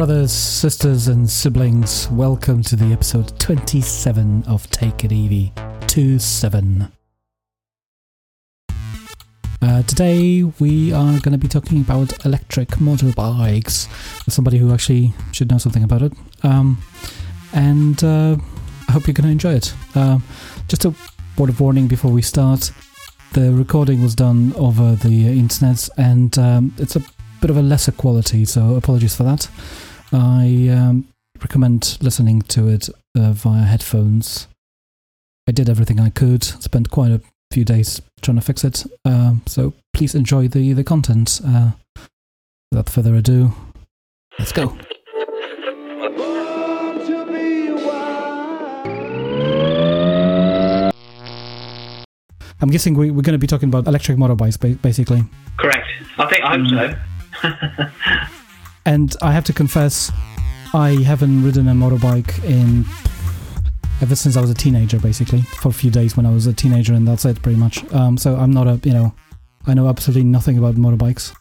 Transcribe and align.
Brothers, 0.00 0.32
sisters, 0.32 1.08
and 1.08 1.28
siblings, 1.28 2.08
welcome 2.10 2.62
to 2.62 2.74
the 2.74 2.90
episode 2.90 3.38
27 3.38 4.44
of 4.44 4.66
Take 4.70 5.04
It 5.04 5.12
Easy 5.12 5.52
27. 5.88 6.90
Uh, 9.60 9.82
today 9.82 10.44
we 10.58 10.90
are 10.94 11.20
going 11.20 11.32
to 11.32 11.38
be 11.38 11.48
talking 11.48 11.82
about 11.82 12.24
electric 12.24 12.70
motorbikes. 12.78 13.90
Somebody 14.30 14.56
who 14.56 14.72
actually 14.72 15.12
should 15.32 15.50
know 15.50 15.58
something 15.58 15.84
about 15.84 16.00
it. 16.00 16.14
Um, 16.42 16.82
and 17.52 18.02
uh, 18.02 18.38
I 18.88 18.92
hope 18.92 19.06
you're 19.06 19.12
going 19.12 19.26
to 19.26 19.32
enjoy 19.32 19.52
it. 19.52 19.74
Uh, 19.94 20.20
just 20.66 20.86
a 20.86 20.94
word 21.36 21.50
of 21.50 21.60
warning 21.60 21.88
before 21.88 22.10
we 22.10 22.22
start. 22.22 22.72
The 23.34 23.52
recording 23.52 24.00
was 24.00 24.14
done 24.14 24.54
over 24.56 24.94
the 24.94 25.26
internet 25.26 25.90
and 25.98 26.38
um, 26.38 26.74
it's 26.78 26.96
a 26.96 27.02
bit 27.42 27.50
of 27.50 27.58
a 27.58 27.62
lesser 27.62 27.92
quality, 27.92 28.46
so 28.46 28.76
apologies 28.76 29.14
for 29.14 29.24
that. 29.24 29.46
I 30.12 30.68
um, 30.70 31.08
recommend 31.40 31.98
listening 32.00 32.42
to 32.42 32.68
it 32.68 32.88
uh, 33.16 33.32
via 33.32 33.62
headphones. 33.62 34.48
I 35.48 35.52
did 35.52 35.68
everything 35.68 36.00
I 36.00 36.10
could, 36.10 36.44
spent 36.44 36.90
quite 36.90 37.12
a 37.12 37.20
few 37.52 37.64
days 37.64 38.02
trying 38.20 38.36
to 38.36 38.42
fix 38.42 38.64
it, 38.64 38.84
uh, 39.04 39.34
so 39.46 39.72
please 39.92 40.14
enjoy 40.14 40.48
the, 40.48 40.72
the 40.72 40.84
content. 40.84 41.40
Uh, 41.44 41.72
without 42.72 42.88
further 42.88 43.14
ado, 43.14 43.52
let's 44.38 44.52
go. 44.52 44.76
I'm 52.62 52.68
guessing 52.68 52.94
we, 52.94 53.10
we're 53.10 53.22
going 53.22 53.32
to 53.32 53.38
be 53.38 53.46
talking 53.46 53.68
about 53.68 53.86
electric 53.86 54.18
motorbikes, 54.18 54.82
basically. 54.82 55.24
Correct. 55.56 55.86
I 56.18 56.26
think 56.28 56.44
I 56.44 56.58
hope 56.58 56.66
mm. 56.66 58.18
so. 58.28 58.36
and 58.86 59.14
I 59.22 59.32
have 59.32 59.44
to 59.44 59.52
confess, 59.52 60.10
I 60.72 61.02
haven't 61.02 61.42
ridden 61.44 61.68
a 61.68 61.72
motorbike 61.72 62.42
in 62.44 62.84
ever 64.00 64.14
since 64.14 64.36
I 64.36 64.40
was 64.40 64.50
a 64.50 64.54
teenager, 64.54 64.98
basically, 64.98 65.42
for 65.42 65.68
a 65.68 65.72
few 65.72 65.90
days 65.90 66.16
when 66.16 66.26
I 66.26 66.30
was 66.30 66.46
a 66.46 66.52
teenager, 66.52 66.94
and 66.94 67.06
that's 67.06 67.24
it, 67.24 67.42
pretty 67.42 67.58
much. 67.58 67.84
Um, 67.92 68.16
so 68.16 68.36
I'm 68.36 68.50
not 68.50 68.66
a, 68.66 68.80
you 68.84 68.92
know, 68.92 69.14
I 69.66 69.74
know 69.74 69.88
absolutely 69.88 70.24
nothing 70.24 70.58
about 70.58 70.76
motorbikes. 70.76 71.34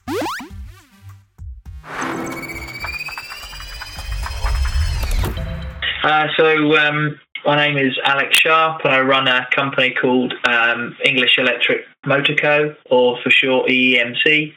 Uh, 6.01 6.27
so 6.37 6.77
um, 6.77 7.19
my 7.45 7.55
name 7.55 7.77
is 7.77 7.97
Alex 8.03 8.37
Sharp, 8.37 8.81
and 8.83 8.93
I 8.93 9.01
run 9.01 9.27
a 9.27 9.47
company 9.55 9.95
called 9.99 10.33
um, 10.45 10.95
English 11.05 11.37
Electric 11.37 11.81
Motor 12.05 12.35
Co, 12.35 12.75
or 12.89 13.17
for 13.21 13.29
short 13.29 13.69
EEMC. 13.69 14.53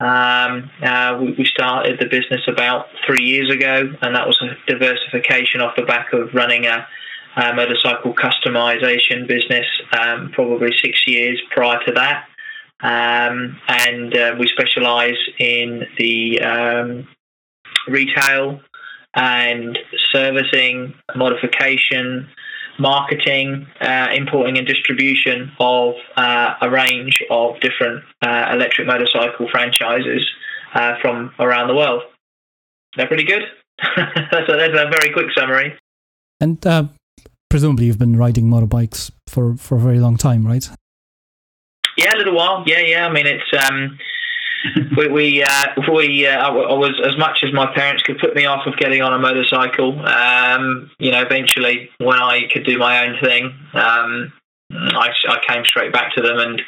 Um, 0.00 0.70
uh, 0.82 1.18
we, 1.20 1.32
we, 1.32 1.44
started 1.44 2.00
the 2.00 2.06
business 2.06 2.40
about 2.48 2.86
three 3.06 3.22
years 3.22 3.50
ago, 3.50 3.92
and 4.00 4.16
that 4.16 4.26
was 4.26 4.40
a 4.40 4.56
diversification 4.70 5.60
off 5.60 5.76
the 5.76 5.82
back 5.82 6.14
of 6.14 6.32
running 6.32 6.64
a, 6.64 6.86
a 7.36 7.54
motorcycle 7.54 8.14
customization 8.14 9.28
business 9.28 9.66
um, 10.00 10.30
probably 10.32 10.70
six 10.82 11.06
years 11.06 11.38
prior 11.50 11.78
to 11.84 11.92
that. 11.92 12.24
Um, 12.82 13.60
and 13.68 14.16
uh, 14.16 14.36
we 14.38 14.48
specialize 14.48 15.18
in 15.38 15.86
the 15.98 16.40
um, 16.40 17.08
retail 17.86 18.60
and 19.14 19.78
servicing, 20.12 20.94
modification, 21.14 22.26
marketing, 22.80 23.66
uh, 23.80 24.08
importing, 24.14 24.58
and 24.58 24.66
distribution 24.66 25.52
of 25.60 25.94
uh, 26.16 26.54
a 26.62 26.70
range 26.70 27.22
of 27.30 27.60
different 27.60 28.02
uh, 28.22 28.50
electric 28.52 28.86
motorcycle 28.86 29.48
franchises 29.50 30.26
uh, 30.74 30.94
from 31.00 31.32
around 31.38 31.68
the 31.68 31.74
world. 31.74 32.02
They're 32.96 33.06
pretty 33.06 33.24
good. 33.24 33.42
that's, 33.96 34.48
a, 34.48 34.56
that's, 34.56 34.74
a, 34.74 34.90
very 34.90 35.12
quick 35.12 35.26
summary. 35.36 35.76
And 36.40 36.64
uh, 36.66 36.84
presumably, 37.48 37.86
you've 37.86 37.98
been 37.98 38.16
riding 38.16 38.46
motorbikes 38.46 39.10
for, 39.28 39.56
for 39.56 39.76
a 39.76 39.80
very 39.80 40.00
long 40.00 40.16
time, 40.16 40.46
right? 40.46 40.68
Yeah, 41.96 42.14
a 42.14 42.18
little 42.18 42.34
while. 42.34 42.64
Yeah, 42.66 42.80
yeah. 42.80 43.06
I 43.06 43.12
mean, 43.12 43.26
it's. 43.26 43.70
Um, 43.70 43.98
we 44.96 45.08
we, 45.08 45.42
uh, 45.42 45.66
we 45.92 46.26
uh, 46.26 46.48
I, 46.48 46.50
was 46.50 47.00
as 47.04 47.16
much 47.16 47.38
as 47.42 47.52
my 47.52 47.72
parents 47.74 48.02
could 48.02 48.18
put 48.18 48.34
me 48.34 48.46
off 48.46 48.66
of 48.66 48.76
getting 48.76 49.02
on 49.02 49.12
a 49.12 49.18
motorcycle. 49.18 49.98
Um, 50.06 50.90
you 50.98 51.10
know, 51.10 51.22
eventually 51.22 51.90
when 51.98 52.18
I 52.18 52.42
could 52.52 52.64
do 52.64 52.78
my 52.78 53.06
own 53.06 53.16
thing, 53.22 53.54
um, 53.74 54.32
I, 54.72 55.10
I 55.28 55.38
came 55.48 55.64
straight 55.64 55.92
back 55.92 56.14
to 56.14 56.22
them, 56.22 56.38
and 56.38 56.62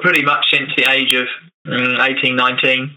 pretty 0.00 0.22
much 0.22 0.46
since 0.50 0.70
the 0.76 0.90
age 0.90 1.14
of 1.14 1.26
um, 1.66 2.00
18, 2.00 2.36
19, 2.36 2.90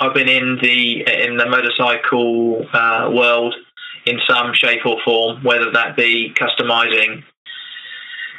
I've 0.00 0.14
been 0.14 0.28
in 0.28 0.58
the 0.60 1.00
in 1.24 1.36
the 1.36 1.46
motorcycle 1.46 2.66
uh, 2.72 3.10
world 3.12 3.54
in 4.04 4.18
some 4.28 4.52
shape 4.54 4.84
or 4.84 4.98
form, 5.04 5.42
whether 5.44 5.70
that 5.72 5.96
be 5.96 6.34
customizing 6.34 7.22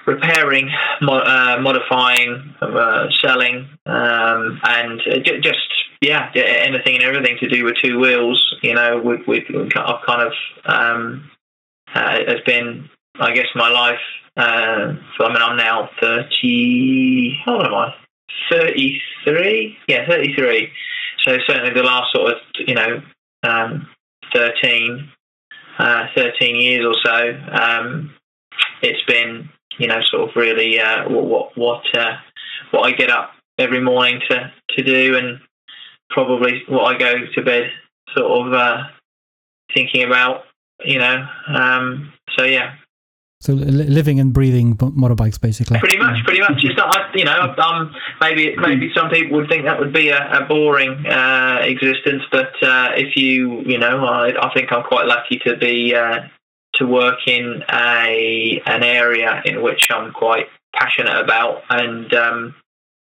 repairing, 0.06 0.69
uh, 1.02 1.58
modifying, 1.62 2.56
uh, 2.62 3.08
selling, 3.22 3.69
um, 3.86 4.59
and 4.64 5.02
just 5.41 5.59
yeah, 6.02 6.30
anything 6.36 6.96
and 6.96 7.03
everything 7.03 7.38
to 7.40 7.50
do 7.50 7.64
with 7.64 7.75
two 7.81 8.00
wheels. 8.00 8.56
You 8.62 8.75
know, 8.75 9.02
we, 9.03 9.24
we, 9.28 9.46
I've 9.75 10.06
kind 10.06 10.22
of 10.22 10.34
um, 10.66 11.31
uh, 11.94 12.19
has 12.28 12.42
been, 12.46 12.90
I 13.16 13.34
guess, 13.34 13.47
my 13.56 13.69
life. 13.69 14.00
Uh, 14.36 14.96
so 15.18 15.25
I 15.25 15.34
mean, 15.34 15.42
I'm 15.42 15.58
now 15.58 15.90
thirty. 16.02 17.40
How 17.46 17.56
old 17.56 17.66
am 17.66 17.74
I? 17.74 17.94
Thirty-three. 18.52 19.78
Yeah, 19.88 20.08
thirty-three. 20.08 20.72
So 21.25 21.38
certainly 21.47 21.74
the 21.74 21.84
last 21.84 22.12
sort 22.13 22.34
of 22.34 22.38
you 22.68 22.74
know 22.74 23.02
um, 23.44 23.88
13, 24.34 25.09
uh, 25.78 26.08
13 26.16 26.56
years 26.56 26.86
or 26.86 26.96
so. 27.03 27.40
Um, 27.52 28.13
it's 28.81 29.03
been 29.03 29.50
you 29.78 29.88
know, 29.88 30.00
sort 30.12 30.30
of 30.30 30.36
really 30.36 30.80
uh, 30.80 31.10
what 31.10 31.58
what 31.58 31.84
uh, 31.98 32.18
what 32.72 32.84
I 32.84 32.92
get 32.92 33.10
up 33.10 33.32
every 33.58 33.82
morning 33.82 34.22
to 34.30 34.52
to 34.70 34.84
do, 34.84 35.18
and 35.18 35.40
probably 36.10 36.64
what 36.68 36.96
I 36.96 36.98
go 36.98 37.14
to 37.34 37.42
bed 37.42 37.72
sort 38.16 38.48
of 38.48 38.54
uh, 38.54 38.84
thinking 39.74 40.04
about, 40.04 40.44
you 40.86 41.00
know. 41.00 41.26
Um, 41.48 42.14
so 42.38 42.46
yeah. 42.46 42.76
So 43.42 43.52
living 43.52 44.22
and 44.22 44.32
breathing 44.32 44.78
motorbikes, 44.78 45.42
basically. 45.42 45.78
Pretty 45.80 45.98
much, 45.98 46.24
pretty 46.24 46.40
much. 46.40 46.64
It's 46.64 46.78
not, 46.78 46.96
you 47.14 47.26
know, 47.26 47.54
um, 47.58 47.94
maybe 48.22 48.56
maybe 48.56 48.90
some 48.96 49.10
people 49.10 49.36
would 49.36 49.50
think 49.50 49.66
that 49.66 49.78
would 49.78 49.92
be 49.92 50.08
a, 50.10 50.44
a 50.44 50.46
boring 50.46 51.06
uh, 51.06 51.60
existence, 51.62 52.24
but 52.32 52.54
uh, 52.64 52.92
if 52.96 53.18
you, 53.18 53.60
you 53.66 53.78
know, 53.78 54.06
I, 54.06 54.32
I 54.42 54.54
think 54.54 54.72
I'm 54.72 54.84
quite 54.84 55.08
lucky 55.08 55.40
to 55.40 55.58
be 55.58 55.94
uh, 55.94 56.22
to 56.76 56.88
work 56.88 57.20
in 57.28 57.64
a 57.70 58.62
an 58.66 58.84
area 58.84 59.42
in 59.46 59.62
which 59.62 59.88
I'm 59.92 60.12
quite 60.12 60.48
passionate 60.76 61.20
about, 61.20 61.64
and 61.70 62.14
um, 62.14 62.56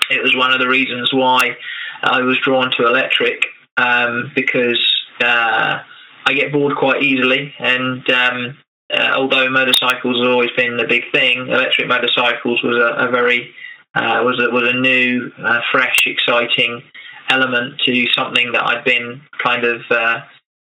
it 0.10 0.22
was 0.22 0.36
one 0.36 0.52
of 0.52 0.60
the 0.60 0.68
reasons 0.68 1.14
why 1.14 1.58
I 2.04 2.22
was 2.22 2.38
drawn 2.40 2.72
to 2.72 2.88
electric 2.88 3.46
um, 3.78 4.32
because 4.36 4.80
uh, 5.22 5.80
I 6.26 6.34
get 6.34 6.52
bored 6.52 6.76
quite 6.78 7.04
easily, 7.04 7.54
and 7.60 8.10
um, 8.10 8.58
uh, 8.94 9.14
although 9.16 9.50
motorcycles 9.50 10.22
have 10.22 10.32
always 10.32 10.52
been 10.56 10.78
the 10.78 10.88
big 10.88 11.04
thing, 11.12 11.48
electric 11.48 11.88
motorcycles 11.88 12.62
was 12.64 12.76
a, 12.78 13.08
a 13.08 13.12
very 13.12 13.54
uh, 13.96 14.22
was 14.24 14.40
a, 14.40 14.52
was 14.52 14.68
a 14.68 14.74
new, 14.74 15.32
uh, 15.44 15.62
fresh, 15.72 16.06
exciting 16.06 16.84
element 17.30 17.80
to 17.86 18.06
something 18.14 18.52
that 18.52 18.64
I'd 18.64 18.84
been 18.84 19.22
kind 19.42 19.64
of 19.64 19.82
uh, 19.90 20.20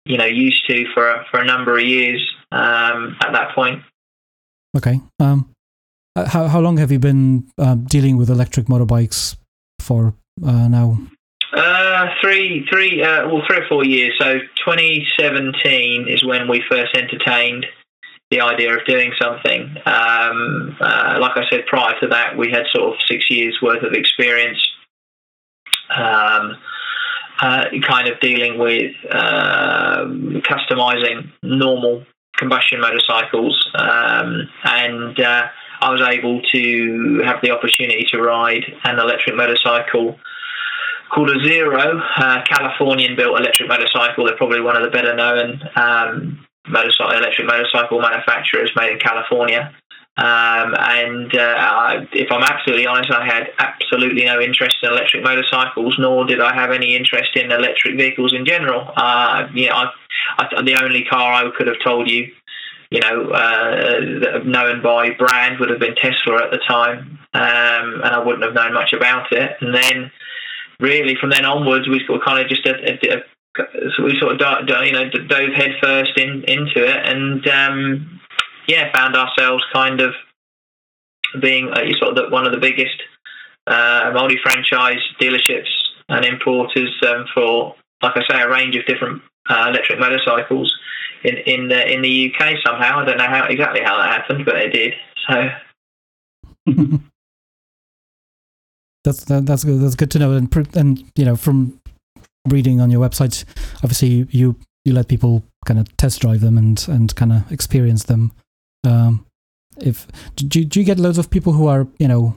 you 0.08 0.18
know 0.18 0.26
used 0.26 0.66
to 0.68 0.86
for 0.94 1.26
for 1.30 1.40
a 1.40 1.46
number 1.46 1.78
of 1.78 1.84
years 1.84 2.22
um, 2.52 3.16
at 3.22 3.32
that 3.34 3.54
point. 3.56 3.82
Okay. 4.76 5.00
Um, 5.20 5.50
uh, 6.16 6.28
how 6.28 6.48
how 6.48 6.60
long 6.60 6.78
have 6.78 6.92
you 6.92 7.00
been 7.00 7.48
uh, 7.58 7.76
dealing 7.76 8.18
with 8.18 8.30
electric 8.30 8.68
motorbikes 8.68 9.38
for 9.80 10.14
uh, 10.46 10.68
now? 10.68 10.98
Uh, 11.54 12.08
three, 12.22 12.66
three, 12.70 13.02
uh, 13.02 13.28
well, 13.30 13.42
three 13.48 13.58
or 13.58 13.68
four 13.70 13.86
years. 13.86 14.14
So 14.20 14.40
2017 14.66 16.08
is 16.10 16.24
when 16.26 16.50
we 16.50 16.62
first 16.70 16.96
entertained 16.96 17.66
the 18.30 18.42
idea 18.42 18.76
of 18.76 18.86
doing 18.86 19.14
something. 19.22 19.78
Um, 19.86 20.76
uh, 20.82 21.18
like 21.22 21.38
I 21.38 21.44
said, 21.50 21.66
prior 21.66 21.98
to 22.02 22.08
that, 22.08 22.38
we 22.38 22.52
had 22.52 22.66
sort 22.74 22.94
of 22.94 23.00
six 23.08 23.32
years 23.32 23.58
worth 23.62 23.84
of 23.84 23.94
experience. 23.94 24.62
Um, 25.96 26.58
uh, 27.40 27.66
kind 27.82 28.08
of 28.08 28.20
dealing 28.20 28.58
with 28.58 28.94
uh, 29.10 30.06
customizing 30.42 31.32
normal 31.44 32.04
combustion 32.38 32.80
motorcycles, 32.80 33.70
um, 33.76 34.48
and 34.64 35.20
uh, 35.20 35.48
I 35.82 35.92
was 35.92 36.02
able 36.02 36.42
to 36.42 37.22
have 37.26 37.42
the 37.42 37.52
opportunity 37.52 38.06
to 38.12 38.22
ride 38.22 38.64
an 38.84 39.00
electric 39.00 39.36
motorcycle 39.36 40.20
called 41.14 41.30
a 41.30 41.44
Zero, 41.44 42.02
uh, 42.18 42.44
Californian-built 42.44 43.40
electric 43.40 43.70
motorcycle. 43.70 44.26
They're 44.26 44.38
probably 44.38 44.62
one 44.62 44.76
of 44.76 44.84
the 44.84 44.90
better 44.90 45.16
known 45.16 45.62
um, 45.76 46.46
motorcycle 46.68 47.18
electric 47.18 47.48
motorcycle 47.48 48.02
manufacturers 48.02 48.72
made 48.76 48.94
in 48.94 49.00
California. 49.00 49.74
Um, 50.18 50.74
and 50.80 51.36
uh, 51.36 51.56
I, 51.60 52.08
if 52.12 52.32
I'm 52.32 52.42
absolutely 52.42 52.88
honest, 52.88 53.12
I 53.12 53.24
had 53.24 53.52
absolutely 53.60 54.26
no 54.26 54.42
interest 54.42 54.78
in 54.82 54.90
electric 54.90 55.24
motorcycles, 55.24 55.96
nor 56.00 56.26
did 56.26 56.42
I 56.42 56.56
have 56.56 56.72
any 56.72 56.96
interest 56.96 57.36
in 57.36 57.52
electric 57.52 57.98
vehicles 57.98 58.34
in 58.34 58.44
general. 58.44 58.92
Uh, 58.96 59.48
you 59.54 59.70
know, 59.70 59.76
I, 59.76 59.92
I, 60.40 60.62
the 60.64 60.84
only 60.84 61.04
car 61.04 61.34
I 61.34 61.52
could 61.56 61.68
have 61.68 61.78
told 61.84 62.10
you, 62.10 62.32
you 62.90 63.00
know, 63.00 63.30
uh, 63.30 64.40
known 64.44 64.82
by 64.82 65.12
brand 65.12 65.60
would 65.60 65.70
have 65.70 65.80
been 65.80 65.96
Tesla 65.96 66.46
at 66.46 66.52
the 66.52 66.62
time, 66.68 67.20
um, 67.36 68.02
and 68.02 68.16
I 68.16 68.18
wouldn't 68.18 68.44
have 68.44 68.56
known 68.56 68.74
much 68.74 68.94
about 68.94 69.32
it. 69.32 69.52
And 69.62 69.76
then, 69.76 70.12
really, 70.80 71.16
from 71.20 71.30
then 71.30 71.46
onwards, 71.46 71.88
we 71.88 72.02
sort 72.08 72.22
of 72.22 72.26
kind 72.26 72.40
of 72.40 72.50
just 72.50 72.66
a, 72.66 72.74
a, 72.74 73.18
a 73.18 73.24
so 73.96 74.04
we 74.04 74.18
sort 74.20 74.42
of 74.42 74.86
you 74.86 74.92
know 74.92 75.10
dove 75.10 75.54
headfirst 75.54 76.18
in 76.18 76.44
into 76.44 76.84
it, 76.84 77.06
and 77.06 77.48
um, 77.48 78.17
yeah, 78.68 78.92
found 78.94 79.16
ourselves 79.16 79.64
kind 79.74 80.02
of 80.02 80.14
being 81.42 81.70
uh, 81.70 81.82
sort 82.00 82.18
of 82.18 82.32
one 82.32 82.46
of 82.46 82.52
the 82.52 82.60
biggest 82.60 83.02
uh, 83.68 84.12
multi-franchise 84.14 85.02
dealerships 85.20 85.70
and 86.10 86.26
importers 86.26 86.96
um, 87.08 87.26
for, 87.34 87.76
like 88.02 88.16
I 88.16 88.22
say, 88.30 88.42
a 88.42 88.50
range 88.50 88.76
of 88.76 88.86
different 88.86 89.22
uh, 89.50 89.68
electric 89.70 90.00
motorcycles 90.00 90.74
in 91.24 91.38
in 91.38 91.68
the 91.68 91.92
in 91.92 92.02
the 92.02 92.34
UK. 92.34 92.56
Somehow, 92.66 93.00
I 93.00 93.06
don't 93.06 93.18
know 93.18 93.28
how 93.28 93.46
exactly 93.46 93.82
how 93.84 93.98
that 93.98 94.12
happened, 94.12 94.46
but 94.46 94.56
it 94.58 94.70
did. 94.70 94.94
So. 95.28 95.50
that's 99.04 99.24
that, 99.26 99.46
that's 99.46 99.64
good. 99.64 99.82
That's 99.82 99.96
good 99.96 100.12
to 100.12 100.20
know. 100.20 100.34
And 100.34 100.76
and 100.76 101.04
you 101.16 101.26
know 101.26 101.36
from 101.36 101.80
reading 102.48 102.80
on 102.80 102.92
your 102.92 103.02
website, 103.08 103.44
obviously 103.78 104.28
you 104.30 104.56
you 104.86 104.94
let 104.94 105.08
people 105.08 105.44
kind 105.66 105.80
of 105.80 105.96
test 105.98 106.22
drive 106.22 106.42
them 106.42 106.58
and 106.58 106.86
and 106.88 107.16
kind 107.16 107.34
of 107.34 107.52
experience 107.52 108.04
them. 108.06 108.32
Um, 108.88 109.26
if 109.80 110.08
do, 110.36 110.66
do 110.66 110.80
you 110.80 110.86
get 110.86 111.00
loads 111.00 111.18
of 111.18 111.30
people 111.30 111.54
who 111.54 111.68
are 111.68 111.88
you 112.00 112.08
know 112.08 112.36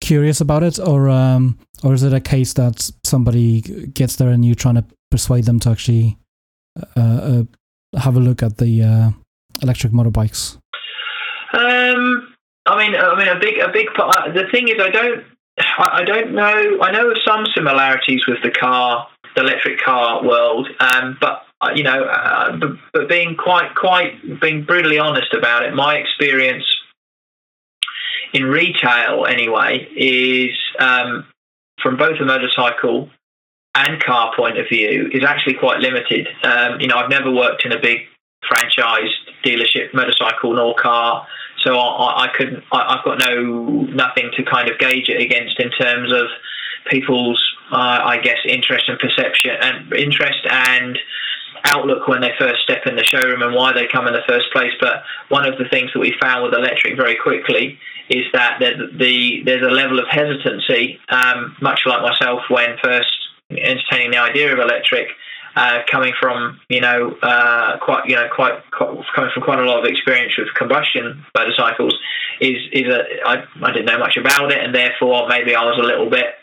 curious 0.00 0.40
about 0.40 0.62
it, 0.62 0.78
or 0.78 1.08
um, 1.08 1.58
or 1.82 1.94
is 1.94 2.02
it 2.02 2.12
a 2.12 2.20
case 2.20 2.52
that 2.54 2.90
somebody 3.04 3.60
gets 3.94 4.16
there 4.16 4.28
and 4.28 4.44
you're 4.44 4.54
trying 4.54 4.76
to 4.76 4.84
persuade 5.10 5.44
them 5.44 5.60
to 5.60 5.70
actually 5.70 6.18
uh, 6.96 7.00
uh, 7.00 7.42
have 7.98 8.16
a 8.16 8.20
look 8.20 8.42
at 8.42 8.58
the 8.58 8.82
uh, 8.82 9.10
electric 9.62 9.92
motorbikes? 9.92 10.56
Um, 11.52 12.34
I 12.66 12.78
mean, 12.78 12.94
I 12.94 13.18
mean, 13.18 13.28
a 13.28 13.40
big, 13.40 13.58
a 13.58 13.68
big 13.72 13.92
part. 13.94 14.16
Uh, 14.16 14.32
the 14.32 14.44
thing 14.52 14.68
is, 14.68 14.76
I 14.80 14.90
don't, 14.90 15.24
I 15.78 16.04
don't 16.04 16.32
know. 16.32 16.78
I 16.82 16.92
know 16.92 17.10
of 17.10 17.16
some 17.26 17.46
similarities 17.54 18.26
with 18.28 18.38
the 18.42 18.50
car, 18.50 19.08
the 19.34 19.42
electric 19.42 19.80
car 19.80 20.22
world, 20.22 20.68
um, 20.78 21.16
but 21.20 21.42
you 21.74 21.82
know, 21.82 22.04
uh, 22.04 22.56
but, 22.56 22.70
but, 22.92 23.08
being 23.08 23.36
quite, 23.36 23.74
quite, 23.74 24.40
being 24.40 24.64
brutally 24.64 24.98
honest 24.98 25.34
about 25.34 25.62
it, 25.62 25.74
my 25.74 25.96
experience 25.96 26.64
in 28.32 28.44
retail, 28.44 29.26
anyway, 29.26 29.86
is 29.96 30.56
um, 30.78 31.26
from 31.82 31.96
both 31.96 32.18
a 32.20 32.24
motorcycle 32.24 33.10
and 33.74 34.02
car 34.02 34.32
point 34.34 34.58
of 34.58 34.66
view, 34.68 35.10
is 35.12 35.22
actually 35.24 35.54
quite 35.54 35.80
limited. 35.80 36.28
Um, 36.42 36.80
you 36.80 36.88
know, 36.88 36.96
I've 36.96 37.10
never 37.10 37.30
worked 37.30 37.64
in 37.64 37.72
a 37.72 37.80
big 37.80 38.00
franchise 38.48 39.10
dealership, 39.44 39.92
motorcycle 39.94 40.54
nor 40.54 40.74
car, 40.74 41.26
so 41.62 41.78
I, 41.78 42.24
I 42.24 42.28
couldn't. 42.36 42.64
I, 42.72 42.96
have 42.96 43.04
got 43.04 43.18
no 43.18 43.42
nothing 43.42 44.30
to 44.36 44.42
kind 44.44 44.70
of 44.70 44.78
gauge 44.78 45.08
it 45.08 45.20
against 45.20 45.60
in 45.60 45.70
terms 45.70 46.12
of 46.12 46.26
people's, 46.90 47.42
uh, 47.70 48.00
I 48.04 48.18
guess, 48.18 48.38
interest 48.46 48.88
and 48.88 48.98
perception 48.98 49.52
and 49.60 49.92
interest 49.92 50.40
and 50.48 50.98
outlook 51.64 52.08
when 52.08 52.20
they 52.20 52.32
first 52.38 52.62
step 52.62 52.86
in 52.86 52.96
the 52.96 53.04
showroom 53.04 53.42
and 53.42 53.54
why 53.54 53.72
they 53.72 53.86
come 53.86 54.06
in 54.06 54.12
the 54.12 54.22
first 54.28 54.46
place. 54.52 54.72
But 54.80 55.02
one 55.28 55.46
of 55.46 55.58
the 55.58 55.68
things 55.68 55.90
that 55.92 56.00
we 56.00 56.14
found 56.20 56.44
with 56.44 56.54
electric 56.54 56.96
very 56.96 57.16
quickly 57.16 57.78
is 58.08 58.24
that 58.32 58.58
the, 58.60 59.42
there's 59.44 59.62
a 59.62 59.70
level 59.70 59.98
of 59.98 60.06
hesitancy, 60.08 60.98
um, 61.08 61.56
much 61.60 61.80
like 61.86 62.02
myself 62.02 62.40
when 62.48 62.76
first 62.82 63.10
entertaining 63.50 64.10
the 64.10 64.18
idea 64.18 64.52
of 64.52 64.58
electric. 64.58 65.08
Uh, 65.56 65.80
coming 65.90 66.12
from 66.20 66.60
you 66.68 66.80
know 66.80 67.10
uh, 67.22 67.76
quite 67.78 68.06
you 68.06 68.14
know 68.14 68.28
quite, 68.32 68.62
quite, 68.70 68.88
coming 69.16 69.30
from 69.34 69.42
quite 69.42 69.58
a 69.58 69.64
lot 69.64 69.80
of 69.80 69.84
experience 69.84 70.32
with 70.38 70.46
combustion 70.54 71.24
motorcycles 71.36 71.92
is 72.40 72.56
is 72.72 72.86
a 72.86 73.02
I, 73.26 73.44
I 73.60 73.72
didn't 73.72 73.86
know 73.86 73.98
much 73.98 74.16
about 74.16 74.52
it 74.52 74.58
and 74.58 74.72
therefore 74.72 75.26
maybe 75.28 75.56
I 75.56 75.64
was 75.64 75.76
a 75.76 75.82
little 75.82 76.08
bit 76.08 76.36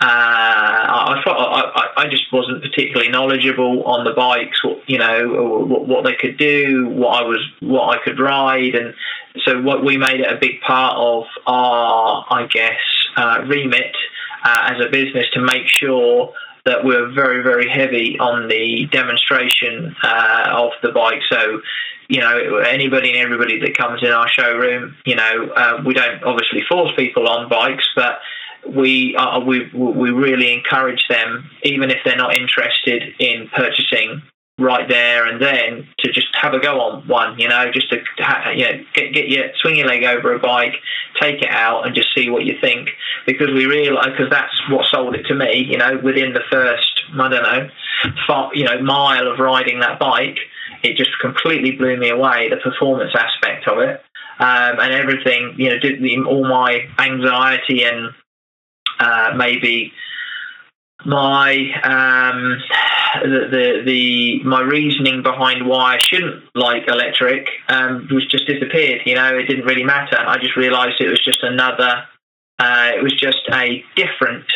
uh, 0.00 0.06
I, 0.06 1.22
I, 1.26 2.02
I, 2.02 2.08
just 2.08 2.32
wasn't 2.32 2.62
particularly 2.62 3.10
knowledgeable 3.10 3.84
on 3.84 4.04
the 4.04 4.12
bikes, 4.12 4.60
you 4.86 4.98
know, 4.98 5.64
what, 5.66 5.86
what, 5.86 6.04
they 6.04 6.14
could 6.14 6.36
do, 6.36 6.88
what 6.88 7.22
I 7.22 7.26
was, 7.26 7.40
what 7.60 7.96
I 7.96 8.02
could 8.02 8.18
ride, 8.18 8.74
and 8.74 8.92
so 9.44 9.60
what 9.62 9.84
we 9.84 9.96
made 9.96 10.20
it 10.20 10.30
a 10.30 10.36
big 10.36 10.60
part 10.62 10.96
of 10.96 11.24
our, 11.46 12.26
I 12.28 12.46
guess, 12.46 12.80
uh, 13.16 13.44
remit 13.46 13.96
uh, 14.44 14.72
as 14.74 14.84
a 14.84 14.90
business 14.90 15.26
to 15.34 15.40
make 15.40 15.68
sure 15.68 16.32
that 16.64 16.84
we're 16.84 17.12
very, 17.12 17.42
very 17.42 17.68
heavy 17.68 18.18
on 18.18 18.48
the 18.48 18.86
demonstration 18.90 19.94
uh, 20.02 20.48
of 20.52 20.72
the 20.82 20.90
bike. 20.92 21.20
So, 21.30 21.60
you 22.08 22.20
know, 22.20 22.56
anybody 22.56 23.10
and 23.10 23.18
everybody 23.18 23.60
that 23.60 23.76
comes 23.76 24.02
in 24.02 24.10
our 24.10 24.28
showroom, 24.28 24.96
you 25.04 25.14
know, 25.14 25.50
uh, 25.56 25.82
we 25.84 25.94
don't 25.94 26.22
obviously 26.24 26.62
force 26.68 26.90
people 26.96 27.28
on 27.28 27.48
bikes, 27.48 27.88
but 27.94 28.18
we 28.66 29.16
uh, 29.16 29.40
we 29.40 29.70
we 29.72 30.10
really 30.10 30.52
encourage 30.52 31.04
them, 31.08 31.50
even 31.62 31.90
if 31.90 31.98
they're 32.04 32.16
not 32.16 32.36
interested 32.36 33.02
in 33.18 33.48
purchasing 33.54 34.22
right 34.58 34.88
there 34.88 35.26
and 35.26 35.42
then, 35.42 35.88
to 35.98 36.12
just 36.12 36.28
have 36.40 36.54
a 36.54 36.60
go 36.60 36.80
on 36.80 37.06
one. 37.08 37.38
You 37.38 37.48
know, 37.48 37.70
just 37.72 37.90
to 37.90 38.02
you 38.54 38.64
know 38.64 38.84
get 38.94 39.12
get 39.12 39.28
your 39.28 39.46
swing 39.60 39.76
your 39.76 39.86
leg 39.86 40.04
over 40.04 40.34
a 40.34 40.38
bike, 40.38 40.74
take 41.20 41.42
it 41.42 41.50
out, 41.50 41.86
and 41.86 41.94
just 41.94 42.08
see 42.14 42.30
what 42.30 42.44
you 42.44 42.56
think. 42.60 42.90
Because 43.26 43.48
we 43.48 43.66
realise, 43.66 44.06
because 44.06 44.30
that's 44.30 44.52
what 44.70 44.86
sold 44.90 45.14
it 45.14 45.24
to 45.26 45.34
me. 45.34 45.64
You 45.68 45.78
know, 45.78 45.98
within 46.02 46.32
the 46.32 46.42
first 46.50 46.94
I 47.12 47.28
don't 47.28 47.42
know, 47.42 47.68
far, 48.26 48.50
you 48.54 48.64
know, 48.64 48.80
mile 48.82 49.26
of 49.28 49.38
riding 49.38 49.80
that 49.80 49.98
bike, 49.98 50.38
it 50.82 50.96
just 50.96 51.10
completely 51.20 51.72
blew 51.72 51.96
me 51.96 52.10
away. 52.10 52.48
The 52.50 52.56
performance 52.56 53.12
aspect 53.14 53.68
of 53.68 53.78
it. 53.78 54.02
Um, 54.36 54.80
and 54.80 54.92
everything, 54.92 55.54
you 55.56 55.70
know, 55.70 55.78
did 55.78 56.02
all 56.26 56.44
my 56.44 56.88
anxiety 56.98 57.84
and 57.84 58.10
uh, 58.98 59.32
maybe 59.36 59.92
my 61.04 61.52
um, 61.82 62.58
the, 63.22 63.48
the, 63.50 63.82
the 63.84 64.44
my 64.44 64.60
reasoning 64.60 65.22
behind 65.22 65.66
why 65.66 65.94
I 65.94 65.98
shouldn't 65.98 66.44
like 66.54 66.88
electric 66.88 67.48
um, 67.68 68.08
was 68.10 68.26
just 68.26 68.46
disappeared. 68.46 69.02
You 69.04 69.14
know, 69.16 69.36
it 69.36 69.44
didn't 69.44 69.64
really 69.64 69.84
matter. 69.84 70.16
I 70.16 70.38
just 70.38 70.56
realised 70.56 71.00
it 71.00 71.08
was 71.08 71.22
just 71.24 71.42
another. 71.42 72.04
Uh, 72.58 72.92
it 72.96 73.02
was 73.02 73.12
just 73.18 73.40
a 73.52 73.84
different 73.96 74.46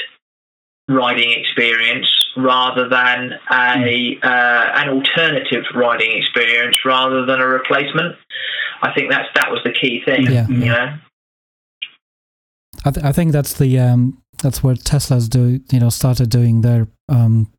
riding 0.88 1.32
experience 1.38 2.08
rather 2.37 2.88
than 2.88 3.32
a 3.50 4.18
uh, 4.23 4.73
an 4.75 4.88
alternative 4.88 5.64
riding 5.75 6.16
experience 6.16 6.76
rather 6.85 7.26
than 7.26 7.40
a 7.40 7.47
replacement. 7.47 8.16
I 8.82 8.92
think 8.94 9.11
that's 9.11 9.28
that 9.35 9.50
was 9.50 9.61
the 9.64 9.73
key 9.73 10.02
thing. 10.04 10.30
Yeah. 10.30 10.47
You 10.49 10.66
know. 10.66 10.99
I, 12.85 12.90
th- 12.90 13.04
I 13.04 13.12
think 13.12 13.32
that's 13.32 13.54
the 13.54 13.78
um, 13.78 14.23
that's 14.42 14.62
where 14.62 14.75
Tesla's 14.75 15.28
do 15.28 15.61
you 15.70 15.80
know 15.80 15.90
started 15.90 16.30
doing 16.30 16.61
their 16.61 16.88
um, 17.08 17.50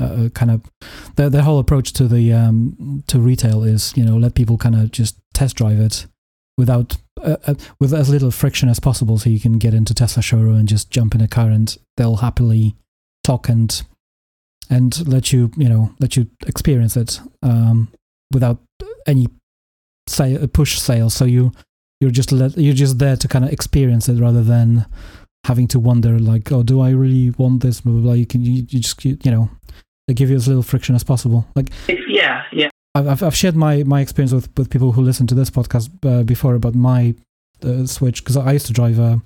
uh, 0.00 0.04
uh, 0.04 0.28
kind 0.30 0.50
of 0.50 0.62
their 1.16 1.30
their 1.30 1.42
whole 1.42 1.58
approach 1.58 1.92
to 1.94 2.06
the 2.08 2.32
um, 2.32 3.02
to 3.08 3.18
retail 3.18 3.64
is 3.64 3.92
you 3.96 4.04
know 4.04 4.16
let 4.16 4.34
people 4.34 4.56
kind 4.56 4.74
of 4.74 4.90
just 4.90 5.16
test 5.34 5.56
drive 5.56 5.80
it 5.80 6.06
without 6.56 6.96
uh, 7.20 7.36
uh, 7.46 7.54
with 7.80 7.92
as 7.92 8.08
little 8.08 8.30
friction 8.30 8.68
as 8.68 8.80
possible, 8.80 9.18
so 9.18 9.30
you 9.30 9.40
can 9.40 9.58
get 9.58 9.74
into 9.74 9.94
Tesla 9.94 10.22
showroom 10.22 10.56
and 10.56 10.68
just 10.68 10.90
jump 10.90 11.14
in 11.14 11.20
a 11.20 11.28
car 11.28 11.50
and 11.50 11.76
they'll 11.96 12.16
happily 12.16 12.76
talk 13.24 13.48
and 13.48 13.82
and 14.70 15.06
let 15.08 15.32
you 15.32 15.50
you 15.56 15.68
know 15.68 15.92
let 16.00 16.16
you 16.16 16.28
experience 16.46 16.96
it 16.96 17.20
um, 17.42 17.88
without 18.32 18.58
any 19.06 19.26
say 20.06 20.46
push 20.46 20.78
sales. 20.78 21.14
So 21.14 21.24
you 21.24 21.52
you're 22.00 22.10
just 22.10 22.32
let, 22.32 22.56
you're 22.56 22.74
just 22.74 22.98
there 22.98 23.16
to 23.16 23.28
kind 23.28 23.44
of 23.44 23.52
experience 23.52 24.08
it 24.08 24.20
rather 24.20 24.42
than 24.42 24.86
having 25.44 25.68
to 25.68 25.78
wonder 25.78 26.18
like, 26.18 26.50
oh, 26.52 26.62
do 26.62 26.80
I 26.80 26.90
really 26.90 27.30
want 27.30 27.62
this? 27.62 27.80
Blah 27.80 27.92
blah. 27.92 28.02
blah. 28.02 28.12
You 28.12 28.26
can 28.26 28.44
you, 28.44 28.66
you 28.68 28.80
just 28.80 29.04
you 29.04 29.18
know 29.24 29.50
they 30.06 30.14
give 30.14 30.30
you 30.30 30.36
as 30.36 30.48
little 30.48 30.62
friction 30.62 30.94
as 30.94 31.04
possible. 31.04 31.46
Like 31.54 31.70
yeah, 31.88 32.44
yeah. 32.52 32.70
I've 32.94 33.22
I've 33.22 33.36
shared 33.36 33.56
my 33.56 33.82
my 33.84 34.00
experience 34.00 34.32
with 34.32 34.48
with 34.56 34.70
people 34.70 34.92
who 34.92 35.02
listen 35.02 35.26
to 35.28 35.34
this 35.34 35.50
podcast 35.50 35.90
uh, 36.04 36.22
before 36.22 36.54
about 36.54 36.74
my 36.74 37.14
uh, 37.62 37.86
switch 37.86 38.22
because 38.22 38.36
I 38.36 38.52
used 38.52 38.66
to 38.66 38.72
drive 38.72 38.98
a 38.98 39.20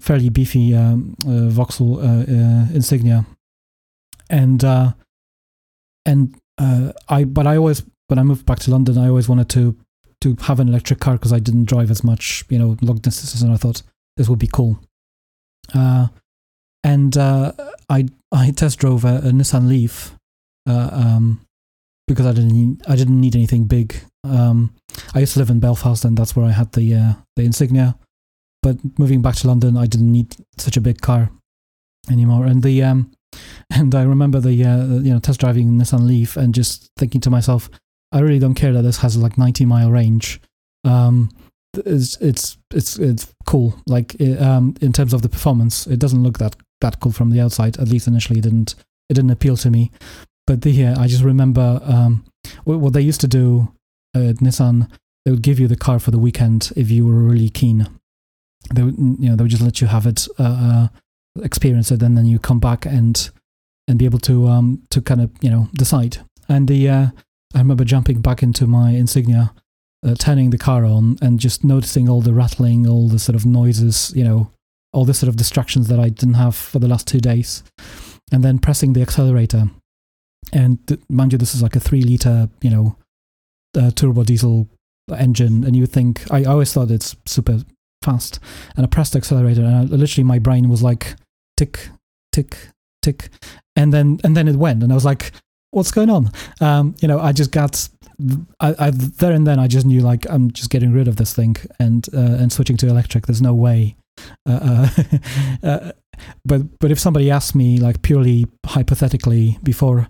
fairly 0.00 0.30
beefy 0.30 0.74
um, 0.74 1.14
uh, 1.26 1.48
Vauxhall 1.48 2.00
uh, 2.00 2.22
uh, 2.22 2.66
Insignia, 2.72 3.26
and 4.30 4.64
uh, 4.64 4.92
and 6.06 6.34
I 7.08 7.24
but 7.24 7.46
I 7.46 7.56
always 7.56 7.82
when 8.08 8.18
I 8.18 8.22
moved 8.22 8.46
back 8.46 8.58
to 8.60 8.70
London 8.70 8.98
I 8.98 9.08
always 9.08 9.28
wanted 9.28 9.48
to 9.50 9.76
to 10.22 10.36
have 10.42 10.60
an 10.60 10.68
electric 10.68 11.00
car 11.00 11.14
because 11.14 11.32
I 11.32 11.38
didn't 11.38 11.66
drive 11.66 11.90
as 11.90 12.02
much 12.02 12.44
you 12.48 12.58
know 12.58 12.76
long 12.80 12.98
distances 12.98 13.42
and 13.42 13.52
I 13.52 13.56
thought 13.56 13.82
this 14.16 14.28
would 14.28 14.38
be 14.38 14.50
cool. 14.52 14.78
Uh, 15.74 16.08
and 16.84 17.16
uh, 17.16 17.52
I 17.88 18.06
I 18.32 18.50
test 18.50 18.78
drove 18.78 19.04
a, 19.04 19.16
a 19.18 19.30
Nissan 19.30 19.68
Leaf 19.68 20.16
uh, 20.68 20.90
um, 20.92 21.46
because 22.08 22.26
I 22.26 22.32
didn't 22.32 22.50
need, 22.52 22.82
I 22.88 22.96
didn't 22.96 23.20
need 23.20 23.36
anything 23.36 23.64
big. 23.64 23.94
Um, 24.24 24.74
I 25.14 25.20
used 25.20 25.34
to 25.34 25.38
live 25.38 25.50
in 25.50 25.60
Belfast, 25.60 26.04
and 26.04 26.16
that's 26.16 26.34
where 26.34 26.46
I 26.46 26.50
had 26.50 26.72
the 26.72 26.94
uh, 26.94 27.12
the 27.36 27.44
Insignia. 27.44 27.96
But 28.62 28.76
moving 28.98 29.22
back 29.22 29.36
to 29.36 29.48
London, 29.48 29.76
I 29.76 29.86
didn't 29.86 30.12
need 30.12 30.36
such 30.58 30.76
a 30.76 30.80
big 30.80 31.00
car 31.00 31.30
anymore. 32.10 32.46
And 32.46 32.62
the 32.62 32.82
um, 32.82 33.12
and 33.70 33.94
I 33.94 34.02
remember 34.02 34.40
the 34.40 34.64
uh, 34.64 34.84
you 35.00 35.12
know 35.12 35.18
test 35.18 35.40
driving 35.40 35.72
Nissan 35.72 36.06
Leaf 36.06 36.36
and 36.36 36.54
just 36.54 36.90
thinking 36.96 37.20
to 37.22 37.30
myself, 37.30 37.70
I 38.12 38.20
really 38.20 38.38
don't 38.38 38.54
care 38.54 38.72
that 38.72 38.82
this 38.82 38.98
has 38.98 39.16
like 39.16 39.38
90 39.38 39.64
mile 39.64 39.90
range. 39.90 40.40
Um, 40.84 41.30
it's 41.74 42.16
it's 42.20 42.58
it's 42.72 42.98
it's 42.98 43.32
cool. 43.46 43.74
Like 43.86 44.16
um, 44.40 44.74
in 44.80 44.92
terms 44.92 45.14
of 45.14 45.22
the 45.22 45.28
performance, 45.28 45.86
it 45.86 45.98
doesn't 45.98 46.22
look 46.22 46.38
that 46.38 46.56
that 46.80 47.00
cool 47.00 47.12
from 47.12 47.30
the 47.30 47.40
outside. 47.40 47.78
At 47.78 47.88
least 47.88 48.06
initially, 48.06 48.40
it 48.40 48.42
didn't 48.42 48.74
it 49.08 49.14
didn't 49.14 49.30
appeal 49.30 49.56
to 49.58 49.70
me. 49.70 49.90
But 50.46 50.66
uh, 50.66 50.94
I 50.98 51.06
just 51.06 51.22
remember 51.22 51.80
um, 51.84 52.24
what, 52.64 52.80
what, 52.80 52.92
they 52.92 53.00
used 53.00 53.20
to 53.20 53.28
do 53.28 53.72
at 54.14 54.36
Nissan. 54.36 54.90
They 55.24 55.30
would 55.30 55.42
give 55.42 55.60
you 55.60 55.68
the 55.68 55.76
car 55.76 56.00
for 56.00 56.10
the 56.10 56.18
weekend 56.18 56.72
if 56.76 56.90
you 56.90 57.06
were 57.06 57.12
really 57.12 57.48
keen. 57.48 57.86
They 58.74 58.82
would 58.82 58.98
you 58.98 59.30
know 59.30 59.36
they 59.36 59.44
would 59.44 59.50
just 59.50 59.62
let 59.62 59.80
you 59.80 59.86
have 59.86 60.06
it, 60.06 60.26
uh, 60.38 60.42
uh, 60.42 61.42
experience 61.42 61.90
it, 61.90 62.02
and 62.02 62.18
then 62.18 62.26
you 62.26 62.38
come 62.38 62.60
back 62.60 62.84
and 62.84 63.30
and 63.88 63.98
be 63.98 64.04
able 64.04 64.18
to 64.20 64.48
um 64.48 64.82
to 64.90 65.00
kind 65.00 65.20
of 65.20 65.30
you 65.40 65.50
know 65.50 65.68
decide. 65.74 66.18
And 66.48 66.68
the 66.68 66.88
uh, 66.88 67.06
I 67.54 67.58
remember 67.58 67.84
jumping 67.84 68.20
back 68.20 68.42
into 68.42 68.66
my 68.66 68.90
Insignia 68.90 69.52
uh, 70.04 70.14
turning 70.18 70.50
the 70.50 70.58
car 70.58 70.84
on 70.84 71.16
and 71.22 71.38
just 71.38 71.64
noticing 71.64 72.08
all 72.08 72.20
the 72.20 72.32
rattling, 72.32 72.88
all 72.88 73.08
the 73.08 73.18
sort 73.18 73.36
of 73.36 73.46
noises, 73.46 74.12
you 74.14 74.24
know, 74.24 74.50
all 74.92 75.04
the 75.04 75.14
sort 75.14 75.28
of 75.28 75.36
distractions 75.36 75.88
that 75.88 75.98
I 75.98 76.08
didn't 76.08 76.34
have 76.34 76.54
for 76.54 76.78
the 76.78 76.88
last 76.88 77.06
two 77.06 77.20
days, 77.20 77.62
and 78.30 78.44
then 78.44 78.58
pressing 78.58 78.92
the 78.92 79.02
accelerator. 79.02 79.70
And 80.52 80.86
th- 80.86 81.00
mind 81.08 81.32
you, 81.32 81.38
this 81.38 81.54
is 81.54 81.62
like 81.62 81.76
a 81.76 81.80
three 81.80 82.02
liter, 82.02 82.48
you 82.60 82.70
know, 82.70 82.96
uh, 83.78 83.90
turbo 83.90 84.24
diesel 84.24 84.68
engine, 85.16 85.64
and 85.64 85.76
you 85.76 85.86
think 85.86 86.30
I 86.30 86.44
always 86.44 86.72
thought 86.72 86.90
it's 86.90 87.16
super 87.26 87.60
fast, 88.02 88.38
and 88.76 88.84
I 88.84 88.88
pressed 88.88 89.12
the 89.12 89.18
accelerator, 89.18 89.62
and 89.62 89.76
I, 89.76 89.82
literally 89.82 90.24
my 90.24 90.38
brain 90.38 90.68
was 90.68 90.82
like 90.82 91.14
tick, 91.56 91.88
tick, 92.32 92.68
tick, 93.02 93.30
and 93.76 93.94
then 93.94 94.20
and 94.24 94.36
then 94.36 94.48
it 94.48 94.56
went, 94.56 94.82
and 94.82 94.92
I 94.92 94.94
was 94.94 95.04
like, 95.04 95.32
what's 95.72 95.90
going 95.90 96.10
on? 96.10 96.30
Um, 96.60 96.94
you 97.00 97.08
know, 97.08 97.18
I 97.18 97.32
just 97.32 97.50
got 97.50 97.88
I, 98.60 98.74
I, 98.78 98.90
there 98.90 99.32
and 99.32 99.46
then 99.46 99.58
I 99.58 99.66
just 99.66 99.84
knew 99.84 100.00
like 100.00 100.28
I'm 100.30 100.52
just 100.52 100.70
getting 100.70 100.92
rid 100.92 101.08
of 101.08 101.16
this 101.16 101.34
thing 101.34 101.56
and 101.80 102.06
uh, 102.14 102.36
and 102.38 102.52
switching 102.52 102.76
to 102.78 102.88
electric. 102.88 103.26
There's 103.26 103.42
no 103.42 103.54
way. 103.54 103.96
Uh, 104.48 104.88
uh, 104.92 105.02
uh, 105.66 105.92
but 106.44 106.78
but 106.78 106.90
if 106.90 107.00
somebody 107.00 107.30
asked 107.30 107.54
me 107.54 107.78
like 107.78 108.02
purely 108.02 108.46
hypothetically 108.64 109.58
before, 109.62 110.08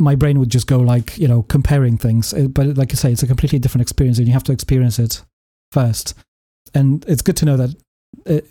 my 0.00 0.14
brain 0.14 0.40
would 0.40 0.50
just 0.50 0.66
go 0.66 0.80
like 0.80 1.16
you 1.18 1.28
know 1.28 1.42
comparing 1.44 1.96
things. 1.98 2.34
Uh, 2.34 2.48
but 2.48 2.76
like 2.76 2.90
you 2.90 2.96
say, 2.96 3.12
it's 3.12 3.22
a 3.22 3.28
completely 3.28 3.58
different 3.58 3.82
experience, 3.82 4.18
and 4.18 4.26
you 4.26 4.32
have 4.32 4.44
to 4.44 4.52
experience 4.52 4.98
it 4.98 5.22
first. 5.70 6.14
And 6.74 7.04
it's 7.06 7.22
good 7.22 7.36
to 7.36 7.44
know 7.44 7.58
that 7.58 7.74
it, 8.26 8.48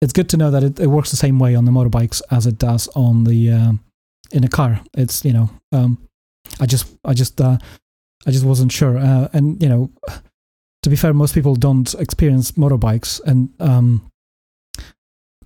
it's 0.00 0.12
good 0.12 0.28
to 0.30 0.36
know 0.36 0.50
that 0.50 0.62
it, 0.62 0.78
it 0.78 0.86
works 0.86 1.10
the 1.10 1.16
same 1.16 1.38
way 1.38 1.54
on 1.54 1.64
the 1.64 1.72
motorbikes 1.72 2.22
as 2.30 2.46
it 2.46 2.58
does 2.58 2.88
on 2.94 3.24
the 3.24 3.78
in 4.32 4.44
a 4.44 4.48
car. 4.48 4.80
It's 4.94 5.24
you 5.24 5.32
know. 5.32 5.50
Um, 5.72 5.98
I 6.60 6.66
just, 6.66 6.86
I 7.04 7.14
just, 7.14 7.40
uh, 7.40 7.58
I 8.26 8.30
just 8.30 8.44
wasn't 8.44 8.72
sure. 8.72 8.98
Uh, 8.98 9.28
and 9.32 9.60
you 9.62 9.68
know, 9.68 9.90
to 10.82 10.90
be 10.90 10.96
fair, 10.96 11.12
most 11.12 11.34
people 11.34 11.54
don't 11.54 11.92
experience 11.94 12.52
motorbikes, 12.52 13.20
and 13.24 13.50
um, 13.60 14.10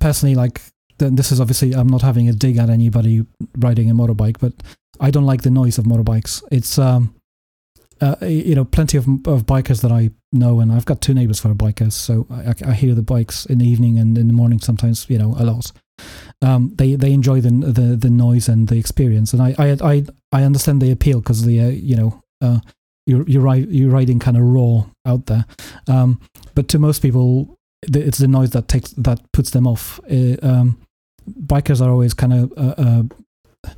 personally, 0.00 0.34
like 0.34 0.60
this 0.98 1.30
is 1.30 1.40
obviously 1.40 1.74
I'm 1.74 1.88
not 1.88 2.02
having 2.02 2.28
a 2.28 2.32
dig 2.32 2.56
at 2.58 2.70
anybody 2.70 3.24
riding 3.56 3.90
a 3.90 3.94
motorbike, 3.94 4.38
but 4.40 4.52
I 5.00 5.10
don't 5.10 5.26
like 5.26 5.42
the 5.42 5.50
noise 5.50 5.78
of 5.78 5.84
motorbikes. 5.84 6.42
It's 6.50 6.78
um, 6.78 7.14
uh, 8.00 8.16
you 8.22 8.54
know, 8.54 8.64
plenty 8.64 8.98
of 8.98 9.06
of 9.26 9.46
bikers 9.46 9.80
that 9.82 9.92
I 9.92 10.10
know, 10.32 10.60
and 10.60 10.72
I've 10.72 10.84
got 10.84 11.00
two 11.00 11.14
neighbors 11.14 11.40
who 11.40 11.50
are 11.50 11.54
bikers, 11.54 11.92
so 11.92 12.26
I, 12.30 12.54
I 12.66 12.74
hear 12.74 12.94
the 12.94 13.02
bikes 13.02 13.46
in 13.46 13.58
the 13.58 13.68
evening 13.68 13.98
and 13.98 14.18
in 14.18 14.26
the 14.26 14.34
morning 14.34 14.58
sometimes, 14.58 15.08
you 15.08 15.18
know, 15.18 15.34
a 15.38 15.44
lot 15.44 15.72
um, 16.42 16.72
they 16.76 16.94
they 16.94 17.12
enjoy 17.12 17.40
the, 17.40 17.50
the 17.50 17.96
the 17.96 18.10
noise 18.10 18.48
and 18.48 18.68
the 18.68 18.78
experience, 18.78 19.32
and 19.32 19.42
I 19.42 19.54
I 19.58 19.76
I, 19.82 20.04
I 20.32 20.44
understand 20.44 20.80
the 20.80 20.90
appeal 20.90 21.20
because 21.20 21.44
the 21.44 21.60
uh, 21.60 21.68
you 21.68 21.96
know 21.96 22.22
uh, 22.40 22.60
you're 23.06 23.28
you're 23.28 23.56
you're 23.56 23.90
riding 23.90 24.18
kind 24.18 24.36
of 24.36 24.42
raw 24.42 24.84
out 25.06 25.26
there, 25.26 25.46
um, 25.86 26.20
but 26.54 26.68
to 26.68 26.78
most 26.78 27.02
people 27.02 27.58
it's 27.82 28.18
the 28.18 28.28
noise 28.28 28.50
that 28.50 28.68
takes 28.68 28.90
that 28.92 29.20
puts 29.32 29.50
them 29.50 29.66
off. 29.66 30.00
Uh, 30.10 30.36
um, 30.42 30.80
bikers 31.28 31.80
are 31.80 31.90
always 31.90 32.14
kind 32.14 32.32
of 32.32 32.52
uh, 32.56 32.74
uh, 33.66 33.70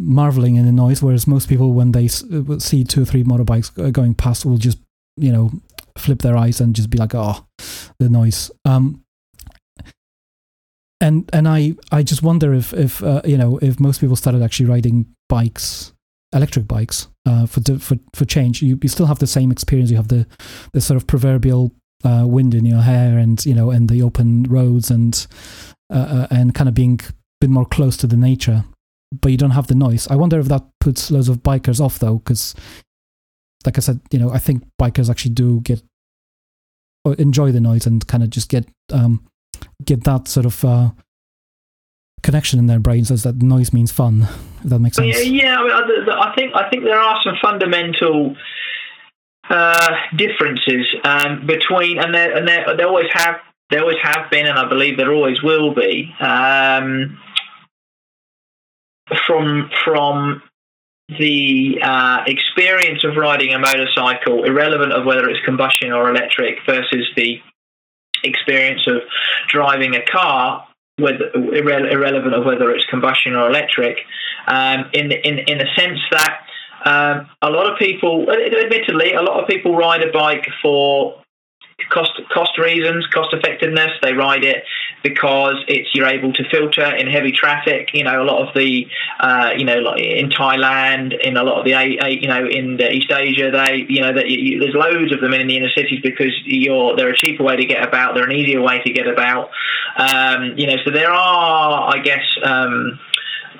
marveling 0.00 0.56
in 0.56 0.66
the 0.66 0.72
noise, 0.72 1.02
whereas 1.02 1.26
most 1.26 1.48
people 1.48 1.72
when 1.72 1.92
they 1.92 2.06
uh, 2.06 2.58
see 2.58 2.84
two 2.84 3.02
or 3.02 3.04
three 3.04 3.24
motorbikes 3.24 3.92
going 3.92 4.14
past 4.14 4.44
will 4.44 4.58
just 4.58 4.78
you 5.16 5.32
know 5.32 5.50
flip 5.98 6.20
their 6.20 6.36
eyes 6.36 6.60
and 6.60 6.74
just 6.74 6.90
be 6.90 6.98
like, 6.98 7.14
oh, 7.14 7.46
the 7.98 8.08
noise. 8.08 8.50
Um, 8.64 9.04
and 11.00 11.28
and 11.32 11.46
I 11.48 11.74
I 11.92 12.02
just 12.02 12.22
wonder 12.22 12.54
if 12.54 12.72
if 12.72 13.02
uh, 13.02 13.22
you 13.24 13.38
know 13.38 13.58
if 13.58 13.78
most 13.78 14.00
people 14.00 14.16
started 14.16 14.42
actually 14.42 14.66
riding 14.66 15.06
bikes, 15.28 15.92
electric 16.32 16.66
bikes, 16.66 17.08
uh, 17.26 17.46
for 17.46 17.60
for 17.78 17.96
for 18.14 18.24
change, 18.24 18.62
you, 18.62 18.78
you 18.82 18.88
still 18.88 19.06
have 19.06 19.18
the 19.18 19.26
same 19.26 19.50
experience. 19.50 19.90
You 19.90 19.96
have 19.96 20.08
the 20.08 20.26
the 20.72 20.80
sort 20.80 20.96
of 20.96 21.06
proverbial 21.06 21.72
uh, 22.04 22.24
wind 22.26 22.54
in 22.54 22.64
your 22.64 22.82
hair, 22.82 23.18
and 23.18 23.44
you 23.46 23.54
know, 23.54 23.70
and 23.70 23.88
the 23.88 24.02
open 24.02 24.44
roads, 24.44 24.90
and 24.90 25.26
uh, 25.92 26.26
uh, 26.26 26.26
and 26.30 26.54
kind 26.54 26.68
of 26.68 26.74
being 26.74 27.00
a 27.02 27.12
bit 27.40 27.50
more 27.50 27.66
close 27.66 27.96
to 27.98 28.06
the 28.06 28.16
nature. 28.16 28.64
But 29.20 29.30
you 29.30 29.38
don't 29.38 29.52
have 29.52 29.68
the 29.68 29.74
noise. 29.74 30.06
I 30.08 30.16
wonder 30.16 30.38
if 30.38 30.48
that 30.48 30.66
puts 30.80 31.10
loads 31.10 31.30
of 31.30 31.42
bikers 31.42 31.80
off, 31.80 31.98
though, 31.98 32.18
because, 32.18 32.54
like 33.64 33.78
I 33.78 33.80
said, 33.80 34.00
you 34.10 34.18
know, 34.18 34.30
I 34.30 34.38
think 34.38 34.64
bikers 34.80 35.08
actually 35.08 35.32
do 35.32 35.60
get 35.60 35.82
enjoy 37.16 37.50
the 37.52 37.60
noise 37.60 37.86
and 37.86 38.06
kind 38.06 38.22
of 38.22 38.28
just 38.28 38.50
get 38.50 38.68
um, 38.92 39.24
get 39.84 40.04
that 40.04 40.28
sort 40.28 40.46
of 40.46 40.64
uh, 40.64 40.90
connection 42.22 42.58
in 42.58 42.66
their 42.66 42.78
brains 42.78 43.10
as 43.10 43.22
that 43.22 43.36
noise 43.42 43.72
means 43.72 43.92
fun. 43.92 44.22
If 44.62 44.70
that 44.70 44.78
makes 44.78 44.96
sense. 44.96 45.24
Yeah, 45.24 45.42
yeah 45.42 45.56
I, 45.58 45.62
mean, 45.62 46.08
I 46.10 46.34
think 46.34 46.54
I 46.54 46.68
think 46.70 46.84
there 46.84 46.98
are 46.98 47.20
some 47.22 47.36
fundamental 47.40 48.36
uh, 49.48 49.96
differences 50.16 50.86
um, 51.04 51.46
between, 51.46 51.98
and 51.98 52.14
there 52.14 52.36
and 52.36 52.46
there, 52.46 52.76
there 52.76 52.86
always 52.86 53.10
have 53.12 53.36
there 53.70 53.82
always 53.82 53.98
have 54.02 54.30
been, 54.30 54.46
and 54.46 54.58
I 54.58 54.68
believe 54.68 54.96
there 54.96 55.12
always 55.12 55.42
will 55.42 55.74
be. 55.74 56.14
Um, 56.20 57.18
from 59.26 59.70
from 59.84 60.42
the 61.18 61.78
uh, 61.82 62.24
experience 62.26 63.02
of 63.04 63.16
riding 63.16 63.54
a 63.54 63.58
motorcycle, 63.58 64.44
irrelevant 64.44 64.92
of 64.92 65.06
whether 65.06 65.28
it's 65.28 65.42
combustion 65.44 65.92
or 65.92 66.10
electric, 66.10 66.58
versus 66.66 67.08
the 67.16 67.40
experience 68.24 68.86
of 68.86 69.02
driving 69.48 69.94
a 69.94 70.04
car, 70.04 70.66
whether, 70.96 71.30
irre- 71.34 71.90
irrelevant 71.90 72.34
of 72.34 72.44
whether 72.44 72.70
it's 72.70 72.84
combustion 72.86 73.34
or 73.34 73.48
electric, 73.48 73.98
um, 74.46 74.86
in, 74.92 75.12
in, 75.12 75.38
in 75.38 75.58
the 75.58 75.66
sense 75.76 75.98
that 76.10 76.40
um, 76.84 77.28
a 77.42 77.50
lot 77.50 77.70
of 77.70 77.78
people, 77.78 78.26
admittedly, 78.30 79.12
a 79.14 79.22
lot 79.22 79.42
of 79.42 79.48
people 79.48 79.76
ride 79.76 80.02
a 80.02 80.12
bike 80.12 80.46
for 80.62 81.22
cost 81.90 82.20
cost 82.32 82.58
reasons, 82.58 83.06
cost 83.08 83.32
effectiveness. 83.32 83.90
They 84.02 84.12
ride 84.12 84.44
it 84.44 84.64
because 85.02 85.64
it's 85.68 85.94
you're 85.94 86.06
able 86.06 86.32
to 86.32 86.48
filter 86.50 86.84
in 86.96 87.06
heavy 87.06 87.32
traffic. 87.32 87.90
You 87.94 88.04
know, 88.04 88.22
a 88.22 88.24
lot 88.24 88.46
of 88.46 88.54
the 88.54 88.86
uh, 89.20 89.50
you 89.56 89.64
know 89.64 89.94
in 89.94 90.30
Thailand, 90.30 91.18
in 91.20 91.36
a 91.36 91.42
lot 91.42 91.58
of 91.58 91.64
the 91.64 91.70
you 92.20 92.28
know 92.28 92.46
in 92.46 92.80
East 92.80 93.10
Asia, 93.10 93.50
they 93.50 93.86
you 93.88 94.00
know 94.00 94.12
that 94.12 94.24
there's 94.24 94.74
loads 94.74 95.12
of 95.12 95.20
them 95.20 95.32
in 95.34 95.46
the 95.46 95.56
inner 95.56 95.70
cities 95.70 96.00
because 96.02 96.32
you're 96.44 96.96
they're 96.96 97.10
a 97.10 97.16
cheaper 97.16 97.44
way 97.44 97.56
to 97.56 97.64
get 97.64 97.86
about. 97.86 98.14
They're 98.14 98.28
an 98.28 98.32
easier 98.32 98.60
way 98.60 98.82
to 98.82 98.92
get 98.92 99.06
about. 99.06 99.50
Um, 99.96 100.54
you 100.56 100.66
know, 100.66 100.76
so 100.84 100.90
there 100.90 101.10
are, 101.10 101.94
I 101.94 101.98
guess. 102.00 102.24
Um, 102.42 102.98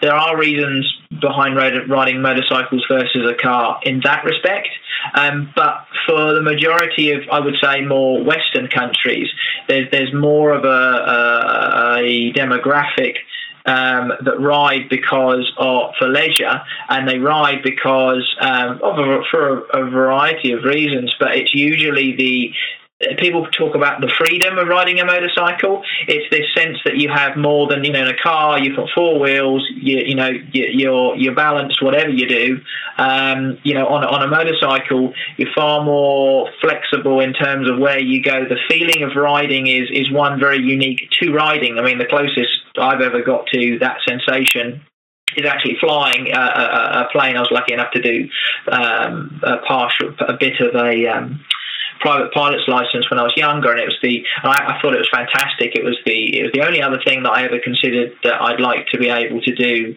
there 0.00 0.14
are 0.14 0.36
reasons 0.38 0.92
behind 1.20 1.56
riding 1.56 2.20
motorcycles 2.20 2.84
versus 2.88 3.28
a 3.28 3.34
car 3.34 3.80
in 3.82 4.00
that 4.04 4.24
respect. 4.24 4.68
Um, 5.14 5.52
but 5.54 5.86
for 6.06 6.34
the 6.34 6.42
majority 6.42 7.12
of, 7.12 7.22
I 7.30 7.40
would 7.40 7.56
say, 7.62 7.82
more 7.82 8.22
Western 8.22 8.68
countries, 8.68 9.28
there's 9.68 9.90
there's 9.90 10.12
more 10.12 10.52
of 10.52 10.64
a, 10.64 10.68
a, 10.68 11.98
a 11.98 12.32
demographic 12.32 13.16
um, 13.68 14.12
that 14.24 14.40
ride 14.40 14.88
because 14.88 15.52
of 15.58 15.94
for 15.98 16.08
leisure, 16.08 16.62
and 16.88 17.06
they 17.06 17.18
ride 17.18 17.62
because 17.62 18.34
um, 18.40 18.80
of 18.82 18.98
a, 18.98 19.22
for 19.30 19.58
a, 19.68 19.86
a, 19.86 19.90
variety 19.90 20.52
of 20.52 20.64
reasons. 20.64 21.14
But 21.20 21.36
it's 21.36 21.54
usually 21.54 22.16
the 22.16 22.54
people 23.18 23.46
talk 23.56 23.76
about 23.76 24.00
the 24.00 24.10
freedom 24.18 24.58
of 24.58 24.66
riding 24.66 24.98
a 24.98 25.04
motorcycle. 25.04 25.82
It's 26.08 26.28
this 26.30 26.46
sense 26.56 26.78
that 26.84 26.96
you 26.96 27.08
have 27.08 27.36
more 27.36 27.68
than 27.68 27.84
you 27.84 27.92
know 27.92 28.00
in 28.00 28.08
a 28.08 28.16
car. 28.20 28.58
You've 28.58 28.76
got 28.76 28.88
four 28.92 29.20
wheels. 29.20 29.64
You, 29.76 29.98
you 29.98 30.14
know 30.16 30.30
you're 30.52 31.14
you're 31.14 31.34
balanced 31.34 31.80
whatever 31.80 32.10
you 32.10 32.28
do. 32.28 32.60
Um, 32.96 33.58
you 33.62 33.74
know 33.74 33.86
on 33.86 34.04
on 34.04 34.22
a 34.22 34.26
motorcycle 34.26 35.12
you're 35.36 35.52
far 35.54 35.84
more 35.84 36.50
flexible 36.60 37.20
in 37.20 37.34
terms 37.34 37.70
of 37.70 37.78
where 37.78 38.00
you 38.00 38.20
go. 38.20 38.44
The 38.48 38.58
feeling 38.68 39.04
of 39.04 39.14
riding 39.14 39.68
is 39.68 39.88
is 39.92 40.10
one 40.10 40.40
very 40.40 40.58
unique 40.58 41.08
to 41.22 41.32
riding. 41.32 41.78
I 41.78 41.82
mean 41.82 41.98
the 41.98 42.06
closest 42.06 42.50
I've 42.76 43.00
ever 43.00 43.22
got 43.22 43.46
to 43.52 43.78
that 43.78 43.98
sensation 44.06 44.82
is 45.36 45.46
actually 45.46 45.76
flying 45.78 46.32
a, 46.32 46.40
a, 46.40 47.04
a 47.04 47.08
plane. 47.12 47.36
I 47.36 47.40
was 47.40 47.50
lucky 47.52 47.74
enough 47.74 47.92
to 47.92 48.02
do 48.02 48.28
um, 48.72 49.40
a 49.44 49.58
partial, 49.58 50.14
a 50.26 50.32
bit 50.32 50.58
of 50.60 50.74
a 50.74 51.06
um, 51.06 51.40
private 52.00 52.32
pilot's 52.32 52.66
license 52.68 53.10
when 53.10 53.18
I 53.18 53.22
was 53.22 53.34
younger, 53.36 53.70
and 53.70 53.80
it 53.80 53.86
was 53.86 53.98
the 54.02 54.24
I, 54.42 54.76
I, 54.76 54.80
thought 54.80 54.94
it 54.94 54.98
was 54.98 55.10
fantastic. 55.12 55.74
It 55.74 55.84
was 55.84 55.98
the 56.04 56.38
it 56.38 56.42
was 56.42 56.52
the 56.52 56.66
only 56.66 56.82
other 56.82 57.00
thing 57.04 57.22
that 57.24 57.32
I 57.32 57.44
ever 57.44 57.58
considered 57.58 58.12
that 58.24 58.40
I'd 58.40 58.60
like 58.60 58.86
to 58.88 58.98
be 58.98 59.08
able 59.08 59.40
to 59.42 59.54
do 59.54 59.96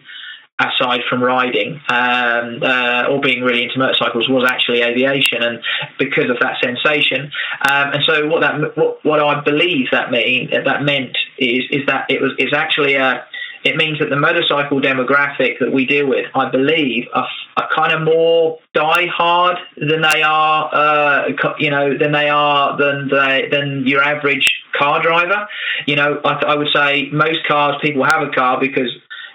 aside 0.58 1.00
from 1.08 1.22
riding 1.22 1.80
um, 1.88 2.62
uh, 2.62 3.06
or 3.08 3.20
being 3.20 3.42
really 3.42 3.64
into 3.64 3.78
motorcycles 3.78 4.28
was 4.28 4.48
actually 4.48 4.82
aviation 4.82 5.42
and 5.42 5.60
because 5.98 6.30
of 6.30 6.38
that 6.40 6.56
sensation 6.62 7.32
um, 7.68 7.92
and 7.94 8.04
so 8.04 8.28
what 8.28 8.42
that 8.42 8.76
what, 8.76 9.04
what 9.04 9.18
I 9.18 9.40
believe 9.40 9.86
that 9.90 10.10
mean 10.10 10.50
that 10.50 10.82
meant 10.82 11.16
is 11.38 11.64
is 11.70 11.86
that 11.86 12.06
it 12.10 12.20
was 12.20 12.32
is 12.38 12.52
actually 12.52 12.94
a 12.94 13.26
it 13.64 13.76
means 13.76 13.98
that 14.00 14.10
the 14.10 14.16
motorcycle 14.16 14.80
demographic 14.80 15.58
that 15.60 15.72
we 15.72 15.86
deal 15.86 16.06
with, 16.06 16.26
I 16.34 16.50
believe, 16.50 17.06
are, 17.14 17.28
are 17.56 17.68
kind 17.74 17.92
of 17.92 18.02
more 18.02 18.58
die-hard 18.74 19.58
than 19.76 20.02
they 20.02 20.22
are, 20.22 20.74
uh, 20.74 21.28
you 21.58 21.70
know, 21.70 21.96
than 21.98 22.12
they 22.12 22.28
are 22.28 22.76
than 22.76 23.08
they, 23.08 23.48
than 23.50 23.86
your 23.86 24.02
average 24.02 24.62
car 24.78 25.02
driver. 25.02 25.46
You 25.86 25.96
know, 25.96 26.20
I, 26.24 26.32
I 26.48 26.54
would 26.54 26.68
say 26.74 27.10
most 27.12 27.46
cars 27.46 27.76
people 27.82 28.04
have 28.04 28.22
a 28.22 28.30
car 28.30 28.58
because 28.60 28.90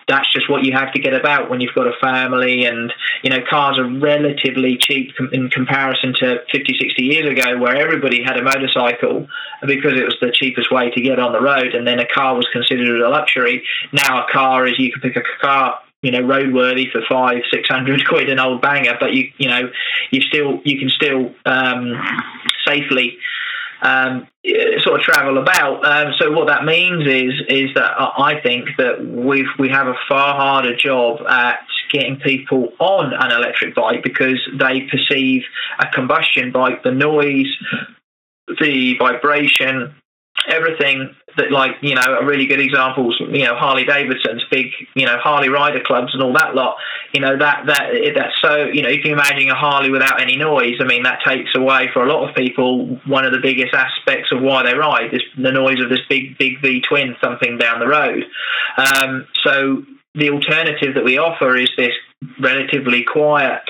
that's 0.07 0.31
just 0.31 0.49
what 0.49 0.63
you 0.63 0.71
have 0.71 0.93
to 0.93 0.99
get 0.99 1.13
about 1.13 1.49
when 1.49 1.59
you've 1.59 1.75
got 1.75 1.85
a 1.85 1.93
family 1.99 2.65
and 2.65 2.93
you 3.23 3.29
know 3.29 3.39
cars 3.49 3.77
are 3.77 3.89
relatively 3.99 4.77
cheap 4.77 5.11
in 5.33 5.49
comparison 5.49 6.13
to 6.13 6.37
50 6.51 6.77
60 6.79 7.03
years 7.03 7.29
ago 7.29 7.57
where 7.59 7.75
everybody 7.75 8.23
had 8.23 8.37
a 8.37 8.41
motorcycle 8.41 9.27
because 9.65 9.93
it 9.93 10.05
was 10.05 10.15
the 10.21 10.31
cheapest 10.31 10.71
way 10.71 10.89
to 10.91 11.01
get 11.01 11.19
on 11.19 11.33
the 11.33 11.41
road 11.41 11.75
and 11.75 11.85
then 11.85 11.99
a 11.99 12.07
car 12.07 12.35
was 12.35 12.47
considered 12.53 13.01
a 13.01 13.09
luxury 13.09 13.63
now 13.91 14.25
a 14.25 14.31
car 14.31 14.65
is 14.65 14.79
you 14.79 14.91
can 14.91 15.01
pick 15.01 15.17
a 15.17 15.23
car 15.41 15.79
you 16.01 16.11
know 16.11 16.21
roadworthy 16.21 16.91
for 16.91 17.01
five 17.09 17.41
six 17.51 17.67
hundred 17.67 18.05
quid 18.07 18.29
an 18.29 18.39
old 18.39 18.61
banger 18.61 18.95
but 18.99 19.13
you 19.13 19.31
you 19.37 19.47
know 19.47 19.71
you 20.11 20.21
still 20.21 20.61
you 20.63 20.79
can 20.79 20.89
still 20.89 21.33
um, 21.45 21.93
safely 22.65 23.17
um, 23.81 24.27
sort 24.79 24.99
of 24.99 25.01
travel 25.01 25.37
about. 25.37 25.85
Um, 25.85 26.13
so 26.19 26.31
what 26.31 26.47
that 26.47 26.65
means 26.65 27.05
is 27.05 27.33
is 27.47 27.73
that 27.75 27.93
I 27.97 28.39
think 28.41 28.69
that 28.77 29.05
we've 29.05 29.47
we 29.59 29.69
have 29.69 29.87
a 29.87 29.95
far 30.07 30.35
harder 30.35 30.75
job 30.75 31.21
at 31.27 31.59
getting 31.91 32.17
people 32.17 32.73
on 32.79 33.13
an 33.13 33.31
electric 33.31 33.75
bike 33.75 34.03
because 34.03 34.39
they 34.53 34.81
perceive 34.81 35.43
a 35.79 35.87
combustion 35.87 36.51
bike, 36.51 36.83
the 36.83 36.91
noise, 36.91 37.47
the 38.59 38.97
vibration, 38.97 39.95
everything 40.47 41.15
that 41.37 41.51
like 41.51 41.71
you 41.81 41.95
know 41.95 42.17
a 42.19 42.25
really 42.25 42.47
good 42.47 42.59
examples 42.59 43.15
you 43.19 43.45
know 43.45 43.55
Harley 43.55 43.85
Davidson's 43.85 44.43
big 44.49 44.67
you 44.95 45.05
know 45.05 45.17
Harley 45.19 45.49
rider 45.49 45.81
clubs 45.83 46.13
and 46.13 46.23
all 46.23 46.33
that 46.33 46.55
lot. 46.55 46.77
You 47.13 47.21
know 47.21 47.37
that 47.37 47.65
that 47.67 47.91
that's 48.15 48.33
so 48.41 48.65
you 48.65 48.81
know 48.81 48.89
if 48.89 49.05
you 49.05 49.13
imagine 49.13 49.49
a 49.49 49.55
Harley 49.55 49.91
without 49.91 50.21
any 50.21 50.35
noise. 50.35 50.75
I 50.79 50.85
mean 50.85 51.03
that 51.03 51.19
takes 51.25 51.55
away 51.55 51.89
for 51.93 52.03
a 52.03 52.11
lot 52.11 52.27
of 52.27 52.35
people 52.35 52.99
one 53.05 53.25
of 53.25 53.31
the 53.31 53.39
biggest 53.39 53.73
aspects 53.73 54.31
of 54.31 54.41
why 54.41 54.63
they 54.63 54.73
ride 54.73 55.13
is 55.13 55.21
the 55.37 55.51
noise 55.51 55.81
of 55.81 55.89
this 55.89 56.01
big 56.09 56.37
big 56.37 56.61
V 56.61 56.81
twin 56.81 57.15
thumping 57.21 57.57
down 57.57 57.79
the 57.79 57.87
road. 57.87 58.23
Um, 58.77 59.27
so 59.43 59.83
the 60.15 60.31
alternative 60.31 60.95
that 60.95 61.03
we 61.03 61.17
offer 61.17 61.55
is 61.55 61.69
this 61.77 61.93
relatively 62.39 63.03
quiet 63.03 63.61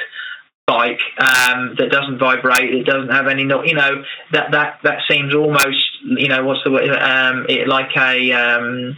bike 0.67 0.99
um, 1.17 1.75
that 1.79 1.89
doesn't 1.89 2.19
vibrate, 2.19 2.73
it 2.73 2.85
doesn't 2.85 3.09
have 3.09 3.27
any, 3.27 3.43
you 3.43 3.73
know, 3.73 4.03
that 4.33 4.51
that 4.51 4.79
that 4.83 4.99
seems 5.09 5.33
almost, 5.33 5.87
you 6.03 6.27
know, 6.27 6.45
what's 6.45 6.63
the 6.63 6.71
word, 6.71 6.89
um, 6.89 7.45
it, 7.49 7.67
like 7.67 7.95
a. 7.97 8.31
Um, 8.33 8.97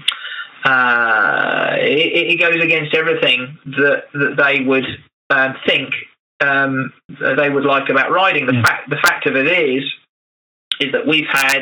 uh, 0.66 1.76
it, 1.80 2.32
it, 2.32 2.36
goes 2.38 2.62
against 2.62 2.94
everything 2.94 3.58
that 3.66 4.04
that 4.12 4.36
they 4.36 4.60
would 4.62 4.84
um, 5.30 5.56
think 5.66 5.94
um, 6.42 6.92
they 7.08 7.50
would 7.50 7.64
like 7.64 7.88
about 7.90 8.12
riding. 8.12 8.46
The 8.46 8.62
fact 8.62 8.90
the 8.90 8.98
fact 8.98 9.26
of 9.26 9.38
it 9.38 9.48
is 9.48 9.84
is 10.82 10.92
that 10.92 11.08
we've 11.08 11.30
had 11.32 11.62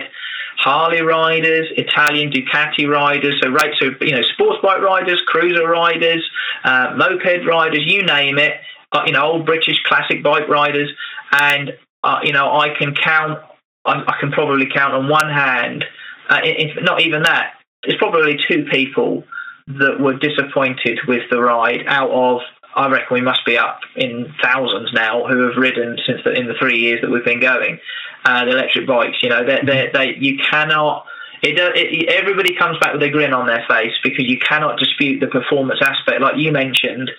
Harley 0.58 1.02
riders, 1.02 1.68
Italian 1.78 2.32
Ducati 2.32 2.90
riders, 2.90 3.40
so 3.40 3.50
right, 3.50 3.72
so 3.80 3.92
you 4.02 4.14
know, 4.14 4.24
sports 4.34 4.60
bike 4.64 4.82
riders, 4.82 5.22
cruiser 5.28 5.68
riders, 5.68 6.28
uh, 6.64 6.96
moped 6.98 7.46
riders, 7.46 7.84
you 7.86 8.02
name 8.04 8.39
it 8.39 8.60
uh, 8.91 9.04
you 9.06 9.12
know, 9.12 9.23
old 9.23 9.45
British 9.45 9.82
classic 9.84 10.23
bike 10.23 10.47
riders, 10.47 10.91
and 11.32 11.73
uh, 12.04 12.19
you 12.23 12.34
know, 12.34 12.58
I 12.58 12.69
can 12.78 12.95
count. 12.95 13.39
I, 13.86 14.04
I, 14.08 14.19
can 14.19 14.32
probably 14.32 14.67
count 14.73 14.93
on 14.93 15.10
one 15.10 15.30
hand. 15.30 15.86
Uh, 16.30 16.41
not 16.82 17.02
even 17.02 17.23
that. 17.23 17.54
it's 17.84 17.97
probably 17.97 18.38
two 18.47 18.65
people 18.65 19.23
that 19.67 20.00
were 20.00 20.17
disappointed 20.17 21.00
with 21.08 21.23
the 21.30 21.41
ride 21.41 21.86
out 21.88 22.10
of. 22.10 22.41
I 22.76 22.89
reckon 22.89 23.15
we 23.15 23.21
must 23.21 23.43
be 23.45 23.58
up 23.58 23.80
in 23.95 24.34
thousands 24.41 24.93
now 24.93 25.26
who 25.26 25.47
have 25.47 25.58
ridden 25.58 25.97
since 26.06 26.21
the, 26.23 26.32
in 26.34 26.47
the 26.47 26.54
three 26.60 26.78
years 26.78 27.02
that 27.02 27.10
we've 27.10 27.26
been 27.26 27.39
going. 27.39 27.80
Uh, 28.23 28.45
the 28.45 28.52
electric 28.52 28.88
bikes, 28.88 29.17
you 29.21 29.30
know, 29.30 29.45
they 29.45 29.89
they 29.93 30.15
you 30.19 30.38
cannot 30.50 31.06
it, 31.41 31.58
it, 31.58 32.10
everybody 32.10 32.56
comes 32.56 32.78
back 32.80 32.93
with 32.93 33.04
a 33.04 33.10
grin 33.10 33.34
on 33.34 33.47
their 33.47 33.65
face 33.69 33.93
because 34.04 34.26
you 34.28 34.39
cannot 34.39 34.80
dispute 34.80 35.19
the 35.19 35.28
performance 35.28 35.80
aspect. 35.82 36.21
Like 36.21 36.38
you 36.38 36.52
mentioned, 36.52 37.12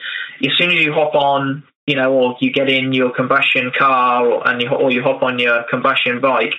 as 0.45 0.53
soon 0.57 0.71
as 0.71 0.77
you 0.77 0.93
hop 0.93 1.15
on, 1.15 1.65
you 1.87 1.97
know, 1.97 2.13
or 2.13 2.37
you 2.41 2.53
get 2.53 2.69
in 2.69 2.93
your 2.93 3.11
combustion 3.15 3.73
car 3.77 4.27
or, 4.27 4.47
and 4.47 4.61
you, 4.61 4.69
or 4.69 4.91
you 4.91 5.03
hop 5.03 5.23
on 5.23 5.39
your 5.39 5.65
combustion 5.71 6.21
bike, 6.21 6.53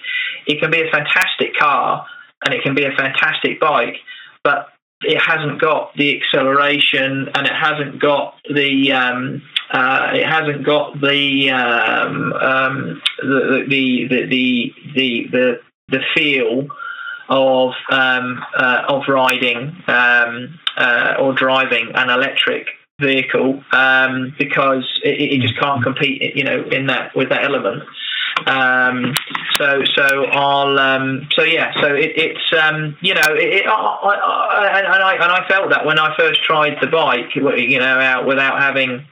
it 0.47 0.59
can 0.59 0.71
be 0.71 0.81
a 0.81 0.91
fantastic 0.91 1.55
car 1.57 2.05
and 2.43 2.53
it 2.53 2.63
can 2.63 2.73
be 2.73 2.85
a 2.85 2.91
fantastic 2.91 3.59
bike, 3.59 3.97
but 4.43 4.69
it 5.01 5.19
hasn't 5.19 5.61
got 5.61 5.93
the 5.95 6.19
acceleration 6.19 7.29
and 7.33 7.47
it 7.47 7.53
hasn't 7.53 8.01
got 8.01 8.35
the 8.53 8.91
um, 8.91 9.41
uh, 9.71 10.11
it 10.13 10.25
hasn't 10.25 10.65
got 10.65 10.99
the, 10.99 11.51
um, 11.51 12.33
um, 12.33 13.01
the, 13.21 13.65
the, 13.69 14.07
the, 14.09 14.25
the 14.25 14.73
the 14.95 15.27
the 15.31 15.59
the 15.89 15.99
feel 16.15 16.67
of 17.29 17.73
um, 17.91 18.43
uh, 18.57 18.83
of 18.89 19.03
riding 19.07 19.75
um, 19.87 20.59
uh, 20.77 21.15
or 21.19 21.33
driving 21.33 21.91
an 21.93 22.09
electric 22.09 22.67
vehicle 22.99 23.63
um, 23.71 24.33
because 24.37 24.83
it, 25.03 25.21
it, 25.21 25.41
just 25.41 25.57
can't 25.59 25.83
compete, 25.83 26.35
you 26.35 26.43
know, 26.43 26.63
in 26.71 26.87
that 26.87 27.15
with 27.15 27.29
that 27.29 27.43
element. 27.43 27.83
Um, 28.45 29.13
so 29.57 29.83
so 29.95 30.25
I'll 30.25 30.79
um, 30.79 31.27
so 31.33 31.43
yeah 31.43 31.73
so 31.81 31.93
it, 31.93 32.13
it's 32.15 32.53
um, 32.59 32.97
you 33.01 33.13
know 33.13 33.21
it, 33.27 33.65
I, 33.67 33.71
I, 33.71 34.79
and 34.79 34.87
I 34.87 35.13
and 35.15 35.31
I 35.31 35.47
felt 35.47 35.69
that 35.71 35.85
when 35.85 35.99
I 35.99 36.15
first 36.17 36.43
tried 36.43 36.77
the 36.81 36.87
bike 36.87 37.35
you 37.35 37.79
know 37.79 37.99
out 37.99 38.25
without 38.25 38.59
having 38.59 39.05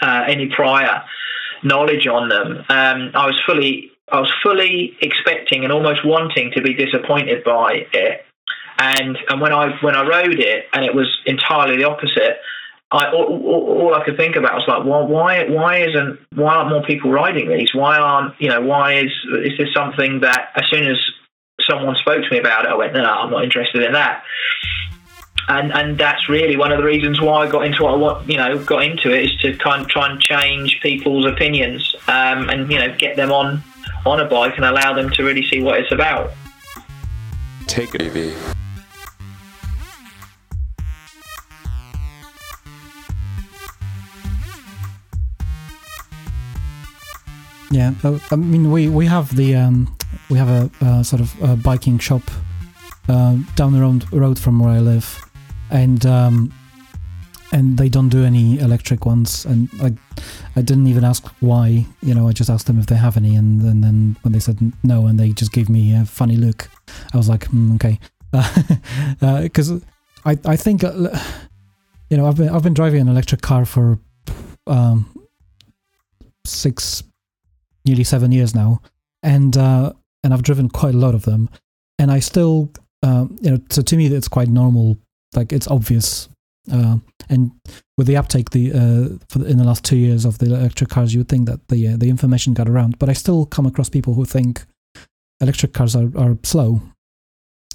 uh, 0.00 0.24
any 0.26 0.48
prior 0.48 1.04
knowledge 1.62 2.06
on 2.06 2.28
them 2.28 2.64
I 3.14 3.26
was 3.26 3.40
fully 3.44 3.90
I 4.10 4.20
was 4.20 4.32
fully 4.42 4.96
expecting 5.00 5.64
and 5.64 5.72
almost 5.72 6.04
wanting 6.04 6.52
to 6.52 6.62
be 6.62 6.74
disappointed 6.74 7.44
by 7.44 7.86
it. 7.92 8.24
And 8.78 9.18
and 9.28 9.40
when 9.40 9.52
I 9.52 9.76
when 9.80 9.96
I 9.96 10.06
rode 10.06 10.38
it 10.38 10.66
and 10.72 10.84
it 10.84 10.94
was 10.94 11.08
entirely 11.26 11.76
the 11.76 11.84
opposite, 11.84 12.38
I 12.90 13.10
all, 13.10 13.42
all, 13.44 13.94
I 13.94 14.04
could 14.04 14.16
think 14.16 14.36
about 14.36 14.54
was 14.54 14.68
like, 14.68 14.84
well, 14.84 15.06
why 15.06 15.48
why 15.48 15.78
isn't 15.82 16.18
why 16.34 16.54
aren't 16.54 16.70
more 16.70 16.82
people 16.82 17.10
riding 17.10 17.48
these? 17.48 17.74
Why 17.74 17.98
aren't 17.98 18.40
you 18.40 18.48
know 18.48 18.60
why 18.62 18.94
is 18.94 19.12
is 19.44 19.58
this 19.58 19.68
something 19.74 20.20
that 20.20 20.52
as 20.54 20.64
soon 20.70 20.86
as 20.86 20.96
someone 21.68 21.96
spoke 21.96 22.22
to 22.22 22.30
me 22.30 22.38
about 22.38 22.64
it, 22.64 22.70
I 22.70 22.74
went, 22.74 22.94
no, 22.94 23.04
I'm 23.04 23.30
not 23.30 23.44
interested 23.44 23.82
in 23.82 23.92
that. 23.92 24.22
And 25.48 25.72
and 25.72 25.98
that's 25.98 26.28
really 26.28 26.56
one 26.56 26.72
of 26.72 26.78
the 26.78 26.84
reasons 26.84 27.20
why 27.20 27.46
I 27.46 27.50
got 27.50 27.64
into 27.66 27.82
what 27.82 27.94
I 27.94 27.96
want, 27.96 28.30
you 28.30 28.36
know, 28.36 28.62
got 28.64 28.84
into 28.84 29.12
it 29.12 29.24
is 29.24 29.36
to 29.40 29.56
kind 29.56 29.82
of 29.82 29.88
try 29.88 30.10
and 30.10 30.20
change 30.20 30.80
people's 30.82 31.26
opinions 31.26 31.94
um, 32.06 32.48
and 32.48 32.70
you 32.70 32.78
know 32.78 32.94
get 32.96 33.16
them 33.16 33.32
on 33.32 33.62
on 34.06 34.20
a 34.20 34.24
bike 34.24 34.56
and 34.56 34.64
allow 34.64 34.92
them 34.94 35.10
to 35.10 35.22
really 35.22 35.46
see 35.46 35.62
what 35.62 35.80
it's 35.80 35.92
about. 35.92 36.32
Take 37.66 37.94
it 37.94 38.02
easy. 38.02 38.34
Yeah, 47.70 47.92
uh, 48.02 48.18
I 48.30 48.36
mean, 48.36 48.70
we 48.70 48.88
we 48.88 49.06
have 49.06 49.36
the 49.36 49.54
um, 49.54 49.94
we 50.30 50.38
have 50.38 50.48
a, 50.48 50.70
a 50.84 51.04
sort 51.04 51.20
of 51.20 51.42
a 51.42 51.54
biking 51.56 51.98
shop 51.98 52.22
uh, 53.08 53.36
down 53.56 53.72
the 53.72 53.80
road, 53.80 54.10
road 54.10 54.38
from 54.38 54.58
where 54.58 54.70
I 54.70 54.78
live, 54.78 55.20
and 55.70 56.04
um, 56.06 56.52
and 57.52 57.78
they 57.78 57.88
don't 57.88 58.08
do 58.08 58.24
any 58.24 58.58
electric 58.58 59.06
ones. 59.06 59.44
And 59.44 59.68
I, 59.82 59.92
I 60.56 60.62
didn't 60.62 60.86
even 60.86 61.04
ask 61.04 61.26
why. 61.40 61.86
You 62.02 62.14
know, 62.14 62.28
I 62.28 62.32
just 62.32 62.50
asked 62.50 62.66
them 62.66 62.78
if 62.78 62.86
they 62.86 62.96
have 62.96 63.16
any, 63.16 63.36
and, 63.36 63.62
and 63.62 63.82
then 63.82 64.16
when 64.22 64.32
they 64.32 64.38
said 64.38 64.58
no, 64.82 65.06
and 65.06 65.18
they 65.18 65.30
just 65.30 65.52
gave 65.52 65.68
me 65.68 65.94
a 65.94 66.04
funny 66.04 66.36
look, 66.36 66.68
I 67.12 67.16
was 67.16 67.28
like, 67.28 67.46
mm, 67.48 67.74
okay, 67.76 67.98
because 69.42 69.72
uh, 69.72 69.80
I 70.24 70.38
I 70.44 70.56
think 70.56 70.84
uh, 70.84 71.18
you 72.10 72.16
know 72.16 72.26
I've 72.26 72.36
been 72.36 72.48
I've 72.48 72.62
been 72.62 72.74
driving 72.74 73.00
an 73.00 73.08
electric 73.08 73.40
car 73.40 73.64
for 73.64 73.98
um, 74.66 75.14
six, 76.44 77.02
nearly 77.84 78.04
seven 78.04 78.32
years 78.32 78.54
now, 78.54 78.82
and 79.22 79.56
uh, 79.56 79.92
and 80.22 80.34
I've 80.34 80.42
driven 80.42 80.68
quite 80.68 80.94
a 80.94 80.98
lot 80.98 81.14
of 81.14 81.24
them, 81.24 81.48
and 81.98 82.10
I 82.10 82.20
still. 82.20 82.70
Um, 83.04 83.38
you 83.40 83.52
know, 83.52 83.58
so 83.70 83.80
to 83.80 83.96
me, 83.96 84.06
it's 84.06 84.26
quite 84.26 84.48
normal. 84.48 84.98
Like 85.32 85.52
it's 85.52 85.68
obvious 85.68 86.28
Uh, 86.70 86.98
and 87.28 87.52
with 87.96 88.06
the 88.06 88.16
uptake 88.16 88.50
the, 88.50 88.72
uh, 88.72 89.38
the, 89.38 89.44
in 89.46 89.58
the 89.58 89.64
last 89.64 89.84
two 89.84 89.96
years 89.96 90.24
of 90.24 90.38
the 90.38 90.46
electric 90.46 90.90
cars, 90.90 91.12
you 91.12 91.20
would 91.20 91.28
think 91.28 91.46
that 91.46 91.66
the 91.68 91.88
uh, 91.88 91.96
the 91.96 92.08
information 92.08 92.54
got 92.54 92.68
around. 92.68 92.98
But 92.98 93.08
I 93.08 93.12
still 93.12 93.46
come 93.46 93.66
across 93.66 93.88
people 93.88 94.14
who 94.14 94.24
think 94.24 94.64
electric 95.40 95.72
cars 95.72 95.94
are, 95.94 96.10
are 96.16 96.38
slow, 96.42 96.82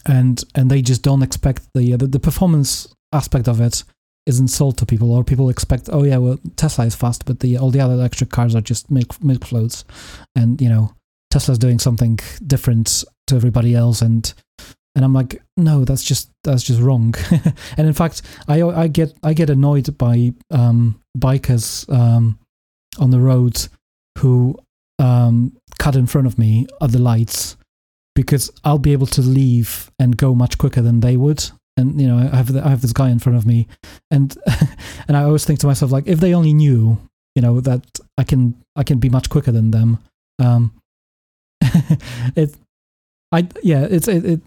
and 0.06 0.43
and 0.56 0.69
they 0.69 0.82
just 0.82 1.01
don't 1.01 1.23
expect 1.23 1.63
the, 1.73 1.95
the 1.95 2.08
the 2.08 2.19
performance 2.19 2.93
aspect 3.12 3.47
of 3.47 3.62
it 3.62 3.84
isn't 4.25 4.47
sold 4.47 4.77
to 4.77 4.86
people, 4.86 5.12
or 5.12 5.23
people 5.23 5.49
expect, 5.49 5.89
oh 5.91 6.03
yeah, 6.03 6.17
well 6.17 6.39
Tesla 6.56 6.86
is 6.86 6.95
fast, 6.95 7.25
but 7.25 7.39
the 7.39 7.58
all 7.58 7.71
the 7.71 7.82
other 7.82 7.93
electric 7.93 8.29
cars 8.29 8.56
are 8.56 8.62
just 8.62 8.89
milk 8.89 9.21
milk 9.23 9.45
floats, 9.45 9.84
and 10.36 10.62
you 10.62 10.69
know 10.69 10.93
Tesla's 11.29 11.58
doing 11.58 11.79
something 11.79 12.19
different 12.45 13.03
to 13.27 13.36
everybody 13.36 13.75
else, 13.75 14.01
and 14.01 14.34
and 14.95 15.03
I'm 15.03 15.13
like, 15.13 15.41
no, 15.58 15.86
that's 15.86 16.03
just 16.03 16.29
that's 16.43 16.63
just 16.63 16.79
wrong. 16.79 17.15
and 17.77 17.88
in 17.88 17.93
fact, 17.93 18.21
I 18.47 18.62
I 18.62 18.88
get 18.88 19.13
I 19.23 19.34
get 19.34 19.49
annoyed 19.49 19.97
by 19.97 20.34
um, 20.51 21.01
bikers 21.17 21.91
um, 21.91 22.39
on 22.99 23.10
the 23.10 23.19
road 23.19 23.67
who 24.19 24.58
um, 24.99 25.58
cut 25.79 25.95
in 25.95 26.06
front 26.06 26.27
of 26.27 26.38
me 26.38 26.67
at 26.82 26.91
the 26.91 26.99
lights 26.99 27.58
because 28.15 28.51
I'll 28.63 28.79
be 28.79 28.93
able 28.93 29.08
to 29.08 29.21
leave 29.21 29.91
and 29.99 30.15
go 30.15 30.36
much 30.36 30.58
quicker 30.58 30.82
than 30.82 30.99
they 30.99 31.17
would. 31.17 31.43
And 31.75 31.99
you 31.99 32.08
know, 32.08 32.17
I 32.17 32.36
have 32.36 32.53
the, 32.53 32.63
I 32.63 32.69
have 32.69 32.82
this 32.82 32.93
guy 32.93 33.10
in 33.10 33.17
front 33.17 33.38
of 33.38 33.47
me, 33.47 33.67
and 34.12 34.38
and 35.08 35.17
I 35.17 35.23
always 35.23 35.43
think 35.43 35.60
to 35.62 35.67
myself 35.67 35.91
like, 35.91 36.08
if 36.08 36.19
they 36.19 36.36
only 36.36 36.53
knew, 36.53 36.99
you 37.34 37.41
know, 37.41 37.62
that 37.62 37.99
I 38.17 38.23
can 38.23 38.56
I 38.75 38.84
can 38.84 38.99
be 38.99 39.10
much 39.10 39.29
quicker 39.29 39.51
than 39.51 39.71
them. 39.71 39.97
Um, 40.38 40.73
it, 42.36 42.56
I 43.32 43.47
yeah, 43.63 43.88
it's 43.89 44.08
it, 44.08 44.23
it 44.23 44.41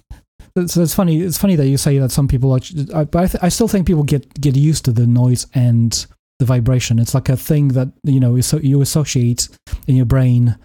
so 0.66 0.82
it's 0.82 0.94
funny. 0.94 1.20
It's 1.20 1.38
funny 1.38 1.56
that 1.56 1.66
you 1.66 1.76
say 1.76 1.98
that 1.98 2.10
some 2.10 2.28
people. 2.28 2.54
Actually, 2.56 2.92
I, 2.94 3.00
I, 3.00 3.26
th- 3.26 3.42
I 3.42 3.48
still 3.48 3.68
think 3.68 3.86
people 3.86 4.04
get 4.04 4.40
get 4.40 4.56
used 4.56 4.84
to 4.86 4.92
the 4.92 5.06
noise 5.06 5.46
and 5.54 6.06
the 6.38 6.44
vibration. 6.44 6.98
It's 6.98 7.14
like 7.14 7.28
a 7.28 7.36
thing 7.36 7.68
that 7.68 7.88
you 8.04 8.20
know 8.20 8.40
so 8.40 8.58
you 8.58 8.80
associate 8.80 9.48
in 9.86 9.96
your 9.96 10.06
brain 10.06 10.56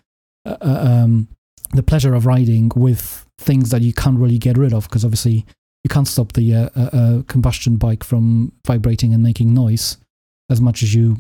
uh, 0.46 0.58
uh, 0.62 1.02
um, 1.04 1.28
the 1.74 1.84
pleasure 1.84 2.14
of 2.14 2.26
riding 2.26 2.72
with 2.76 3.26
things 3.38 3.70
that 3.72 3.82
you 3.82 3.94
can't 3.94 4.20
really 4.20 4.38
get 4.38 4.58
rid 4.58 4.74
of 4.74 4.88
because 4.88 5.04
obviously 5.04 5.46
you 5.84 5.90
can't 5.90 6.08
stop 6.08 6.34
the 6.34 6.54
uh, 6.54 6.70
uh, 6.76 6.90
uh, 6.94 7.22
combustion 7.24 7.78
bike 7.78 8.04
from 8.04 8.52
vibrating 8.66 9.14
and 9.14 9.24
making 9.24 9.54
noise 9.54 9.98
as 10.50 10.62
much 10.62 10.84
as 10.84 10.94
you 10.94 11.18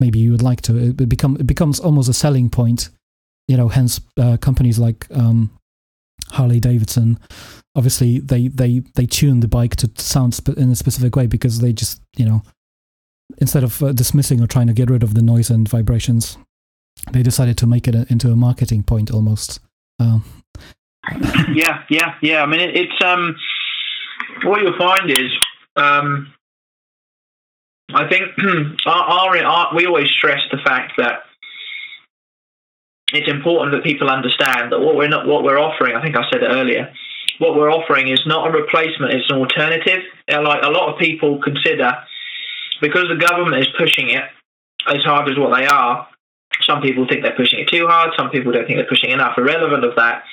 maybe 0.00 0.18
you 0.18 0.32
would 0.32 0.42
like 0.42 0.60
to. 0.62 0.76
It, 0.76 1.00
it 1.00 1.08
become 1.08 1.36
it 1.36 1.46
becomes 1.46 1.80
almost 1.80 2.08
a 2.08 2.14
selling 2.14 2.50
point. 2.50 2.90
You 3.48 3.56
know, 3.56 3.68
hence 3.68 4.00
uh, 4.18 4.36
companies 4.38 4.78
like 4.78 5.06
um, 5.10 5.50
Harley 6.34 6.60
Davidson. 6.60 7.18
Obviously 7.74 8.20
they 8.20 8.48
they 8.48 8.82
they 8.94 9.06
tune 9.06 9.40
the 9.40 9.48
bike 9.48 9.76
to 9.76 9.90
sound 9.96 10.34
sp- 10.36 10.56
in 10.56 10.70
a 10.70 10.76
specific 10.76 11.16
way 11.16 11.26
because 11.26 11.60
they 11.60 11.72
just 11.72 12.00
you 12.16 12.24
know 12.24 12.42
instead 13.38 13.64
of 13.64 13.82
uh, 13.82 13.92
dismissing 13.92 14.40
or 14.40 14.46
trying 14.46 14.66
to 14.66 14.72
get 14.72 14.90
rid 14.90 15.02
of 15.02 15.14
the 15.14 15.22
noise 15.22 15.50
and 15.50 15.68
vibrations 15.68 16.36
they 17.12 17.22
decided 17.22 17.58
to 17.58 17.66
make 17.66 17.88
it 17.88 17.94
a, 17.94 18.06
into 18.08 18.30
a 18.30 18.36
marketing 18.36 18.82
point 18.82 19.10
almost. 19.10 19.60
Um, 19.98 20.24
yeah 21.52 21.82
yeah 21.90 22.14
yeah. 22.22 22.42
I 22.42 22.46
mean 22.46 22.60
it, 22.60 22.76
it's 22.76 23.04
um 23.04 23.36
what 24.44 24.62
you'll 24.62 24.78
find 24.78 25.10
is 25.10 25.30
um 25.76 26.32
i 27.94 28.08
think 28.08 28.24
our, 28.86 29.02
our, 29.02 29.44
our 29.44 29.74
we 29.74 29.86
always 29.86 30.10
stress 30.10 30.40
the 30.50 30.58
fact 30.64 30.94
that 30.96 31.24
it's 33.16 33.30
important 33.30 33.72
that 33.72 33.82
people 33.82 34.10
understand 34.10 34.72
that 34.72 34.80
what 34.80 34.96
we're 34.96 35.08
not 35.08 35.26
what 35.26 35.44
we're 35.44 35.58
offering 35.58 35.96
i 35.96 36.02
think 36.02 36.16
i 36.16 36.22
said 36.30 36.42
it 36.42 36.50
earlier 36.50 36.92
what 37.38 37.56
we're 37.56 37.70
offering 37.70 38.08
is 38.08 38.20
not 38.26 38.48
a 38.48 38.50
replacement, 38.50 39.12
it's 39.12 39.30
an 39.30 39.38
alternative. 39.38 40.02
Like 40.28 40.62
a 40.62 40.70
lot 40.70 40.92
of 40.92 40.98
people 40.98 41.40
consider, 41.42 41.92
because 42.80 43.06
the 43.08 43.16
government 43.16 43.60
is 43.62 43.68
pushing 43.76 44.10
it 44.10 44.24
as 44.86 45.02
hard 45.02 45.28
as 45.30 45.38
what 45.38 45.56
they 45.58 45.66
are, 45.66 46.08
some 46.62 46.80
people 46.80 47.06
think 47.08 47.22
they're 47.22 47.36
pushing 47.36 47.60
it 47.60 47.68
too 47.68 47.86
hard, 47.86 48.12
some 48.16 48.30
people 48.30 48.52
don't 48.52 48.66
think 48.66 48.78
they're 48.78 48.88
pushing 48.88 49.10
enough. 49.10 49.36
Irrelevant 49.36 49.84
of 49.84 49.96
that, 49.96 50.24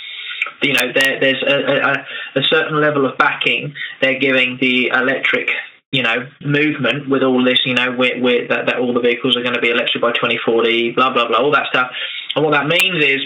you 0.61 0.73
know, 0.73 0.91
there, 0.93 1.19
there's 1.19 1.43
a, 1.43 1.89
a, 1.89 2.39
a 2.39 2.43
certain 2.43 2.79
level 2.79 3.05
of 3.05 3.17
backing 3.17 3.73
they're 4.01 4.19
giving 4.19 4.57
the 4.61 4.87
electric 4.89 5.49
you 5.91 6.03
know, 6.03 6.27
movement 6.41 7.09
with 7.09 7.21
all 7.21 7.43
this, 7.43 7.59
you 7.65 7.73
know, 7.73 7.95
that, 7.97 8.63
that 8.67 8.79
all 8.79 8.93
the 8.93 9.01
vehicles 9.01 9.35
are 9.35 9.43
going 9.43 9.55
to 9.55 9.61
be 9.61 9.69
electric 9.69 10.01
by 10.01 10.11
2040, 10.13 10.91
blah, 10.91 11.11
blah, 11.11 11.27
blah, 11.27 11.37
all 11.37 11.51
that 11.51 11.67
stuff. 11.67 11.91
And 12.35 12.45
what 12.45 12.51
that 12.51 12.67
means 12.67 13.03
is 13.03 13.21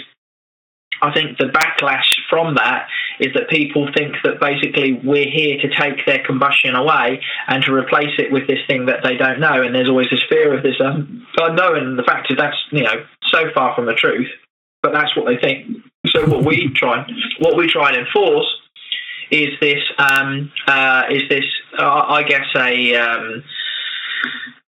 I 1.02 1.12
think 1.12 1.38
the 1.38 1.46
backlash 1.46 2.08
from 2.28 2.54
that 2.54 2.88
is 3.20 3.32
that 3.34 3.48
people 3.48 3.88
think 3.94 4.16
that 4.24 4.40
basically 4.40 4.94
we're 5.04 5.30
here 5.30 5.58
to 5.60 5.68
take 5.68 6.04
their 6.06 6.24
combustion 6.24 6.74
away 6.74 7.20
and 7.48 7.62
to 7.64 7.72
replace 7.72 8.18
it 8.18 8.32
with 8.32 8.46
this 8.46 8.60
thing 8.66 8.86
that 8.86 9.00
they 9.02 9.16
don't 9.16 9.40
know. 9.40 9.62
And 9.62 9.74
there's 9.74 9.88
always 9.88 10.10
this 10.10 10.22
fear 10.28 10.56
of 10.56 10.62
this 10.62 10.76
um, 10.84 11.26
unknown. 11.38 11.78
And 11.78 11.98
the 11.98 12.02
fact 12.02 12.30
is 12.30 12.36
that's 12.36 12.56
you 12.70 12.82
know 12.82 13.04
so 13.28 13.50
far 13.54 13.74
from 13.74 13.86
the 13.86 13.94
truth, 13.94 14.28
but 14.82 14.92
that's 14.92 15.16
what 15.16 15.26
they 15.26 15.36
think. 15.36 15.76
So 16.08 16.26
what 16.26 16.44
we 16.44 16.72
try 16.74 17.06
what 17.38 17.56
we 17.56 17.68
try 17.68 17.90
and 17.90 18.06
enforce 18.06 18.46
is 19.30 19.50
this 19.60 19.82
um, 19.98 20.50
uh, 20.66 21.04
is 21.10 21.22
this 21.28 21.44
uh, 21.78 22.04
I 22.08 22.22
guess 22.22 22.46
a 22.56 22.96
um, 22.96 23.44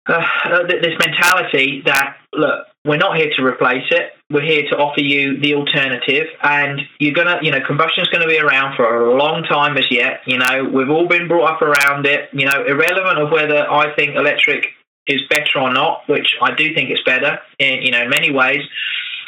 uh, 0.07 0.67
this 0.67 0.95
mentality 0.99 1.83
that 1.85 2.17
look 2.33 2.67
we're 2.85 2.97
not 2.97 3.17
here 3.17 3.31
to 3.37 3.45
replace 3.45 3.85
it. 3.91 4.13
We're 4.31 4.47
here 4.47 4.63
to 4.71 4.77
offer 4.79 5.01
you 5.01 5.39
the 5.41 5.55
alternative, 5.55 6.27
and 6.43 6.81
you're 6.99 7.13
gonna, 7.13 7.39
you 7.43 7.51
know, 7.51 7.61
combustion's 7.67 8.09
going 8.09 8.23
to 8.23 8.29
be 8.29 8.39
around 8.39 8.77
for 8.77 9.11
a 9.11 9.17
long 9.17 9.43
time 9.43 9.77
as 9.77 9.87
yet. 9.91 10.21
You 10.27 10.39
know, 10.39 10.65
we've 10.73 10.89
all 10.89 11.07
been 11.07 11.29
brought 11.29 11.57
up 11.57 11.63
around 11.63 12.07
it. 12.07 12.31
You 12.33 12.47
know, 12.47 12.65
irrelevant 12.65 13.19
of 13.19 13.31
whether 13.31 13.71
I 13.71 13.95
think 13.95 14.17
electric 14.17 14.69
is 15.07 15.23
better 15.29 15.61
or 15.61 15.73
not, 15.73 16.03
which 16.09 16.35
I 16.41 16.55
do 16.55 16.75
think 16.75 16.91
it's 16.91 17.03
better 17.03 17.39
in, 17.59 17.83
you 17.83 17.91
know, 17.91 18.03
in 18.03 18.11
many 18.11 18.31
ways. 18.31 18.63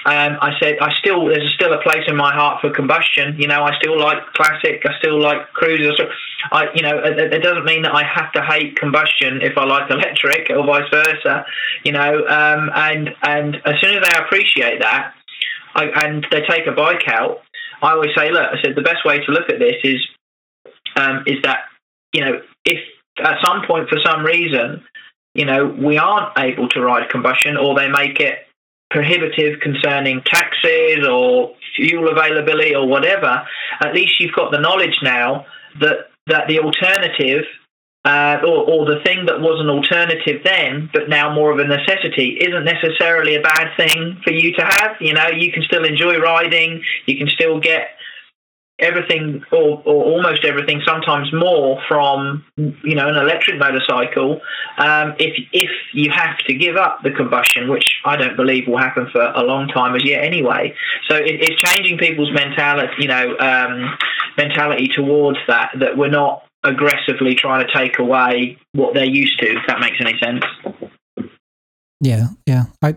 Um, 0.07 0.39
I 0.41 0.53
said 0.59 0.79
I 0.81 0.95
still 0.95 1.27
there's 1.27 1.53
still 1.55 1.73
a 1.73 1.83
place 1.83 2.05
in 2.09 2.17
my 2.17 2.33
heart 2.33 2.61
for 2.61 2.71
combustion. 2.71 3.37
You 3.39 3.49
know, 3.49 3.65
I 3.65 3.77
still 3.77 3.99
like 3.99 4.33
classic. 4.33 4.83
I 4.87 4.97
still 4.99 5.21
like 5.21 5.53
cruisers. 5.53 6.01
I, 6.53 6.69
you 6.75 6.83
know, 6.83 6.99
it, 6.99 7.19
it, 7.19 7.43
doesn't 7.43 7.67
mean 7.67 7.83
that 7.83 7.95
I 7.95 8.03
have 8.03 8.33
to 8.33 8.43
hate 8.43 8.77
combustion 8.77 9.43
if 9.43 9.59
I 9.59 9.65
like 9.65 9.91
electric 9.91 10.49
or 10.51 10.65
vice 10.65 10.89
versa. 10.91 11.45
You 11.85 11.93
know, 11.93 12.27
um, 12.27 12.71
and 12.75 13.11
and 13.23 13.57
as 13.67 13.79
soon 13.81 13.97
as 13.97 14.09
they 14.09 14.19
appreciate 14.19 14.81
that, 14.81 15.13
I, 15.75 15.85
and 16.07 16.27
they 16.31 16.43
take 16.49 16.67
a 16.67 16.73
bike 16.73 17.07
out, 17.07 17.43
I 17.83 17.93
always 17.93 18.11
say, 18.17 18.31
look, 18.31 18.49
I 18.51 18.61
said 18.63 18.77
the 18.77 18.83
best 18.83 19.05
way 19.05 19.19
to 19.25 19.33
look 19.33 19.51
at 19.51 19.59
this 19.59 19.77
is 19.85 20.07
um, 20.97 21.25
is 21.27 21.43
that 21.43 21.65
you 22.13 22.25
know 22.25 22.41
if 22.65 22.79
at 23.23 23.37
some 23.45 23.67
point 23.67 23.89
for 23.89 23.99
some 24.05 24.25
reason 24.25 24.83
you 25.35 25.45
know 25.45 25.67
we 25.67 25.99
aren't 25.99 26.37
able 26.39 26.69
to 26.69 26.81
ride 26.81 27.11
combustion 27.11 27.57
or 27.57 27.79
they 27.79 27.89
make 27.89 28.19
it 28.19 28.47
prohibitive 28.91 29.61
concerning 29.61 30.21
taxes 30.25 31.07
or 31.09 31.55
fuel 31.77 32.11
availability 32.11 32.75
or 32.75 32.87
whatever, 32.87 33.43
at 33.83 33.95
least 33.95 34.21
you've 34.21 34.35
got 34.35 34.51
the 34.51 34.59
knowledge 34.59 34.99
now 35.03 35.47
that 35.81 36.11
that 36.27 36.49
the 36.49 36.59
alternative 36.59 37.45
uh, 38.05 38.39
or, 38.43 38.65
or 38.65 38.87
the 38.87 39.01
thing 39.05 39.27
that 39.27 39.41
was 39.41 39.61
an 39.61 39.69
alternative 39.69 40.41
then, 40.43 40.89
but 40.93 41.09
now 41.09 41.35
more 41.35 41.53
of 41.53 41.59
a 41.59 41.65
necessity, 41.65 42.39
isn't 42.41 42.65
necessarily 42.65 43.35
a 43.35 43.43
bad 43.43 43.69
thing 43.77 44.19
for 44.25 44.33
you 44.33 44.55
to 44.55 44.65
have. 44.65 44.97
You 45.01 45.13
know, 45.13 45.29
you 45.29 45.53
can 45.53 45.63
still 45.63 45.85
enjoy 45.85 46.17
riding, 46.17 46.83
you 47.07 47.19
can 47.19 47.29
still 47.29 47.61
get 47.61 47.89
everything 48.81 49.43
or, 49.53 49.83
or 49.85 50.05
almost 50.05 50.45
everything, 50.45 50.83
sometimes 50.87 51.33
more 51.33 51.81
from 51.89 52.45
you 52.57 52.95
know 52.95 53.09
an 53.09 53.17
electric 53.17 53.59
motorcycle. 53.59 54.41
Um, 54.79 55.15
if 55.19 55.37
if 55.53 55.71
you 55.93 56.11
have 56.11 56.39
to 56.47 56.55
give 56.55 56.77
up 56.77 57.01
the 57.03 57.11
combustion, 57.11 57.69
which 57.69 57.85
I 58.05 58.17
don't 58.17 58.37
believe 58.37 58.67
will 58.67 58.79
happen 58.79 59.09
for 59.13 59.21
a 59.23 59.43
long 59.43 59.69
time 59.69 59.95
as 59.95 60.05
yet 60.05 60.25
anyway. 60.25 60.75
So 61.09 61.17
it, 61.17 61.41
it's 61.41 61.61
changing 61.61 61.99
people's 61.99 62.33
mentality, 62.33 62.95
you 62.99 63.09
know, 63.09 63.37
um, 63.39 63.99
mentality 64.37 64.89
towards 64.89 65.39
that. 65.49 65.73
That 65.79 65.97
we're 65.97 66.09
not 66.11 66.45
aggressively 66.63 67.35
trying 67.35 67.67
to 67.67 67.73
take 67.73 67.99
away 67.99 68.59
what 68.73 68.95
they're 68.95 69.05
used 69.05 69.39
to. 69.41 69.47
If 69.47 69.67
that 69.67 69.81
makes 69.81 69.97
any 70.01 70.19
sense. 70.19 70.45
Yeah, 72.03 72.29
yeah, 72.47 72.65
I, 72.81 72.97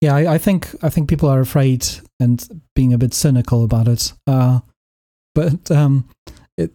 yeah, 0.00 0.14
I, 0.14 0.34
I 0.34 0.38
think 0.38 0.74
I 0.82 0.88
think 0.88 1.10
people 1.10 1.28
are 1.28 1.40
afraid 1.40 1.86
and 2.18 2.48
being 2.74 2.94
a 2.94 2.98
bit 2.98 3.12
cynical 3.12 3.64
about 3.64 3.86
it. 3.86 4.14
Uh, 4.26 4.60
but 5.34 5.70
um, 5.70 6.08
it, 6.56 6.72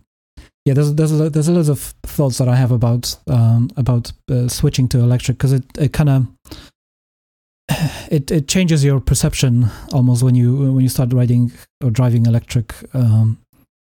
yeah, 0.66 0.74
there's 0.74 0.94
there's 0.94 1.12
a, 1.12 1.30
there's 1.30 1.48
a 1.48 1.54
lot 1.54 1.70
of 1.70 1.94
thoughts 2.04 2.38
that 2.38 2.48
I 2.48 2.56
have 2.56 2.72
about 2.72 3.18
um, 3.28 3.70
about 3.78 4.12
uh, 4.30 4.48
switching 4.48 4.88
to 4.90 5.00
electric 5.00 5.38
because 5.38 5.54
it 5.54 5.66
it 5.78 5.94
kind 5.94 6.10
of 6.10 6.28
it 8.12 8.32
it 8.32 8.48
changes 8.48 8.84
your 8.84 9.00
perception 9.00 9.68
almost 9.94 10.24
when 10.24 10.36
you 10.36 10.74
when 10.74 10.82
you 10.82 10.90
start 10.90 11.14
riding 11.14 11.52
or 11.84 11.92
driving 11.92 12.26
electric. 12.26 12.74
Um, 12.94 13.40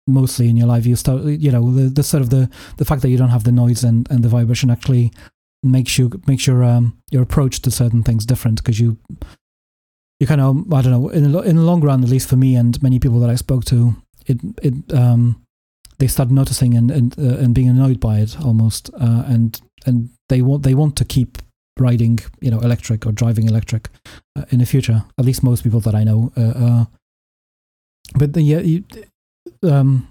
mostly 0.08 0.48
in 0.48 0.56
your 0.56 0.68
life, 0.68 0.86
you 0.86 0.96
start 0.96 1.24
you 1.24 1.50
know 1.50 1.70
the, 1.72 1.88
the 1.88 2.02
sort 2.02 2.22
of 2.22 2.30
the 2.30 2.48
the 2.76 2.84
fact 2.84 3.02
that 3.02 3.08
you 3.08 3.16
don't 3.16 3.30
have 3.30 3.44
the 3.44 3.52
noise 3.52 3.82
and 3.84 4.10
and 4.10 4.22
the 4.22 4.28
vibration 4.28 4.70
actually 4.70 5.12
makes 5.62 5.98
you 5.98 6.10
makes 6.26 6.46
your 6.46 6.62
um 6.62 6.96
your 7.10 7.22
approach 7.22 7.60
to 7.62 7.70
certain 7.70 8.02
things 8.02 8.24
different 8.24 8.62
because 8.62 8.78
you 8.78 8.96
you 10.20 10.26
kind 10.26 10.40
of 10.40 10.72
I 10.72 10.82
don't 10.82 10.92
know 10.92 11.08
in 11.08 11.32
the, 11.32 11.40
in 11.40 11.56
the 11.56 11.62
long 11.62 11.80
run 11.80 12.02
at 12.02 12.08
least 12.08 12.28
for 12.28 12.36
me 12.36 12.54
and 12.54 12.80
many 12.82 12.98
people 12.98 13.20
that 13.20 13.30
I 13.30 13.34
spoke 13.34 13.64
to 13.66 13.96
it 14.26 14.38
it 14.62 14.74
um, 14.94 15.42
they 15.98 16.06
start 16.06 16.30
noticing 16.30 16.74
and 16.74 16.90
and, 16.90 17.18
uh, 17.18 17.38
and 17.38 17.54
being 17.54 17.68
annoyed 17.68 18.00
by 18.00 18.18
it 18.18 18.40
almost, 18.40 18.90
uh, 18.94 19.24
and 19.26 19.60
and 19.86 20.10
they 20.28 20.42
want 20.42 20.62
they 20.62 20.74
want 20.74 20.96
to 20.96 21.04
keep 21.04 21.38
riding, 21.78 22.18
you 22.40 22.50
know, 22.50 22.60
electric 22.60 23.06
or 23.06 23.12
driving 23.12 23.48
electric 23.48 23.90
uh, 24.36 24.44
in 24.50 24.58
the 24.58 24.66
future. 24.66 25.04
At 25.18 25.24
least 25.24 25.42
most 25.42 25.62
people 25.62 25.80
that 25.80 25.94
I 25.94 26.04
know. 26.04 26.32
Uh, 26.36 26.40
uh, 26.40 26.84
but 28.14 28.32
the, 28.32 28.42
yeah, 28.42 28.60
you, 28.60 28.84
um, 29.62 30.08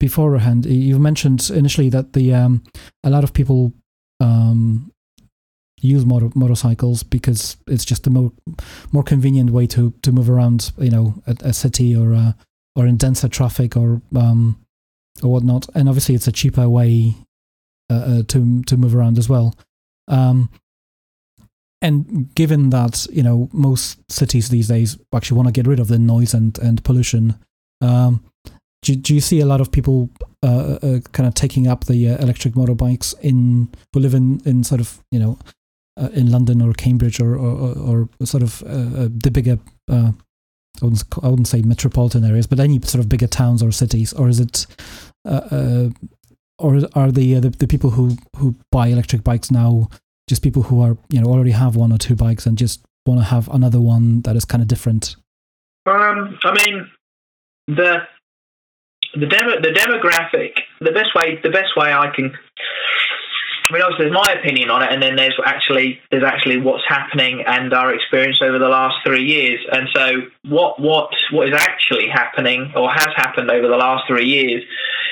beforehand, 0.00 0.66
you 0.66 0.98
mentioned 0.98 1.50
initially 1.50 1.90
that 1.90 2.12
the 2.12 2.34
um, 2.34 2.62
a 3.04 3.10
lot 3.10 3.24
of 3.24 3.32
people 3.32 3.72
um, 4.20 4.90
use 5.80 6.06
motor, 6.06 6.30
motorcycles 6.34 7.02
because 7.02 7.56
it's 7.66 7.84
just 7.84 8.06
a 8.06 8.10
more 8.10 8.32
more 8.92 9.02
convenient 9.02 9.50
way 9.50 9.66
to 9.66 9.92
to 10.02 10.12
move 10.12 10.30
around, 10.30 10.72
you 10.78 10.90
know, 10.90 11.14
a, 11.26 11.36
a 11.40 11.52
city 11.52 11.94
or 11.94 12.14
uh, 12.14 12.32
or 12.76 12.86
in 12.86 12.96
denser 12.96 13.28
traffic 13.28 13.76
or 13.76 14.00
um, 14.16 14.58
or 15.22 15.32
whatnot. 15.32 15.68
And 15.74 15.88
obviously, 15.88 16.14
it's 16.14 16.28
a 16.28 16.32
cheaper 16.32 16.68
way 16.68 17.14
uh, 17.90 17.94
uh, 17.94 18.22
to 18.28 18.62
to 18.62 18.76
move 18.76 18.94
around 18.94 19.18
as 19.18 19.28
well. 19.28 19.54
Um, 20.08 20.50
and 21.82 22.32
given 22.34 22.70
that 22.70 23.06
you 23.10 23.22
know 23.22 23.48
most 23.52 23.98
cities 24.10 24.48
these 24.48 24.68
days 24.68 24.98
actually 25.14 25.36
want 25.36 25.48
to 25.48 25.52
get 25.52 25.66
rid 25.66 25.80
of 25.80 25.88
the 25.88 25.98
noise 25.98 26.32
and 26.32 26.58
and 26.58 26.82
pollution, 26.84 27.34
um, 27.80 28.24
do, 28.82 28.94
do 28.94 29.14
you 29.14 29.20
see 29.20 29.40
a 29.40 29.46
lot 29.46 29.60
of 29.60 29.72
people 29.72 30.10
uh, 30.42 30.78
uh, 30.82 31.00
kind 31.12 31.26
of 31.26 31.34
taking 31.34 31.66
up 31.66 31.84
the 31.84 32.08
uh, 32.08 32.16
electric 32.18 32.54
motorbikes 32.54 33.14
in 33.20 33.68
who 33.92 34.00
live 34.00 34.14
in 34.14 34.40
in 34.44 34.64
sort 34.64 34.80
of 34.80 35.02
you 35.10 35.18
know 35.18 35.38
uh, 36.00 36.08
in 36.12 36.30
London 36.30 36.62
or 36.62 36.72
Cambridge 36.72 37.20
or 37.20 37.36
or, 37.36 38.08
or 38.20 38.26
sort 38.26 38.42
of 38.42 38.62
uh, 38.62 39.08
the 39.10 39.30
bigger 39.32 39.58
I 40.80 40.84
wouldn't, 40.86 41.04
I 41.22 41.28
wouldn't 41.28 41.48
say 41.48 41.62
metropolitan 41.62 42.24
areas, 42.24 42.46
but 42.46 42.60
any 42.60 42.80
sort 42.80 43.02
of 43.02 43.08
bigger 43.08 43.26
towns 43.26 43.62
or 43.62 43.72
cities, 43.72 44.12
or 44.12 44.28
is 44.28 44.40
it, 44.40 44.66
uh, 45.26 45.40
uh, 45.50 45.88
or 46.58 46.80
are 46.94 47.12
the, 47.12 47.36
uh, 47.36 47.40
the 47.40 47.50
the 47.50 47.68
people 47.68 47.90
who 47.90 48.16
who 48.36 48.54
buy 48.70 48.88
electric 48.88 49.22
bikes 49.22 49.50
now 49.50 49.88
just 50.28 50.42
people 50.42 50.62
who 50.62 50.80
are 50.80 50.96
you 51.10 51.20
know 51.20 51.28
already 51.28 51.50
have 51.50 51.76
one 51.76 51.92
or 51.92 51.98
two 51.98 52.14
bikes 52.14 52.46
and 52.46 52.56
just 52.56 52.82
want 53.06 53.20
to 53.20 53.24
have 53.24 53.48
another 53.48 53.80
one 53.80 54.22
that 54.22 54.36
is 54.36 54.44
kind 54.44 54.62
of 54.62 54.68
different? 54.68 55.16
Um, 55.86 56.38
I 56.44 56.52
mean, 56.54 56.90
the 57.66 58.06
the 59.14 59.26
demo, 59.26 59.60
the 59.60 59.68
demographic, 59.68 60.52
the 60.80 60.92
best 60.92 61.14
way, 61.14 61.38
the 61.42 61.50
best 61.50 61.76
way 61.76 61.92
I 61.92 62.10
can. 62.14 62.32
I 63.72 63.74
mean, 63.74 63.82
obviously, 63.84 64.10
there's 64.10 64.26
my 64.26 64.34
opinion 64.34 64.68
on 64.68 64.82
it, 64.82 64.92
and 64.92 65.02
then 65.02 65.16
there's 65.16 65.32
actually 65.46 65.98
there's 66.10 66.24
actually 66.24 66.60
what's 66.60 66.84
happening 66.86 67.42
and 67.46 67.72
our 67.72 67.94
experience 67.94 68.38
over 68.42 68.58
the 68.58 68.68
last 68.68 68.96
three 69.02 69.24
years. 69.24 69.64
And 69.72 69.88
so, 69.94 70.28
what 70.44 70.78
what 70.78 71.08
what 71.30 71.48
is 71.48 71.54
actually 71.54 72.08
happening 72.08 72.70
or 72.76 72.90
has 72.90 73.08
happened 73.16 73.50
over 73.50 73.66
the 73.68 73.78
last 73.78 74.06
three 74.06 74.26
years 74.26 74.62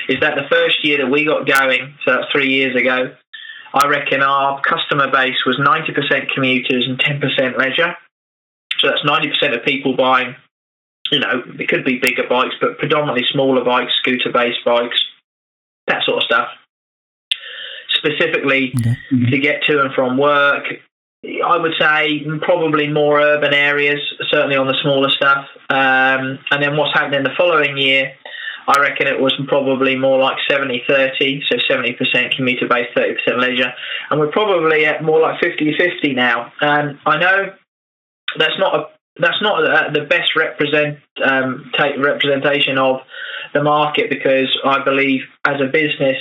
is 0.09 0.19
that 0.19 0.35
the 0.35 0.47
first 0.47 0.85
year 0.85 0.99
that 0.99 1.09
we 1.09 1.25
got 1.25 1.47
going, 1.47 1.95
so 2.05 2.11
that's 2.11 2.31
three 2.31 2.49
years 2.49 2.75
ago, 2.75 3.15
I 3.73 3.87
reckon 3.87 4.21
our 4.21 4.61
customer 4.61 5.09
base 5.09 5.43
was 5.43 5.57
90% 5.57 6.29
commuters 6.31 6.87
and 6.87 6.99
10% 6.99 7.57
leisure. 7.57 7.95
So 8.77 8.89
that's 8.89 9.03
90% 9.03 9.57
of 9.57 9.65
people 9.65 9.95
buying, 9.95 10.35
you 11.11 11.19
know, 11.19 11.43
it 11.57 11.67
could 11.67 11.83
be 11.83 11.97
bigger 11.97 12.27
bikes, 12.29 12.55
but 12.61 12.77
predominantly 12.77 13.25
smaller 13.31 13.63
bikes, 13.63 13.93
scooter 13.95 14.31
based 14.31 14.63
bikes, 14.63 14.99
that 15.87 16.03
sort 16.03 16.17
of 16.17 16.23
stuff. 16.23 16.49
Specifically 18.03 18.73
okay. 18.79 18.97
mm-hmm. 19.11 19.31
to 19.31 19.37
get 19.39 19.63
to 19.63 19.81
and 19.81 19.93
from 19.93 20.17
work, 20.17 20.65
I 21.23 21.57
would 21.57 21.73
say 21.79 22.23
probably 22.41 22.87
more 22.87 23.21
urban 23.21 23.53
areas, 23.53 23.99
certainly 24.31 24.55
on 24.55 24.67
the 24.67 24.75
smaller 24.81 25.09
stuff. 25.09 25.45
Um, 25.69 26.39
and 26.49 26.63
then 26.63 26.77
what's 26.77 26.93
happened 26.93 27.15
in 27.15 27.23
the 27.23 27.35
following 27.37 27.77
year 27.77 28.13
I 28.67 28.79
reckon 28.79 29.07
it 29.07 29.19
was 29.19 29.33
probably 29.47 29.95
more 29.95 30.19
like 30.19 30.37
70 30.49 30.83
30, 30.87 31.43
so 31.49 31.57
70% 31.57 32.35
commuter 32.35 32.67
based, 32.67 32.95
30% 32.95 33.39
leisure. 33.39 33.73
And 34.09 34.19
we're 34.19 34.31
probably 34.31 34.85
at 34.85 35.03
more 35.03 35.19
like 35.19 35.39
50 35.41 35.75
50 35.77 36.13
now. 36.13 36.51
And 36.61 36.99
I 37.05 37.17
know 37.17 37.53
that's 38.37 38.57
not 38.59 38.75
a 38.75 38.83
that's 39.17 39.41
not 39.41 39.93
the 39.93 40.01
best 40.01 40.37
represent 40.37 40.99
um, 41.23 41.69
representation 41.97 42.77
of 42.77 43.01
the 43.53 43.61
market 43.61 44.09
because 44.09 44.57
I 44.63 44.83
believe 44.83 45.21
as 45.45 45.59
a 45.59 45.65
business 45.65 46.15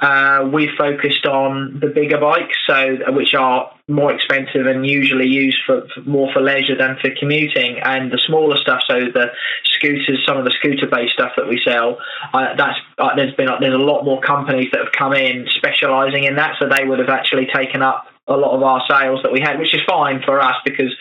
uh, 0.00 0.48
we 0.52 0.70
focused 0.78 1.26
on 1.26 1.78
the 1.80 1.88
bigger 1.88 2.18
bikes, 2.18 2.56
so 2.66 2.98
which 3.08 3.34
are 3.34 3.70
more 3.88 4.12
expensive 4.12 4.66
and 4.66 4.86
usually 4.86 5.26
used 5.26 5.58
for, 5.66 5.86
for, 5.94 6.00
more 6.02 6.32
for 6.32 6.40
leisure 6.40 6.76
than 6.76 6.96
for 7.00 7.10
commuting, 7.18 7.78
and 7.80 8.10
the 8.10 8.18
smaller 8.26 8.56
stuff. 8.56 8.82
So 8.88 8.94
the 9.12 9.26
scooters, 9.64 10.24
some 10.26 10.38
of 10.38 10.44
the 10.44 10.52
scooter-based 10.52 11.12
stuff 11.12 11.32
that 11.36 11.48
we 11.48 11.60
sell, 11.64 11.98
uh, 12.32 12.54
that's 12.56 12.78
uh, 12.98 13.14
there's 13.14 13.34
been 13.34 13.48
there's 13.60 13.74
a 13.74 13.78
lot 13.78 14.04
more 14.04 14.20
companies 14.20 14.70
that 14.72 14.80
have 14.84 14.92
come 14.92 15.12
in 15.12 15.46
specialising 15.56 16.24
in 16.24 16.36
that, 16.36 16.56
so 16.58 16.68
they 16.68 16.84
would 16.84 16.98
have 16.98 17.10
actually 17.10 17.48
taken 17.52 17.82
up 17.82 18.06
a 18.28 18.36
lot 18.36 18.54
of 18.54 18.62
our 18.62 18.82
sales 18.88 19.20
that 19.22 19.32
we 19.32 19.40
had, 19.40 19.58
which 19.58 19.74
is 19.74 19.80
fine 19.88 20.22
for 20.22 20.40
us 20.40 20.54
because 20.64 20.94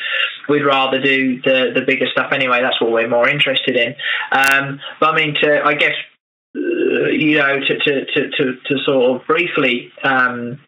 we'd 0.49 0.63
rather 0.63 0.99
do 0.99 1.41
the 1.41 1.71
the 1.73 1.81
bigger 1.85 2.07
stuff 2.11 2.31
anyway. 2.33 2.59
That's 2.61 2.81
what 2.81 2.91
we're 2.91 3.07
more 3.07 3.29
interested 3.29 3.75
in. 3.75 3.95
Um, 4.31 4.79
but 4.99 5.13
I 5.13 5.15
mean, 5.15 5.35
to 5.41 5.63
I 5.63 5.75
guess 5.75 5.93
uh, 5.93 6.08
you 6.53 7.37
know, 7.37 7.59
to, 7.59 7.79
to, 7.79 8.05
to, 8.05 8.29
to, 8.31 8.55
to 8.65 8.77
sort 8.85 9.21
of 9.21 9.27
briefly 9.27 9.91
um, 10.03 10.59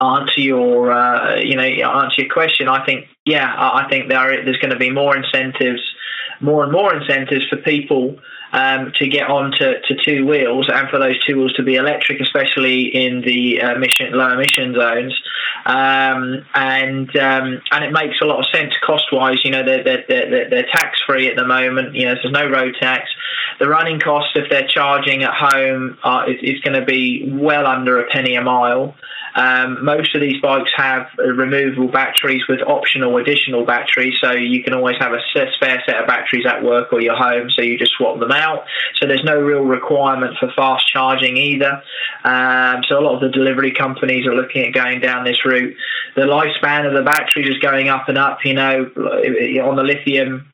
answer 0.00 0.40
your, 0.40 0.92
uh, 0.92 1.36
you 1.36 1.56
know, 1.56 1.62
answer 1.62 2.22
your 2.22 2.32
question, 2.32 2.68
I 2.68 2.84
think, 2.84 3.06
yeah, 3.24 3.52
I 3.56 3.86
think 3.88 4.08
there 4.08 4.18
are, 4.18 4.44
there's 4.44 4.58
going 4.58 4.72
to 4.72 4.78
be 4.78 4.90
more 4.90 5.16
incentives, 5.16 5.82
more 6.40 6.64
and 6.64 6.72
more 6.72 6.94
incentives 6.94 7.46
for 7.48 7.56
people 7.56 8.18
um, 8.56 8.90
to 8.96 9.06
get 9.06 9.28
onto 9.28 9.74
to 9.86 9.96
two 10.02 10.26
wheels 10.26 10.68
and 10.72 10.88
for 10.88 10.98
those 10.98 11.22
two 11.26 11.36
wheels 11.36 11.52
to 11.54 11.62
be 11.62 11.74
electric, 11.74 12.20
especially 12.20 12.84
in 12.84 13.20
the 13.20 13.60
uh, 13.60 13.74
emission, 13.74 14.12
low 14.12 14.32
emission 14.32 14.74
zones. 14.74 15.14
Um, 15.66 16.46
and 16.54 17.14
um, 17.16 17.60
and 17.70 17.84
it 17.84 17.92
makes 17.92 18.16
a 18.22 18.24
lot 18.24 18.38
of 18.38 18.46
sense 18.54 18.72
cost 18.84 19.04
wise. 19.12 19.44
You 19.44 19.50
know, 19.50 19.62
they're, 19.62 19.84
they're, 19.84 20.04
they're, 20.08 20.50
they're 20.50 20.66
tax 20.72 20.98
free 21.06 21.28
at 21.28 21.36
the 21.36 21.46
moment. 21.46 21.94
You 21.94 22.06
know, 22.06 22.14
there's 22.14 22.32
no 22.32 22.48
road 22.48 22.76
tax. 22.80 23.10
The 23.58 23.68
running 23.68 24.00
cost, 24.00 24.36
if 24.36 24.48
they're 24.48 24.68
charging 24.68 25.22
at 25.22 25.34
home, 25.34 25.98
uh, 26.02 26.24
is, 26.26 26.56
is 26.56 26.60
going 26.60 26.80
to 26.80 26.86
be 26.86 27.28
well 27.30 27.66
under 27.66 28.00
a 28.00 28.08
penny 28.10 28.36
a 28.36 28.42
mile. 28.42 28.94
Um, 29.36 29.84
most 29.84 30.14
of 30.14 30.22
these 30.22 30.40
bikes 30.40 30.72
have 30.76 31.08
removable 31.18 31.88
batteries 31.88 32.42
with 32.48 32.60
optional 32.66 33.18
additional 33.18 33.66
batteries, 33.66 34.16
so 34.20 34.32
you 34.32 34.62
can 34.62 34.72
always 34.72 34.96
have 34.98 35.12
a 35.12 35.20
spare 35.30 35.82
set 35.86 36.00
of 36.00 36.06
batteries 36.06 36.46
at 36.46 36.64
work 36.64 36.92
or 36.92 37.02
your 37.02 37.16
home, 37.16 37.50
so 37.50 37.62
you 37.62 37.78
just 37.78 37.92
swap 37.92 38.18
them 38.18 38.32
out. 38.32 38.64
So 38.94 39.06
there's 39.06 39.24
no 39.24 39.38
real 39.38 39.62
requirement 39.62 40.36
for 40.40 40.50
fast 40.56 40.88
charging 40.90 41.36
either. 41.36 41.82
Um, 42.24 42.82
so 42.88 42.98
a 42.98 43.02
lot 43.02 43.16
of 43.16 43.20
the 43.20 43.28
delivery 43.28 43.72
companies 43.72 44.26
are 44.26 44.34
looking 44.34 44.66
at 44.66 44.72
going 44.72 45.00
down 45.00 45.24
this 45.24 45.44
route. 45.44 45.76
The 46.14 46.22
lifespan 46.22 46.86
of 46.86 46.94
the 46.94 47.02
batteries 47.02 47.48
is 47.48 47.58
going 47.58 47.90
up 47.90 48.08
and 48.08 48.16
up. 48.16 48.38
You 48.44 48.54
know, 48.54 48.90
on 48.96 49.76
the 49.76 49.82
lithium 49.82 50.50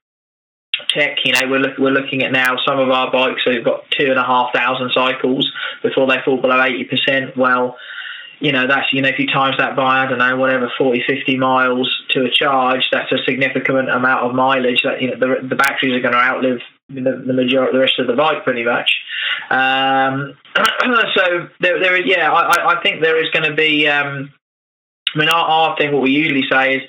tech, 0.88 1.18
you 1.25 1.33
know, 1.33 1.49
we're, 1.49 1.59
look, 1.59 1.79
we're 1.79 1.90
looking 1.90 2.23
at 2.23 2.33
now 2.33 2.57
some 2.66 2.79
of 2.79 2.90
our 2.90 3.12
bikes 3.12 3.42
have 3.47 3.64
got 3.64 3.88
two 3.90 4.07
and 4.07 4.18
a 4.18 4.25
half 4.25 4.53
thousand 4.53 4.90
cycles 4.92 5.51
before 5.83 6.09
they 6.09 6.16
fall 6.25 6.40
below 6.40 6.57
80%. 6.57 7.37
Well, 7.37 7.77
you 8.42 8.50
know, 8.50 8.66
that's, 8.66 8.92
you 8.92 9.00
know, 9.00 9.09
if 9.09 9.20
you 9.20 9.28
times 9.28 9.57
that 9.59 9.76
by, 9.76 10.05
I 10.05 10.09
don't 10.09 10.18
know, 10.18 10.37
whatever, 10.37 10.68
40, 10.76 11.05
50 11.07 11.37
miles 11.37 12.02
to 12.11 12.24
a 12.24 12.31
charge, 12.31 12.88
that's 12.90 13.12
a 13.12 13.22
significant 13.24 13.88
amount 13.88 14.26
of 14.26 14.35
mileage 14.35 14.83
that, 14.83 15.00
you 15.00 15.11
know, 15.11 15.16
the, 15.16 15.46
the 15.46 15.55
batteries 15.55 15.94
are 15.94 16.00
going 16.00 16.12
to 16.12 16.18
outlive 16.18 16.59
the, 16.88 17.22
the 17.24 17.33
majority, 17.33 17.72
the 17.72 17.78
rest 17.78 18.00
of 18.00 18.09
the 18.09 18.14
bike 18.14 18.42
pretty 18.42 18.64
much. 18.64 18.90
Um, 19.48 20.37
so 21.14 21.48
there, 21.61 21.78
there 21.78 21.94
is, 21.94 22.02
yeah, 22.05 22.33
I, 22.33 22.74
I 22.74 22.83
think 22.83 23.00
there 23.00 23.22
is 23.22 23.31
going 23.31 23.48
to 23.48 23.55
be, 23.55 23.87
um, 23.87 24.33
I 25.14 25.18
mean, 25.18 25.28
our, 25.28 25.44
our 25.44 25.76
thing, 25.76 25.92
what 25.92 26.02
we 26.02 26.11
usually 26.11 26.44
say 26.50 26.78
is, 26.78 26.83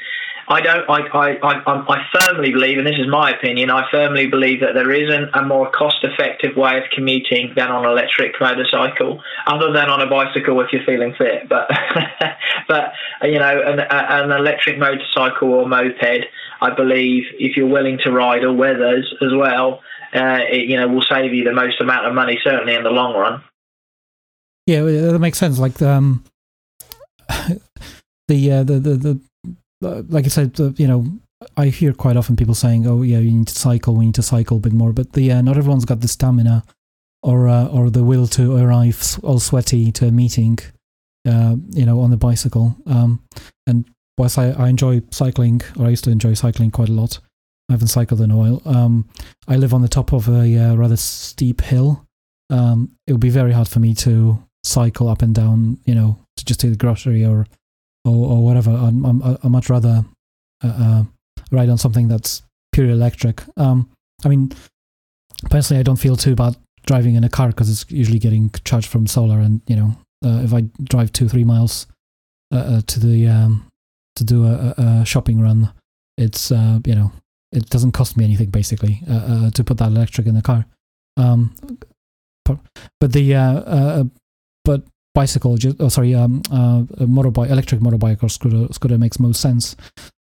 I 0.47 0.61
don't. 0.61 0.89
I, 0.89 0.99
I, 1.07 1.29
I, 1.41 1.83
I 1.87 2.05
firmly 2.19 2.51
believe, 2.51 2.77
and 2.77 2.85
this 2.85 2.99
is 2.99 3.07
my 3.07 3.31
opinion. 3.31 3.69
I 3.69 3.89
firmly 3.89 4.27
believe 4.27 4.59
that 4.59 4.73
there 4.73 4.91
isn't 4.91 5.29
a 5.33 5.41
more 5.41 5.71
cost-effective 5.71 6.57
way 6.57 6.77
of 6.77 6.83
commuting 6.93 7.53
than 7.55 7.69
on 7.69 7.85
an 7.85 7.91
electric 7.91 8.33
motorcycle, 8.41 9.21
other 9.47 9.71
than 9.71 9.89
on 9.89 10.01
a 10.01 10.07
bicycle 10.09 10.59
if 10.61 10.73
you're 10.73 10.83
feeling 10.83 11.13
fit. 11.17 11.47
But, 11.47 11.69
but 12.67 12.93
you 13.21 13.39
know, 13.39 13.61
an, 13.61 13.79
an 13.79 14.31
electric 14.31 14.77
motorcycle 14.77 15.53
or 15.53 15.67
moped, 15.67 16.25
I 16.61 16.75
believe, 16.75 17.23
if 17.39 17.55
you're 17.55 17.67
willing 17.67 17.99
to 18.03 18.11
ride 18.11 18.43
all 18.43 18.55
weathers 18.55 19.13
as 19.21 19.31
well, 19.33 19.81
uh, 20.13 20.39
it, 20.49 20.69
you 20.69 20.77
know, 20.77 20.87
will 20.87 21.05
save 21.09 21.33
you 21.33 21.43
the 21.45 21.53
most 21.53 21.79
amount 21.79 22.05
of 22.05 22.13
money, 22.13 22.37
certainly 22.43 22.75
in 22.75 22.83
the 22.83 22.89
long 22.89 23.15
run. 23.15 23.41
Yeah, 24.65 24.81
that 24.83 25.19
makes 25.19 25.37
sense. 25.37 25.57
Like 25.57 25.81
um, 25.81 26.23
the 28.27 28.51
uh, 28.51 28.63
the 28.63 28.79
the 28.79 28.95
the 28.95 29.21
like 29.83 30.25
I 30.25 30.29
said, 30.29 30.57
you 30.77 30.87
know, 30.87 31.05
I 31.57 31.67
hear 31.67 31.93
quite 31.93 32.17
often 32.17 32.35
people 32.35 32.55
saying, 32.55 32.87
"Oh, 32.87 33.01
yeah, 33.01 33.19
you 33.19 33.31
need 33.31 33.47
to 33.47 33.55
cycle. 33.55 33.95
We 33.95 34.05
need 34.05 34.15
to 34.15 34.21
cycle 34.21 34.57
a 34.57 34.59
bit 34.59 34.73
more." 34.73 34.93
But 34.93 35.13
the 35.13 35.31
uh, 35.31 35.41
not 35.41 35.57
everyone's 35.57 35.85
got 35.85 36.01
the 36.01 36.07
stamina 36.07 36.63
or 37.21 37.47
uh, 37.47 37.67
or 37.67 37.89
the 37.89 38.03
will 38.03 38.27
to 38.27 38.55
arrive 38.57 39.19
all 39.23 39.39
sweaty 39.39 39.91
to 39.93 40.07
a 40.07 40.11
meeting, 40.11 40.59
uh, 41.27 41.55
you 41.69 41.85
know, 41.85 41.99
on 41.99 42.11
the 42.11 42.17
bicycle. 42.17 42.75
Um, 42.85 43.23
and 43.67 43.85
whilst 44.17 44.37
I, 44.37 44.51
I 44.51 44.69
enjoy 44.69 45.01
cycling, 45.11 45.61
or 45.77 45.85
I 45.85 45.89
used 45.89 46.03
to 46.05 46.11
enjoy 46.11 46.33
cycling 46.33 46.71
quite 46.71 46.89
a 46.89 46.93
lot, 46.93 47.19
I 47.69 47.73
haven't 47.73 47.87
cycled 47.87 48.21
in 48.21 48.31
a 48.31 48.37
while. 48.37 48.61
Um, 48.65 49.09
I 49.47 49.55
live 49.55 49.73
on 49.73 49.81
the 49.81 49.87
top 49.87 50.13
of 50.13 50.27
a 50.27 50.57
uh, 50.57 50.75
rather 50.75 50.97
steep 50.97 51.61
hill. 51.61 52.05
Um, 52.49 52.91
it 53.07 53.13
would 53.13 53.21
be 53.21 53.29
very 53.29 53.53
hard 53.53 53.67
for 53.67 53.79
me 53.79 53.93
to 53.95 54.43
cycle 54.63 55.09
up 55.09 55.21
and 55.21 55.33
down, 55.33 55.79
you 55.85 55.95
know, 55.95 56.19
to 56.37 56.45
just 56.45 56.59
take 56.59 56.71
the 56.71 56.77
grocery 56.77 57.25
or 57.25 57.47
or, 58.05 58.31
or 58.31 58.43
whatever. 58.43 58.71
I'm, 58.71 59.05
I'm, 59.05 59.37
I 59.43 59.47
much 59.47 59.69
rather 59.69 60.05
uh, 60.63 60.67
uh, 60.67 61.03
ride 61.51 61.69
on 61.69 61.77
something 61.77 62.07
that's 62.07 62.43
purely 62.71 62.93
electric. 62.93 63.43
Um, 63.57 63.89
I 64.25 64.29
mean, 64.29 64.51
personally, 65.49 65.79
I 65.79 65.83
don't 65.83 65.97
feel 65.97 66.15
too 66.15 66.35
bad 66.35 66.55
driving 66.85 67.15
in 67.15 67.23
a 67.23 67.29
car 67.29 67.47
because 67.47 67.69
it's 67.69 67.89
usually 67.89 68.19
getting 68.19 68.51
charged 68.65 68.87
from 68.87 69.07
solar, 69.07 69.39
and 69.39 69.61
you 69.67 69.75
know, 69.75 69.95
uh, 70.25 70.41
if 70.43 70.53
I 70.53 70.61
drive 70.83 71.11
two 71.13 71.29
three 71.29 71.43
miles 71.43 71.87
uh, 72.53 72.57
uh, 72.57 72.81
to 72.87 72.99
the 72.99 73.27
um, 73.27 73.67
to 74.15 74.23
do 74.23 74.45
a, 74.45 74.73
a 74.77 75.05
shopping 75.05 75.41
run, 75.41 75.71
it's 76.17 76.51
uh, 76.51 76.79
you 76.85 76.95
know, 76.95 77.11
it 77.51 77.69
doesn't 77.69 77.93
cost 77.93 78.17
me 78.17 78.23
anything 78.23 78.49
basically 78.49 79.01
to 79.07 79.63
put 79.63 79.77
that 79.77 79.87
electric 79.87 80.27
in 80.27 80.35
the 80.35 80.41
car. 80.41 80.65
Um, 81.17 81.55
but 82.45 83.11
the 83.11 84.09
but 84.65 84.83
bicycle, 85.13 85.57
oh 85.79 85.89
sorry, 85.89 86.15
um, 86.15 86.41
motorbike, 86.43 87.49
electric 87.49 87.81
motorbike 87.81 88.23
or 88.23 88.29
scooter, 88.29 88.71
scooter 88.73 88.97
makes 88.97 89.19
most 89.19 89.41
sense. 89.41 89.75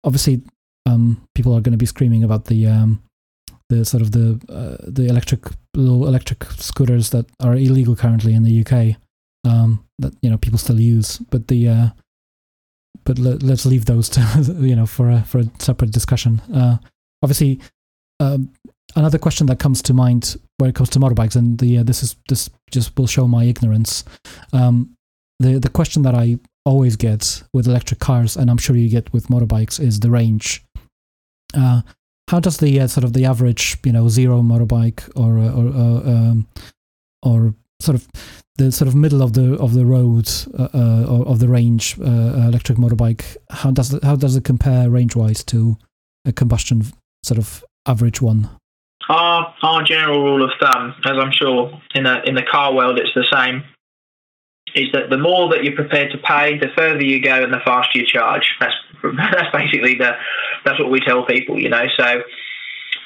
Obviously, 0.05 0.43
um, 0.87 1.27
people 1.35 1.53
are 1.55 1.61
going 1.61 1.73
to 1.73 1.79
be 1.79 1.87
screaming 1.87 2.25
about 2.25 2.47
the 2.47 2.67
um, 2.67 3.03
the 3.69 3.85
sort 3.85 4.03
of 4.03 4.13
the 4.13 4.41
uh, 4.49 4.77
the 4.87 5.07
electric 5.07 5.45
little 5.75 6.07
electric 6.07 6.45
scooters 6.45 7.11
that 7.11 7.27
are 7.41 7.55
illegal 7.55 7.97
currently 7.97 8.35
in 8.35 8.45
the 8.45 8.61
UK 8.65 8.97
um, 9.45 9.85
that 9.99 10.15
you 10.23 10.31
know 10.31 10.39
people 10.39 10.59
still 10.59 10.81
use, 10.81 11.19
but 11.31 11.49
the 11.49 11.69
uh, 11.69 11.89
but 13.05 13.19
let, 13.19 13.43
us 13.45 13.67
leave 13.67 13.85
those 13.85 14.09
to 14.11 14.21
you 14.61 14.77
know 14.77 14.87
for 14.87 15.11
a 15.11 15.23
for 15.23 15.39
a 15.39 15.51
separate 15.59 15.91
discussion. 15.91 16.41
Uh, 16.53 16.79
obviously, 17.23 17.61
um, 18.21 18.53
another 18.97 19.19
question 19.19 19.47
that 19.47 19.59
comes 19.59 19.83
to 19.83 19.95
mind 19.95 20.37
when 20.57 20.71
it 20.71 20.75
comes 20.75 20.89
to 20.91 20.99
motorbikes, 20.99 21.37
and 21.37 21.59
the 21.59 21.79
uh, 21.79 21.83
this 21.83 22.03
is 22.03 22.17
this 22.29 22.51
just 22.71 22.97
will 22.99 23.07
show 23.07 23.29
my 23.29 23.45
ignorance. 23.45 24.05
Um, 24.53 24.97
the 25.39 25.59
the 25.59 25.69
question 25.69 26.03
that 26.03 26.15
I 26.15 26.39
always 26.65 26.97
get 26.97 27.43
with 27.53 27.69
electric 27.69 28.01
cars, 28.01 28.37
and 28.37 28.51
I'm 28.51 28.59
sure 28.59 28.75
you 28.75 28.89
get 28.89 29.13
with 29.13 29.29
motorbikes, 29.29 29.79
is 29.79 30.01
the 30.01 30.11
range. 30.11 30.65
Uh, 31.55 31.83
how 32.29 32.41
does 32.41 32.57
the 32.59 32.81
uh, 32.81 32.87
sort 32.89 33.05
of 33.05 33.13
the 33.13 33.25
average, 33.25 33.79
you 33.85 33.93
know, 33.93 34.09
zero 34.09 34.43
motorbike 34.43 35.09
or 35.15 35.39
uh, 35.39 35.53
or 35.53 35.69
uh, 35.69 36.11
um, 36.11 36.49
or 37.23 37.55
sort 37.81 37.95
of 37.95 38.09
the 38.57 38.73
sort 38.73 38.89
of 38.89 38.95
middle 38.95 39.23
of 39.23 39.35
the 39.35 39.55
of 39.59 39.75
the 39.75 39.85
road 39.85 40.29
uh, 40.59 41.23
of 41.27 41.39
the 41.39 41.49
range 41.49 41.99
electric 41.99 42.79
motorbike? 42.79 43.37
How 43.51 43.71
does 43.71 43.97
how 44.03 44.17
does 44.17 44.37
it 44.37 44.45
compare 44.45 44.91
range 44.91 45.15
wise 45.15 45.45
to 45.45 45.77
a 46.25 46.33
combustion 46.33 46.83
sort 47.23 47.39
of 47.39 47.65
average 47.87 48.21
one? 48.21 48.51
Our 49.09 49.55
our 49.63 49.83
general 49.85 50.23
rule 50.23 50.45
of 50.45 50.51
thumb, 50.61 50.95
as 51.05 51.13
I'm 51.17 51.33
sure 51.33 51.81
in 51.95 52.05
the 52.05 52.23
in 52.29 52.35
the 52.35 52.43
car 52.43 52.75
world, 52.75 52.99
it's 52.99 53.15
the 53.15 53.27
same 53.33 53.63
is 54.77 54.93
that 54.93 55.09
the 55.09 55.17
more 55.17 55.49
that 55.49 55.65
you're 55.65 55.75
prepared 55.75 56.13
to 56.13 56.19
pay, 56.19 56.59
the 56.59 56.69
further 56.77 57.03
you 57.03 57.21
go 57.21 57.43
and 57.43 57.53
the 57.53 57.61
faster 57.65 57.99
you 57.99 58.07
charge. 58.07 58.55
That's 58.61 58.75
that's 59.03 59.51
basically 59.53 59.95
the 59.95 60.13
that's 60.65 60.79
what 60.79 60.91
we 60.91 61.01
tell 61.01 61.25
people, 61.25 61.59
you 61.59 61.71
know. 61.71 61.85
So 61.97 62.23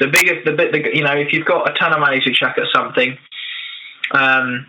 the 0.00 0.08
bigger 0.08 0.42
the 0.44 0.52
bit, 0.52 0.94
you 0.94 1.04
know, 1.04 1.16
if 1.16 1.32
you've 1.32 1.46
got 1.46 1.70
a 1.70 1.78
ton 1.78 1.92
of 1.92 2.00
money 2.00 2.20
to 2.20 2.32
chuck 2.32 2.56
at 2.58 2.64
something, 2.74 3.16
um, 4.12 4.66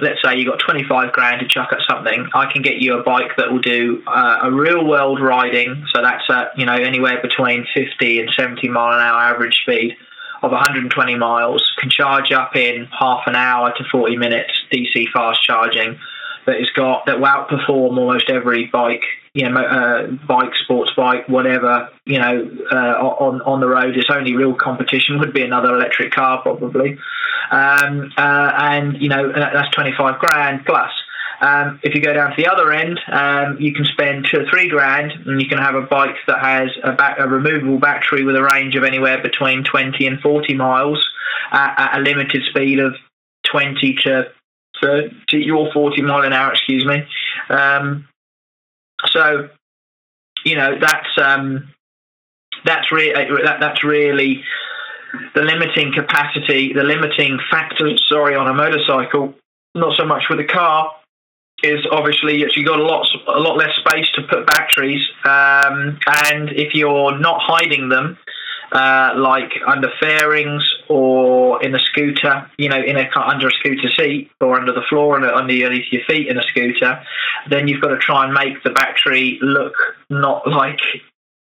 let's 0.00 0.20
say 0.24 0.36
you've 0.36 0.48
got 0.48 0.58
25 0.58 1.12
grand 1.12 1.40
to 1.40 1.48
chuck 1.48 1.68
at 1.72 1.78
something, 1.88 2.26
I 2.34 2.50
can 2.50 2.62
get 2.62 2.78
you 2.78 2.98
a 2.98 3.02
bike 3.02 3.36
that 3.36 3.52
will 3.52 3.60
do 3.60 4.02
uh, 4.06 4.40
a 4.42 4.50
real 4.50 4.84
world 4.84 5.20
riding. 5.20 5.84
So 5.94 6.02
that's 6.02 6.24
at, 6.30 6.58
you 6.58 6.66
know, 6.66 6.74
anywhere 6.74 7.20
between 7.20 7.66
50 7.74 8.20
and 8.20 8.30
70 8.36 8.68
mile 8.68 8.94
an 8.94 9.00
hour 9.00 9.34
average 9.34 9.58
speed 9.62 9.96
of 10.42 10.52
120 10.52 11.16
miles, 11.16 11.62
can 11.78 11.90
charge 11.90 12.32
up 12.32 12.54
in 12.56 12.86
half 12.86 13.22
an 13.26 13.34
hour 13.34 13.72
to 13.76 13.84
40 13.90 14.16
minutes 14.16 14.52
DC 14.72 15.10
fast 15.12 15.42
charging. 15.42 15.98
That 16.46 16.60
has 16.60 16.70
got 16.70 17.04
that 17.04 17.20
will 17.20 17.26
outperform 17.26 17.98
almost 17.98 18.30
every 18.30 18.66
bike, 18.66 19.02
you 19.34 19.46
know, 19.46 19.60
uh, 19.60 20.06
bike, 20.26 20.54
sports 20.64 20.90
bike, 20.96 21.28
whatever, 21.28 21.90
you 22.06 22.18
know, 22.18 22.50
uh, 22.72 22.74
on 22.74 23.42
on 23.42 23.60
the 23.60 23.68
road. 23.68 23.98
Its 23.98 24.08
only 24.10 24.34
real 24.34 24.54
competition 24.54 25.18
would 25.18 25.34
be 25.34 25.42
another 25.42 25.74
electric 25.74 26.12
car, 26.12 26.40
probably, 26.40 26.96
um, 27.50 28.10
uh, 28.16 28.52
and 28.56 28.96
you 28.98 29.10
know 29.10 29.30
that's 29.30 29.74
25 29.74 30.18
grand 30.18 30.64
plus. 30.64 30.90
Um, 31.40 31.78
if 31.84 31.94
you 31.94 32.00
go 32.00 32.12
down 32.12 32.30
to 32.30 32.36
the 32.36 32.48
other 32.48 32.72
end, 32.72 32.98
um, 33.10 33.58
you 33.60 33.72
can 33.72 33.84
spend 33.84 34.26
two 34.30 34.40
or 34.40 34.50
three 34.50 34.68
grand, 34.68 35.12
and 35.26 35.40
you 35.40 35.48
can 35.48 35.58
have 35.58 35.76
a 35.76 35.82
bike 35.82 36.16
that 36.26 36.40
has 36.40 36.70
a, 36.82 37.24
a 37.24 37.28
removable 37.28 37.78
battery 37.78 38.24
with 38.24 38.34
a 38.34 38.42
range 38.42 38.74
of 38.74 38.82
anywhere 38.82 39.22
between 39.22 39.62
20 39.62 40.04
and 40.06 40.20
40 40.20 40.54
miles 40.54 41.04
at, 41.52 41.74
at 41.78 41.98
a 41.98 42.02
limited 42.02 42.42
speed 42.50 42.80
of 42.80 42.94
20 43.50 43.94
to 44.04 44.24
30 44.82 45.50
or 45.50 45.72
40 45.72 46.02
mile 46.02 46.22
an 46.22 46.32
hour, 46.32 46.52
excuse 46.52 46.84
me. 46.84 47.04
Um, 47.48 48.08
so, 49.06 49.48
you 50.44 50.56
know, 50.56 50.76
that's 50.80 51.08
um, 51.22 51.72
that's 52.64 52.90
really 52.90 53.12
that, 53.44 53.60
that's 53.60 53.84
really 53.84 54.42
the 55.36 55.42
limiting 55.42 55.92
capacity, 55.94 56.72
the 56.72 56.82
limiting 56.82 57.38
factor. 57.48 57.96
Sorry, 58.08 58.34
on 58.34 58.48
a 58.48 58.54
motorcycle, 58.54 59.34
not 59.76 59.96
so 59.96 60.04
much 60.04 60.24
with 60.28 60.40
a 60.40 60.44
car 60.44 60.92
is 61.62 61.84
obviously 61.90 62.38
you've 62.38 62.66
got 62.66 62.78
a 62.78 62.82
lot 62.82 63.06
a 63.26 63.40
lot 63.40 63.56
less 63.56 63.74
space 63.76 64.06
to 64.14 64.22
put 64.22 64.46
batteries, 64.46 65.02
um, 65.24 65.98
and 66.24 66.50
if 66.50 66.74
you're 66.74 67.18
not 67.18 67.40
hiding 67.40 67.88
them, 67.88 68.16
uh, 68.72 69.14
like 69.16 69.52
under 69.66 69.90
fairings 70.00 70.62
or 70.88 71.62
in 71.62 71.74
a 71.74 71.78
scooter, 71.78 72.50
you 72.58 72.68
know, 72.68 72.80
in 72.82 72.96
a 72.96 73.08
under 73.18 73.48
a 73.48 73.52
scooter 73.52 73.88
seat 73.96 74.30
or 74.40 74.58
under 74.58 74.72
the 74.72 74.82
floor 74.88 75.16
and 75.16 75.24
underneath 75.24 75.90
your 75.90 76.02
feet 76.04 76.28
in 76.28 76.38
a 76.38 76.42
scooter, 76.42 77.02
then 77.50 77.66
you've 77.66 77.80
got 77.80 77.88
to 77.88 77.98
try 77.98 78.24
and 78.24 78.34
make 78.34 78.62
the 78.62 78.70
battery 78.70 79.38
look 79.42 79.74
not 80.10 80.46
like 80.46 80.80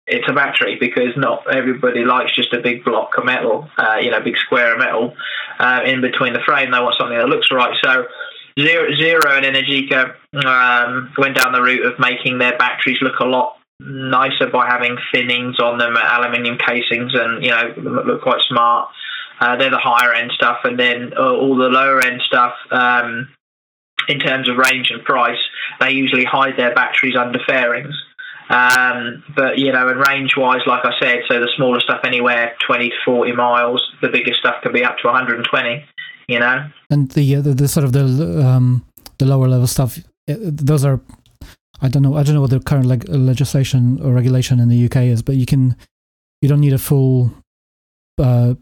it's 0.06 0.28
a 0.28 0.34
battery 0.34 0.76
because 0.78 1.16
not 1.16 1.42
everybody 1.50 2.04
likes 2.04 2.34
just 2.34 2.52
a 2.52 2.60
big 2.60 2.84
block 2.84 3.16
of 3.16 3.24
metal, 3.24 3.70
uh, 3.78 3.96
you 4.00 4.10
know, 4.10 4.20
big 4.20 4.36
square 4.36 4.74
of 4.74 4.78
metal 4.78 5.16
uh, 5.58 5.80
in 5.86 6.02
between 6.02 6.34
the 6.34 6.40
frame. 6.44 6.70
They 6.70 6.78
want 6.78 6.96
something 6.98 7.16
that 7.16 7.28
looks 7.28 7.50
right. 7.50 7.74
So 7.82 8.04
Zero, 8.58 8.94
Zero 8.94 9.36
and 9.36 9.44
Energica 9.44 10.14
um, 10.46 11.12
went 11.18 11.36
down 11.36 11.52
the 11.52 11.60
route 11.60 11.84
of 11.84 11.98
making 11.98 12.38
their 12.38 12.56
batteries 12.56 12.98
look 13.02 13.18
a 13.18 13.24
lot 13.24 13.56
nicer 13.80 14.46
by 14.46 14.66
having 14.68 14.96
finnings 15.12 15.58
on 15.58 15.78
them, 15.78 15.96
aluminium 15.96 16.56
casings, 16.58 17.12
and 17.14 17.42
you 17.42 17.50
know 17.50 17.74
look 17.76 18.22
quite 18.22 18.40
smart. 18.48 18.88
Uh, 19.40 19.56
they're 19.56 19.70
the 19.70 19.78
higher 19.78 20.14
end 20.14 20.30
stuff, 20.32 20.58
and 20.64 20.78
then 20.78 21.12
uh, 21.16 21.32
all 21.32 21.56
the 21.56 21.68
lower 21.68 22.00
end 22.04 22.22
stuff. 22.22 22.54
Um, 22.70 23.28
in 24.06 24.18
terms 24.18 24.48
of 24.50 24.58
range 24.58 24.90
and 24.90 25.02
price, 25.02 25.38
they 25.80 25.92
usually 25.92 26.24
hide 26.24 26.58
their 26.58 26.74
batteries 26.74 27.16
under 27.16 27.38
fairings. 27.46 27.94
Um, 28.50 29.24
but 29.34 29.58
you 29.58 29.72
know, 29.72 29.88
and 29.88 30.06
range 30.06 30.36
wise, 30.36 30.60
like 30.66 30.84
I 30.84 30.92
said, 31.00 31.22
so 31.26 31.40
the 31.40 31.50
smaller 31.56 31.80
stuff 31.80 32.00
anywhere 32.04 32.54
20 32.66 32.90
to 32.90 32.96
40 33.04 33.32
miles, 33.32 33.82
the 34.02 34.08
bigger 34.08 34.34
stuff 34.34 34.56
can 34.62 34.72
be 34.72 34.84
up 34.84 34.98
to 34.98 35.06
120 35.06 35.84
you 36.28 36.38
know. 36.38 36.68
And 36.90 37.10
the 37.10 37.36
uh, 37.36 37.40
the, 37.40 37.54
the 37.54 37.68
sort 37.68 37.84
of 37.84 37.92
the 37.92 38.46
um, 38.46 38.84
the 39.18 39.26
lower 39.26 39.48
level 39.48 39.66
stuff, 39.66 39.98
uh, 40.28 40.34
those 40.38 40.84
are. 40.84 41.00
I 41.80 41.88
don't 41.88 42.02
know. 42.02 42.16
I 42.16 42.22
don't 42.22 42.34
know 42.34 42.40
what 42.40 42.50
the 42.50 42.60
current 42.60 42.86
leg- 42.86 43.08
legislation 43.08 44.00
or 44.00 44.12
regulation 44.12 44.60
in 44.60 44.68
the 44.68 44.84
UK 44.86 44.96
is, 45.12 45.22
but 45.22 45.34
you 45.34 45.44
can, 45.44 45.76
you 46.40 46.48
don't 46.48 46.60
need 46.60 46.72
a 46.72 46.78
full 46.78 47.34
uh, 48.18 48.54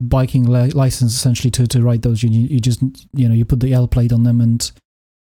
biking 0.00 0.44
li- 0.44 0.70
license 0.70 1.14
essentially 1.14 1.50
to, 1.52 1.66
to 1.66 1.82
ride 1.82 2.02
those. 2.02 2.22
You 2.22 2.30
you 2.30 2.60
just 2.60 2.82
you 3.12 3.28
know 3.28 3.34
you 3.34 3.44
put 3.44 3.60
the 3.60 3.72
L 3.72 3.86
plate 3.86 4.12
on 4.12 4.24
them 4.24 4.40
and 4.40 4.70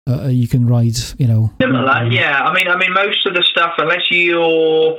uh, 0.09 0.29
you 0.29 0.47
can 0.47 0.67
ride. 0.67 0.99
You 1.19 1.27
know. 1.27 1.51
Similar, 1.61 2.09
yeah. 2.11 2.43
I 2.43 2.55
mean, 2.55 2.69
I 2.69 2.77
mean, 2.77 2.93
most 2.93 3.27
of 3.27 3.35
the 3.35 3.43
stuff, 3.43 3.75
unless 3.79 4.11
you're 4.11 4.99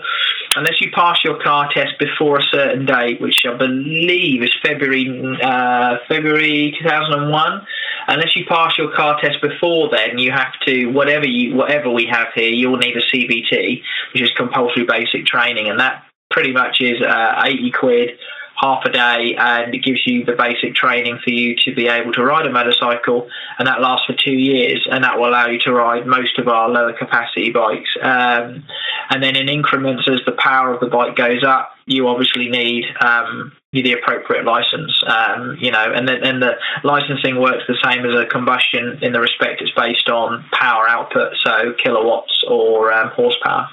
unless 0.55 0.81
you 0.81 0.91
pass 0.91 1.23
your 1.23 1.41
car 1.41 1.69
test 1.73 1.97
before 1.99 2.39
a 2.39 2.43
certain 2.51 2.85
date, 2.85 3.19
which 3.21 3.43
I 3.47 3.55
believe 3.55 4.43
is 4.43 4.53
February 4.63 5.07
uh, 5.41 5.97
February 6.07 6.75
2001. 6.81 7.67
Unless 8.07 8.35
you 8.35 8.45
pass 8.45 8.77
your 8.77 8.93
car 8.93 9.19
test 9.21 9.41
before 9.41 9.89
then, 9.89 10.17
you 10.17 10.31
have 10.31 10.53
to 10.65 10.87
whatever 10.87 11.25
you 11.25 11.55
whatever 11.55 11.89
we 11.89 12.05
have 12.05 12.27
here, 12.35 12.51
you'll 12.51 12.77
need 12.77 12.95
a 12.97 13.01
CBT, 13.01 13.81
which 14.13 14.23
is 14.23 14.31
compulsory 14.35 14.85
basic 14.85 15.25
training, 15.25 15.69
and 15.69 15.79
that 15.79 16.03
pretty 16.31 16.51
much 16.51 16.81
is 16.81 17.01
uh, 17.01 17.41
80 17.45 17.71
quid 17.71 18.09
half 18.55 18.85
a 18.85 18.91
day 18.91 19.35
and 19.37 19.73
it 19.73 19.83
gives 19.83 20.01
you 20.05 20.23
the 20.25 20.33
basic 20.33 20.75
training 20.75 21.19
for 21.23 21.31
you 21.31 21.55
to 21.55 21.73
be 21.73 21.87
able 21.87 22.13
to 22.13 22.23
ride 22.23 22.45
a 22.45 22.51
motorcycle 22.51 23.27
and 23.57 23.67
that 23.67 23.81
lasts 23.81 24.05
for 24.05 24.13
two 24.13 24.31
years 24.33 24.87
and 24.89 25.03
that 25.03 25.17
will 25.17 25.29
allow 25.29 25.47
you 25.47 25.59
to 25.59 25.73
ride 25.73 26.05
most 26.05 26.37
of 26.37 26.47
our 26.47 26.69
lower 26.69 26.93
capacity 26.93 27.51
bikes. 27.51 27.89
Um, 28.01 28.63
and 29.09 29.21
then 29.21 29.35
in 29.35 29.49
increments 29.49 30.07
as 30.07 30.21
the 30.25 30.33
power 30.33 30.73
of 30.73 30.79
the 30.79 30.87
bike 30.87 31.15
goes 31.15 31.43
up 31.43 31.71
you 31.85 32.07
obviously 32.07 32.47
need 32.49 32.85
um, 33.01 33.51
the 33.73 33.93
appropriate 33.93 34.45
license 34.45 34.91
um, 35.07 35.57
you 35.59 35.71
know 35.71 35.91
and 35.93 36.07
then 36.07 36.23
and 36.23 36.41
the 36.41 36.53
licensing 36.83 37.39
works 37.39 37.63
the 37.67 37.77
same 37.83 38.05
as 38.05 38.15
a 38.15 38.25
combustion 38.25 38.99
in 39.01 39.11
the 39.13 39.19
respect 39.19 39.61
it's 39.61 39.71
based 39.71 40.09
on 40.09 40.45
power 40.51 40.87
output 40.87 41.33
so 41.43 41.73
kilowatts 41.83 42.43
or 42.47 42.93
um, 42.93 43.09
horsepower. 43.09 43.67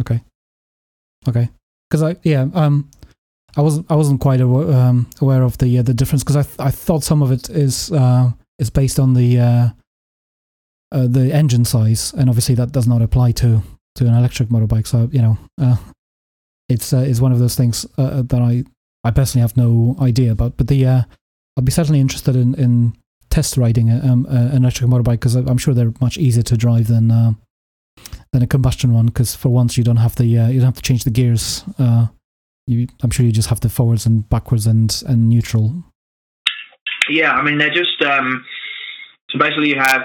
Okay. 0.00 0.22
Okay. 1.28 1.48
Because 1.88 2.02
i 2.02 2.16
yeah 2.22 2.46
um 2.54 2.88
I 3.56 3.60
wasn't 3.60 3.86
I 3.90 3.94
wasn't 3.94 4.20
quite 4.20 4.40
aware, 4.40 4.72
um, 4.72 5.06
aware 5.20 5.42
of 5.42 5.58
the 5.58 5.78
uh, 5.78 5.82
the 5.82 5.94
difference 5.94 6.24
because 6.24 6.36
I 6.36 6.42
th- 6.42 6.58
I 6.58 6.70
thought 6.70 7.04
some 7.04 7.22
of 7.22 7.30
it 7.30 7.48
is 7.50 7.92
uh, 7.92 8.30
is 8.58 8.70
based 8.70 8.98
on 8.98 9.14
the 9.14 9.38
uh, 9.38 9.68
uh, 10.92 11.06
the 11.06 11.32
engine 11.32 11.64
size, 11.64 12.12
and 12.14 12.28
obviously 12.28 12.54
that 12.56 12.72
does 12.72 12.88
not 12.88 13.02
apply 13.02 13.32
to 13.32 13.62
to 13.96 14.06
an 14.06 14.14
electric 14.14 14.48
motorbike. 14.48 14.86
So 14.86 15.08
you 15.12 15.22
know, 15.22 15.38
uh, 15.60 15.76
it's 16.68 16.92
uh, 16.92 16.98
is 16.98 17.20
one 17.20 17.32
of 17.32 17.38
those 17.38 17.54
things 17.54 17.86
that 17.96 18.40
I 18.40 18.64
I 19.06 19.10
personally 19.12 19.42
have 19.42 19.56
no 19.56 19.96
idea 20.00 20.32
about. 20.32 20.56
But 20.56 20.66
the 20.66 20.86
I'll 20.86 21.62
be 21.62 21.72
certainly 21.72 22.00
interested 22.00 22.34
in 22.34 22.54
in 22.54 22.94
test 23.30 23.56
riding 23.56 23.90
a, 23.90 23.98
um, 24.00 24.26
an 24.30 24.62
electric 24.64 24.90
motorbike 24.90 25.20
because 25.20 25.36
I'm 25.36 25.58
sure 25.58 25.74
they're 25.74 25.92
much 26.00 26.18
easier 26.18 26.42
to 26.42 26.56
drive 26.56 26.88
than 26.88 27.08
than 28.32 28.42
a 28.42 28.48
combustion 28.48 28.92
one. 28.92 29.06
Because 29.06 29.36
for 29.36 29.50
once, 29.50 29.78
you 29.78 29.84
don't 29.84 29.98
have 29.98 30.16
the 30.16 30.26
you 30.26 30.58
don't 30.58 30.62
have 30.62 30.74
to 30.74 30.82
change 30.82 31.04
the 31.04 31.10
gears. 31.10 31.62
You, 32.66 32.86
I'm 33.02 33.10
sure 33.10 33.26
you 33.26 33.32
just 33.32 33.50
have 33.50 33.60
the 33.60 33.68
forwards 33.68 34.06
and 34.06 34.28
backwards 34.28 34.66
and 34.66 35.02
and 35.06 35.28
neutral. 35.28 35.84
Yeah, 37.08 37.32
I 37.32 37.42
mean 37.42 37.58
they're 37.58 37.74
just 37.74 38.00
um, 38.02 38.44
so 39.30 39.38
basically 39.38 39.68
you 39.68 39.78
have 39.78 40.02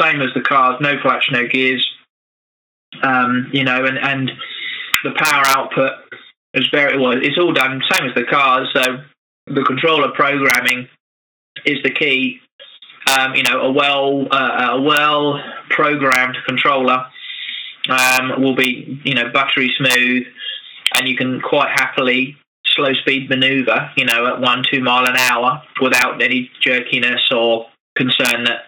same 0.00 0.20
as 0.20 0.28
the 0.34 0.40
cars, 0.40 0.78
no 0.80 0.98
clutch, 1.00 1.24
no 1.30 1.46
gears. 1.46 1.86
Um, 3.02 3.50
you 3.52 3.64
know, 3.64 3.84
and 3.84 3.98
and 3.98 4.30
the 5.04 5.12
power 5.16 5.44
output 5.46 5.92
is 6.54 6.68
very 6.72 6.98
well. 6.98 7.12
It's 7.12 7.38
all 7.38 7.52
done 7.52 7.82
same 7.90 8.08
as 8.08 8.14
the 8.14 8.24
cars. 8.24 8.68
So 8.74 9.02
the 9.46 9.62
controller 9.62 10.10
programming 10.12 10.88
is 11.64 11.82
the 11.82 11.90
key. 11.90 12.40
Um, 13.08 13.34
you 13.34 13.42
know, 13.42 13.60
a 13.60 13.72
well 13.72 14.26
uh, 14.30 14.68
a 14.72 14.82
well 14.82 15.40
programmed 15.70 16.36
controller 16.46 17.06
um, 17.88 18.42
will 18.42 18.54
be 18.54 19.00
you 19.04 19.14
know 19.14 19.30
buttery 19.32 19.72
smooth, 19.76 20.24
and 20.94 21.08
you 21.08 21.16
can 21.16 21.40
quite 21.40 21.70
happily 21.70 22.36
slow 22.64 22.92
speed 22.94 23.28
maneuver. 23.28 23.90
You 23.96 24.04
know, 24.04 24.26
at 24.26 24.40
one 24.40 24.64
two 24.70 24.80
mile 24.80 25.06
an 25.06 25.16
hour 25.16 25.62
without 25.80 26.22
any 26.22 26.50
jerkiness 26.64 27.30
or 27.34 27.66
concern 27.96 28.44
that 28.44 28.62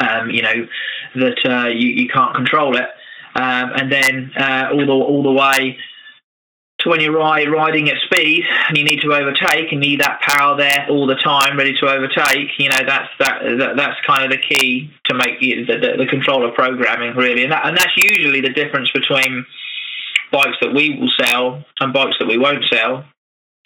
um, 0.00 0.30
you 0.30 0.42
know 0.42 0.66
that 1.16 1.38
uh, 1.44 1.68
you, 1.68 1.88
you 1.88 2.08
can't 2.08 2.34
control 2.34 2.76
it. 2.76 2.88
Um, 3.34 3.72
and 3.76 3.90
then 3.90 4.32
uh, 4.36 4.68
all 4.72 4.86
the 4.86 4.92
all 4.92 5.22
the 5.22 5.32
way 5.32 5.78
to 6.82 6.90
when 6.90 7.00
you're 7.00 7.16
ride, 7.16 7.50
riding 7.50 7.88
at 7.88 7.96
speed 8.04 8.44
and 8.68 8.76
you 8.76 8.84
need 8.84 9.00
to 9.00 9.12
overtake 9.12 9.70
and 9.70 9.80
need 9.80 10.00
that 10.00 10.20
power 10.20 10.56
there 10.56 10.86
all 10.90 11.06
the 11.06 11.14
time, 11.14 11.56
ready 11.56 11.74
to 11.80 11.86
overtake. 11.88 12.48
You 12.58 12.68
know 12.68 12.80
that's 12.86 13.08
that, 13.20 13.42
that 13.58 13.76
that's 13.76 13.96
kind 14.06 14.24
of 14.24 14.30
the 14.30 14.38
key 14.38 14.90
to 15.04 15.14
make 15.14 15.40
the, 15.40 15.64
the, 15.64 15.96
the 15.98 16.06
controller 16.06 16.50
programming 16.52 17.16
really, 17.16 17.42
and 17.42 17.52
that, 17.52 17.66
and 17.66 17.76
that's 17.76 17.96
usually 17.96 18.40
the 18.40 18.52
difference 18.52 18.90
between 18.90 19.46
bikes 20.32 20.56
that 20.60 20.74
we 20.74 20.98
will 20.98 21.10
sell 21.20 21.64
and 21.80 21.92
bikes 21.92 22.16
that 22.18 22.28
we 22.28 22.38
won't 22.38 22.64
sell, 22.72 23.04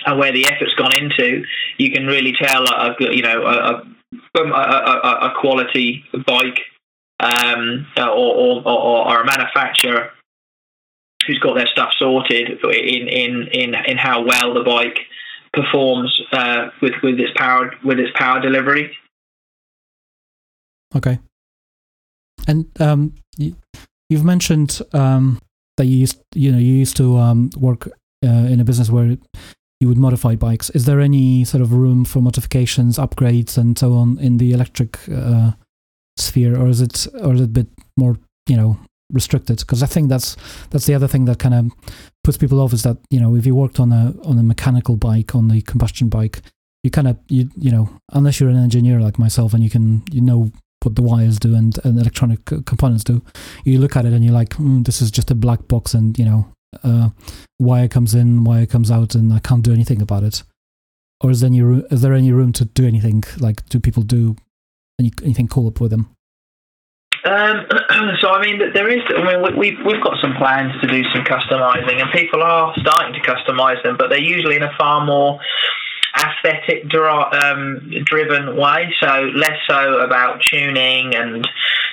and 0.04 0.18
where 0.18 0.32
the 0.32 0.46
effort's 0.46 0.74
gone 0.74 0.94
into. 0.94 1.44
You 1.78 1.92
can 1.92 2.06
really 2.06 2.32
tell 2.32 2.64
a, 2.64 2.94
you 3.00 3.22
know 3.22 3.42
a, 3.42 3.82
a, 4.34 4.50
a, 4.50 5.30
a 5.30 5.34
quality 5.40 6.04
bike 6.26 6.58
um, 7.20 7.86
or, 7.96 8.08
or, 8.08 8.62
or, 8.68 9.08
or 9.08 9.20
a 9.22 9.26
manufacturer 9.26 10.10
who's 11.26 11.38
got 11.38 11.54
their 11.54 11.66
stuff 11.66 11.90
sorted 11.98 12.58
in 12.62 13.08
in 13.08 13.48
in, 13.52 13.74
in 13.86 13.98
how 13.98 14.22
well 14.22 14.54
the 14.54 14.62
bike 14.62 14.98
performs 15.52 16.20
uh, 16.32 16.68
with 16.82 16.94
with 17.02 17.18
its 17.18 17.32
power 17.36 17.72
with 17.84 17.98
its 17.98 18.16
power 18.16 18.40
delivery. 18.40 18.96
Okay. 20.94 21.18
And 22.46 22.66
um, 22.80 23.14
you, 23.36 23.56
have 24.10 24.24
mentioned 24.24 24.80
um, 24.92 25.40
that 25.76 25.86
you 25.86 25.98
used 25.98 26.20
you 26.34 26.50
know 26.52 26.58
you 26.58 26.74
used 26.74 26.96
to 26.96 27.16
um, 27.16 27.50
work 27.56 27.88
uh, 28.24 28.28
in 28.28 28.60
a 28.60 28.64
business 28.64 28.90
where 28.90 29.16
you 29.80 29.88
would 29.88 29.98
modify 29.98 30.34
bikes. 30.34 30.70
Is 30.70 30.86
there 30.86 31.00
any 31.00 31.44
sort 31.44 31.62
of 31.62 31.72
room 31.72 32.04
for 32.04 32.20
modifications, 32.20 32.98
upgrades, 32.98 33.58
and 33.58 33.78
so 33.78 33.92
on 33.92 34.18
in 34.18 34.38
the 34.38 34.52
electric 34.52 34.98
uh, 35.08 35.52
sphere, 36.16 36.58
or 36.58 36.68
is 36.68 36.80
it 36.80 37.06
or 37.20 37.34
is 37.34 37.40
it 37.40 37.44
a 37.44 37.48
bit 37.48 37.68
more 37.96 38.16
you 38.46 38.56
know 38.56 38.78
restricted? 39.12 39.58
Because 39.58 39.82
I 39.82 39.86
think 39.86 40.08
that's 40.08 40.36
that's 40.70 40.86
the 40.86 40.94
other 40.94 41.08
thing 41.08 41.26
that 41.26 41.38
kind 41.38 41.54
of 41.54 41.70
puts 42.24 42.38
people 42.38 42.60
off 42.60 42.72
is 42.72 42.82
that 42.84 42.96
you 43.10 43.20
know 43.20 43.36
if 43.36 43.44
you 43.44 43.54
worked 43.54 43.80
on 43.80 43.92
a 43.92 44.14
on 44.24 44.38
a 44.38 44.42
mechanical 44.42 44.96
bike 44.96 45.34
on 45.34 45.48
the 45.48 45.60
combustion 45.62 46.08
bike, 46.08 46.40
you 46.82 46.90
kind 46.90 47.08
of 47.08 47.18
you 47.28 47.50
you 47.56 47.70
know 47.70 47.90
unless 48.12 48.40
you're 48.40 48.50
an 48.50 48.56
engineer 48.56 49.00
like 49.00 49.18
myself 49.18 49.52
and 49.52 49.62
you 49.62 49.70
can 49.70 50.02
you 50.10 50.22
know 50.22 50.50
what 50.86 50.94
the 50.94 51.02
wires 51.02 51.38
do 51.38 51.54
and, 51.54 51.78
and 51.84 51.98
electronic 51.98 52.44
components 52.46 53.04
do, 53.04 53.20
you 53.64 53.78
look 53.78 53.96
at 53.96 54.06
it 54.06 54.14
and 54.14 54.24
you're 54.24 54.32
like, 54.32 54.50
mm, 54.50 54.86
this 54.86 55.02
is 55.02 55.10
just 55.10 55.30
a 55.30 55.34
black 55.34 55.68
box 55.68 55.92
and 55.92 56.18
you 56.18 56.24
know 56.24 56.46
uh, 56.82 57.10
wire 57.58 57.88
comes 57.88 58.14
in, 58.14 58.44
wire 58.44 58.66
comes 58.66 58.90
out, 58.90 59.14
and 59.14 59.32
I 59.32 59.38
can't 59.38 59.62
do 59.62 59.72
anything 59.72 60.00
about 60.00 60.22
it. 60.22 60.42
Or 61.20 61.30
is 61.30 61.40
there 61.40 61.48
any 61.48 61.60
is 61.90 62.02
there 62.02 62.12
any 62.12 62.32
room 62.32 62.52
to 62.54 62.64
do 62.64 62.86
anything? 62.86 63.24
Like, 63.38 63.66
do 63.68 63.80
people 63.80 64.02
do 64.02 64.36
any, 65.00 65.12
anything 65.22 65.48
cool 65.48 65.68
up 65.68 65.80
with 65.80 65.90
them? 65.90 66.10
Um, 67.24 67.66
so 68.20 68.28
I 68.30 68.42
mean, 68.42 68.58
there 68.74 68.88
is. 68.88 69.02
I 69.08 69.24
mean, 69.24 69.58
we've 69.58 69.78
we've 69.84 70.02
got 70.02 70.20
some 70.20 70.34
plans 70.34 70.78
to 70.82 70.86
do 70.86 71.02
some 71.14 71.24
customizing, 71.24 72.00
and 72.00 72.10
people 72.12 72.42
are 72.42 72.74
starting 72.78 73.14
to 73.14 73.20
customize 73.20 73.82
them, 73.82 73.96
but 73.96 74.10
they're 74.10 74.20
usually 74.20 74.56
in 74.56 74.62
a 74.62 74.72
far 74.78 75.04
more 75.04 75.40
aesthetic 76.16 76.92
um, 76.94 77.92
driven 78.04 78.56
way. 78.56 78.94
So 79.00 79.30
less 79.34 79.58
so 79.68 80.00
about 80.00 80.40
tuning 80.50 81.14
and 81.14 81.46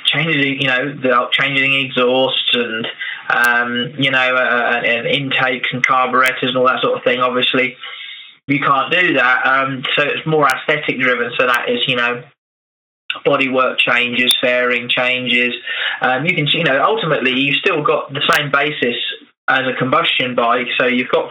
changing, 0.06 0.62
you 0.62 0.68
know, 0.68 1.30
changing 1.32 1.74
exhausts 1.74 2.52
and 2.54 2.88
um, 3.30 3.94
you 3.98 4.12
know, 4.12 4.36
uh, 4.36 4.82
and 4.86 5.08
intakes 5.08 5.70
and 5.72 5.86
carburetors 5.86 6.50
and 6.50 6.58
all 6.58 6.68
that 6.68 6.82
sort 6.82 6.98
of 6.98 7.04
thing. 7.04 7.20
Obviously, 7.20 7.78
you 8.48 8.60
can't 8.60 8.92
do 8.92 9.14
that. 9.14 9.46
Um, 9.46 9.84
so 9.96 10.04
it's 10.04 10.26
more 10.26 10.48
aesthetic 10.48 11.00
driven. 11.00 11.32
So 11.40 11.48
that 11.48 11.70
is, 11.70 11.88
you 11.88 11.96
know, 11.96 12.24
bodywork 13.26 13.78
changes, 13.78 14.36
fairing 14.42 14.90
changes. 14.90 15.54
Um, 16.02 16.26
you 16.26 16.36
can, 16.36 16.48
you 16.48 16.64
know, 16.64 16.84
ultimately 16.84 17.40
you've 17.40 17.58
still 17.58 17.84
got 17.84 18.12
the 18.12 18.22
same 18.36 18.52
basis 18.52 18.96
as 19.48 19.62
a 19.68 19.78
combustion 19.78 20.36
bike. 20.36 20.68
So 20.80 20.88
you've 20.88 21.10
got 21.10 21.30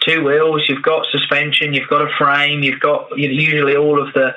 two 0.00 0.24
wheels, 0.24 0.62
you've 0.68 0.82
got 0.82 1.06
suspension, 1.10 1.72
you've 1.72 1.88
got 1.88 2.02
a 2.02 2.10
frame, 2.18 2.62
you've 2.62 2.80
got 2.80 3.16
you 3.16 3.28
know, 3.28 3.34
usually 3.34 3.76
all 3.76 4.00
of 4.00 4.12
the 4.14 4.34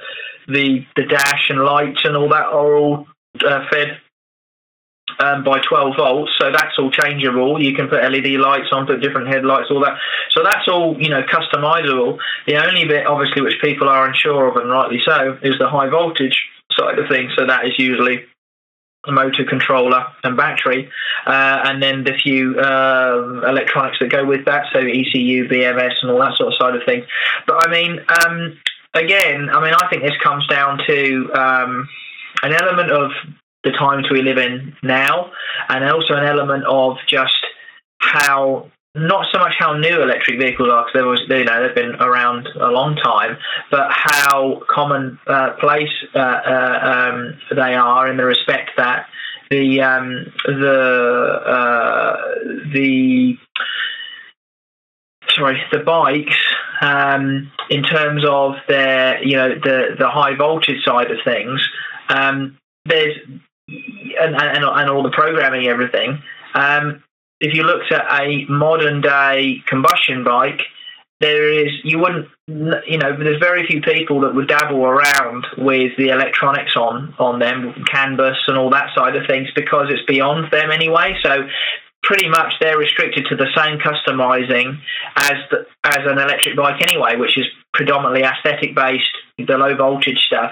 the 0.48 0.86
the 0.96 1.04
dash 1.04 1.50
and 1.50 1.64
lights 1.64 2.02
and 2.04 2.16
all 2.16 2.30
that 2.30 2.46
are 2.46 2.76
all 2.76 3.08
uh, 3.46 3.66
fed 3.72 4.00
um, 5.20 5.44
by 5.44 5.60
12 5.68 5.96
volts, 5.98 6.32
so 6.38 6.52
that's 6.52 6.78
all 6.78 6.92
changeable. 6.92 7.62
You 7.62 7.74
can 7.74 7.88
put 7.88 8.04
LED 8.04 8.40
lights 8.40 8.68
on, 8.72 8.86
put 8.86 9.02
different 9.02 9.28
headlights, 9.28 9.70
all 9.72 9.80
that. 9.82 9.98
So 10.32 10.44
that's 10.44 10.68
all 10.68 10.96
you 11.00 11.10
know 11.10 11.24
customizable. 11.24 12.18
The 12.46 12.64
only 12.64 12.86
bit, 12.86 13.08
obviously, 13.08 13.42
which 13.42 13.60
people 13.62 13.90
are 13.90 14.08
unsure 14.08 14.50
of, 14.50 14.58
and 14.58 14.70
rightly 14.70 15.00
so, 15.04 15.38
is 15.42 15.56
the 15.60 15.70
high 15.70 15.90
voltage 15.90 16.40
side 16.78 17.00
of 17.00 17.10
things. 17.10 17.32
So 17.38 17.48
that 17.48 17.66
is 17.66 17.74
usually 17.80 18.26
motor 19.12 19.44
controller 19.44 20.06
and 20.24 20.38
battery, 20.38 20.90
uh, 21.26 21.62
and 21.66 21.82
then 21.82 22.04
the 22.04 22.14
few 22.14 22.60
um, 22.60 23.44
electronics 23.46 23.98
that 24.00 24.10
go 24.10 24.26
with 24.26 24.46
that, 24.46 24.66
so 24.74 24.80
ECU, 24.80 25.48
BMS, 25.48 25.94
and 26.02 26.12
all 26.12 26.20
that 26.20 26.36
sort 26.38 26.54
of 26.54 26.58
side 26.60 26.76
of 26.76 26.82
things. 26.86 27.06
But 27.46 27.68
I 27.68 27.72
mean, 27.72 28.00
um, 28.26 28.58
again, 28.94 29.50
I 29.50 29.62
mean, 29.64 29.74
I 29.74 29.88
think 29.90 30.04
this 30.04 30.18
comes 30.24 30.46
down 30.48 30.80
to 30.88 31.32
um, 31.34 31.90
an 32.44 32.54
element 32.54 32.92
of 32.92 33.12
the 33.64 33.72
times 33.72 34.08
we 34.10 34.22
live 34.22 34.38
in 34.38 34.76
now, 34.84 35.32
and 35.70 35.84
also 35.84 36.14
an 36.14 36.26
element 36.26 36.66
of 36.66 36.98
just 37.08 37.46
how 38.00 38.72
not 38.98 39.26
so 39.32 39.40
much 39.40 39.54
how 39.58 39.74
new 39.74 40.02
electric 40.02 40.40
vehicles 40.40 40.70
are, 40.70 40.86
because 40.86 41.22
they've 41.28 41.40
you 41.40 41.46
know 41.46 41.64
they've 41.64 41.76
been 41.76 41.96
around 41.96 42.48
a 42.60 42.68
long 42.68 42.96
time, 42.96 43.38
but 43.72 43.88
how 43.90 44.62
commonplace 44.70 45.90
uh, 46.16 46.20
uh, 46.20 46.22
uh, 46.22 47.12
um, 47.12 47.40
they 47.56 47.76
are 47.76 48.10
in 48.10 48.18
the 48.18 48.26
respect 48.26 48.72
that 48.78 49.08
the 49.50 49.82
um, 49.82 50.26
the 50.46 51.42
uh, 51.46 52.18
the 52.74 53.38
sorry 55.30 55.62
the 55.72 55.80
bikes 55.80 56.36
um, 56.82 57.52
in 57.70 57.84
terms 57.84 58.24
of 58.28 58.56
their 58.68 59.24
you 59.24 59.38
know 59.38 59.50
the 59.50 59.96
the 59.98 60.10
high 60.10 60.36
voltage 60.36 60.84
side 60.84 61.12
of 61.12 61.18
things. 61.24 61.68
Um, 62.10 62.58
there's 62.86 63.18
and, 63.68 64.36
and, 64.36 64.64
and 64.64 64.90
all 64.90 65.04
the 65.04 65.12
programming, 65.12 65.68
everything. 65.68 66.22
Um, 66.54 67.04
if 67.40 67.54
you 67.54 67.64
looked 67.64 67.92
at 67.92 68.06
a 68.22 68.46
modern 68.50 69.02
day 69.02 69.64
combustion 69.68 70.24
bike, 70.24 70.62
there 71.20 71.52
is 71.52 71.72
you 71.84 72.00
wouldn't 72.00 72.28
you 72.48 72.98
know 72.98 73.18
there's 73.18 73.40
very 73.40 73.66
few 73.66 73.82
people 73.82 74.22
that 74.22 74.36
would 74.36 74.48
dabble 74.48 74.86
around 74.86 75.48
with 75.58 75.92
the 75.98 76.10
electronics 76.10 76.76
on 76.76 77.14
on 77.18 77.40
them 77.40 77.74
CAN 77.92 78.16
bus 78.16 78.38
and 78.48 78.58
all 78.58 78.70
that 78.70 78.90
side 78.96 79.16
of 79.16 79.26
things 79.26 79.48
because 79.56 79.88
it's 79.90 80.06
beyond 80.06 80.52
them 80.52 80.72
anyway. 80.72 81.16
So 81.24 81.48
pretty 82.04 82.30
much 82.30 82.54
they're 82.62 82.78
restricted 82.78 83.26
to 83.30 83.36
the 83.36 83.48
same 83.56 83.80
customizing 83.80 84.80
as 85.16 85.36
the, 85.52 85.66
as 85.84 86.00
an 86.06 86.20
electric 86.20 86.56
bike 86.56 86.82
anyway 86.82 87.16
which 87.18 87.38
is 87.38 87.46
predominantly 87.78 88.24
aesthetic 88.24 88.74
based 88.74 89.14
the 89.46 89.56
low 89.56 89.76
voltage 89.76 90.18
stuff. 90.26 90.52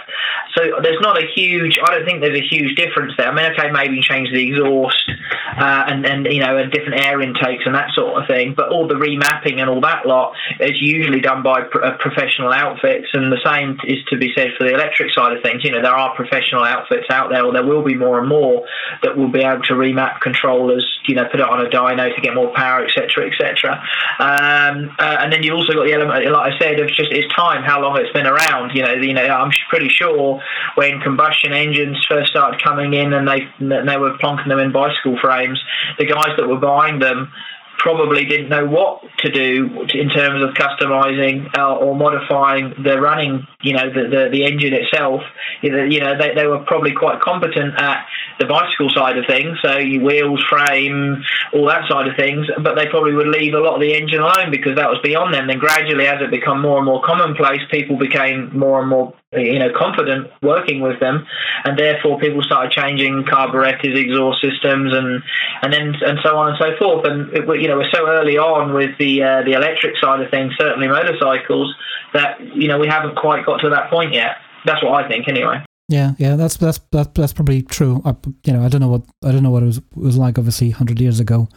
So 0.56 0.62
there's 0.82 1.02
not 1.02 1.18
a 1.18 1.26
huge. 1.26 1.80
I 1.84 1.96
don't 1.96 2.06
think 2.06 2.22
there's 2.22 2.38
a 2.38 2.48
huge 2.48 2.76
difference 2.76 3.14
there. 3.18 3.28
I 3.28 3.34
mean, 3.34 3.52
okay, 3.52 3.72
maybe 3.72 4.00
change 4.02 4.30
the 4.32 4.48
exhaust 4.48 5.10
uh, 5.58 5.84
and 5.88 6.06
and 6.06 6.28
you 6.28 6.40
know 6.40 6.56
and 6.58 6.72
different 6.72 7.04
air 7.04 7.20
intakes 7.20 7.64
and 7.66 7.74
that 7.74 7.90
sort 7.96 8.22
of 8.22 8.28
thing. 8.28 8.54
But 8.56 8.70
all 8.70 8.88
the 8.88 8.94
remapping 8.94 9.60
and 9.60 9.70
all 9.70 9.82
that 9.82 10.06
lot 10.06 10.34
is 10.60 10.80
usually 10.80 11.20
done 11.20 11.42
by 11.42 11.62
uh, 11.62 11.98
professional 11.98 12.54
outfits, 12.54 13.08
and 13.14 13.32
the 13.32 13.42
same 13.44 13.80
is 13.86 14.06
to 14.10 14.18
be 14.18 14.32
said 14.38 14.52
for 14.56 14.66
the 14.66 14.74
electric 14.76 15.12
side 15.14 15.36
of 15.36 15.42
things. 15.42 15.64
You 15.64 15.72
know, 15.72 15.82
there 15.82 15.96
are 15.96 16.16
professional 16.16 16.64
outfits 16.64 17.08
out 17.10 17.32
there, 17.32 17.44
or 17.44 17.52
there 17.52 17.66
will 17.66 17.84
be 17.84 17.96
more 17.96 18.20
and 18.20 18.30
more 18.30 18.68
that 19.02 19.18
will 19.18 19.32
be 19.32 19.42
able 19.42 19.64
to 19.64 19.74
remap 19.74 20.22
controllers. 20.22 20.86
You 21.08 21.16
know, 21.16 21.26
put 21.26 21.40
it 21.40 21.50
on 21.50 21.66
a 21.66 21.70
dyno 21.70 22.14
to 22.14 22.22
get 22.22 22.36
more 22.36 22.54
power, 22.54 22.86
etc., 22.86 23.32
etc. 23.32 23.82
Um, 24.20 24.96
uh, 25.00 25.26
and 25.26 25.34
then 25.34 25.42
you've 25.42 25.56
also 25.56 25.74
got 25.74 25.86
the 25.86 25.94
element, 25.94 26.32
like 26.32 26.54
I 26.54 26.60
said, 26.60 26.80
of 26.80 26.88
just 26.90 27.12
its 27.16 27.34
time, 27.34 27.64
how 27.64 27.82
long 27.82 27.98
it's 27.98 28.12
been 28.14 28.28
around. 28.28 28.76
You 28.76 28.84
know, 28.84 28.94
you 28.94 29.14
know, 29.14 29.24
I'm 29.24 29.52
pretty 29.70 29.90
sure 29.90 30.42
when 30.76 31.00
combustion 31.02 31.54
engines 31.54 31.98
first 32.08 32.32
started 32.32 32.62
coming 32.64 32.94
in 32.94 33.14
and 33.14 33.28
they 33.28 33.48
and 33.60 33.88
they 33.88 33.98
were 33.98 34.18
plonking 34.18 34.48
them 34.48 34.60
in 34.60 34.72
bicycle 34.72 35.18
frames, 35.22 35.60
the 35.98 36.06
guys 36.06 36.36
that 36.38 36.48
were 36.48 36.60
buying 36.60 37.00
them 37.00 37.32
probably 37.78 38.26
didn't 38.26 38.50
know 38.50 38.66
what 38.66 39.04
to 39.20 39.30
do 39.32 39.86
in 39.94 40.10
terms 40.10 40.44
of 40.44 40.54
customizing 40.56 41.48
uh, 41.58 41.76
or 41.76 41.96
modifying 41.96 42.74
the 42.84 43.00
running, 43.00 43.46
you 43.62 43.74
know, 43.74 43.90
the, 43.90 44.08
the, 44.10 44.30
the 44.32 44.46
engine 44.46 44.74
itself. 44.74 45.22
You 45.62 46.00
know, 46.00 46.18
they, 46.18 46.34
they 46.34 46.48
were 46.48 46.60
probably 46.60 46.94
quite 46.94 47.22
competent 47.22 47.76
at 47.80 48.08
the 48.40 48.46
bicycle 48.46 48.90
side 48.90 49.18
of 49.18 49.26
things, 49.28 49.58
so 49.64 49.78
wheels, 49.78 50.44
frame, 50.50 51.24
all 51.54 51.68
that 51.68 51.88
side 51.88 52.08
of 52.08 52.16
things, 52.18 52.48
but 52.62 52.76
they 52.76 52.88
probably 52.88 53.14
would 53.14 53.28
leave 53.28 53.54
a 53.54 53.60
lot 53.60 53.76
of 53.76 53.82
the 53.82 53.96
engine 53.96 54.20
alone 54.20 54.52
because 54.52 54.76
that 54.76 54.90
was 54.90 55.00
beyond 55.04 55.34
them. 55.34 55.48
Then 55.48 55.60
gradually, 55.60 56.08
as 56.08 56.22
it 56.22 56.32
became 56.32 56.62
more 56.62 56.78
and 56.78 56.86
more 56.86 57.02
commonplace, 57.02 57.62
people 57.72 57.98
became 57.98 58.52
more 58.58 58.82
and 58.82 58.90
more 58.90 59.14
you 59.34 59.60
know 59.60 59.72
confident 59.76 60.32
working 60.42 60.82
with 60.82 61.00
them, 61.00 61.26
and 61.64 61.78
therefore 61.80 62.20
people 62.20 62.44
started 62.44 62.72
changing 62.72 63.26
carburetors, 63.30 63.98
exhaust 63.98 64.42
systems, 64.42 64.94
and 64.94 65.24
and 65.62 65.74
then 65.74 65.96
and 66.06 66.20
so 66.24 66.38
on 66.38 66.50
and 66.50 66.58
so 66.60 66.76
forth. 66.78 67.06
And 67.06 67.32
it, 67.34 67.44
you 67.62 67.68
know 67.68 67.78
we're 67.78 67.92
so 67.92 68.08
early 68.08 68.38
on 68.38 68.74
with 68.74 68.98
the 69.00 69.24
uh, 69.24 69.42
the 69.44 69.54
electric 69.54 69.96
side 70.02 70.22
of 70.22 70.30
things, 70.30 70.54
certainly 70.58 70.88
motorcycles, 70.88 71.74
that 72.14 72.40
you 72.56 72.68
know 72.68 72.80
we 72.80 72.88
haven't 72.88 73.16
quite 73.16 73.46
got 73.46 73.62
to 73.62 73.70
that 73.70 73.90
point 73.90 74.14
yet. 74.14 74.38
That's 74.66 74.84
what 74.84 75.04
I 75.04 75.08
think, 75.08 75.28
anyway. 75.28 75.64
Yeah, 75.88 76.14
yeah, 76.18 76.36
that's 76.36 76.58
that's 76.58 76.80
that's, 76.92 77.10
that's 77.14 77.34
probably 77.34 77.62
true. 77.62 78.02
I, 78.06 78.16
you 78.44 78.54
know, 78.54 78.64
I 78.64 78.70
don't 78.70 78.82
know 78.82 78.88
what 78.88 79.04
I 79.24 79.32
don't 79.32 79.44
know 79.44 79.52
what 79.52 79.64
it 79.64 79.68
was, 79.68 79.78
it 79.78 79.84
was 79.96 80.18
like, 80.18 80.38
obviously, 80.38 80.72
hundred 80.72 81.00
years 81.00 81.20
ago 81.20 81.48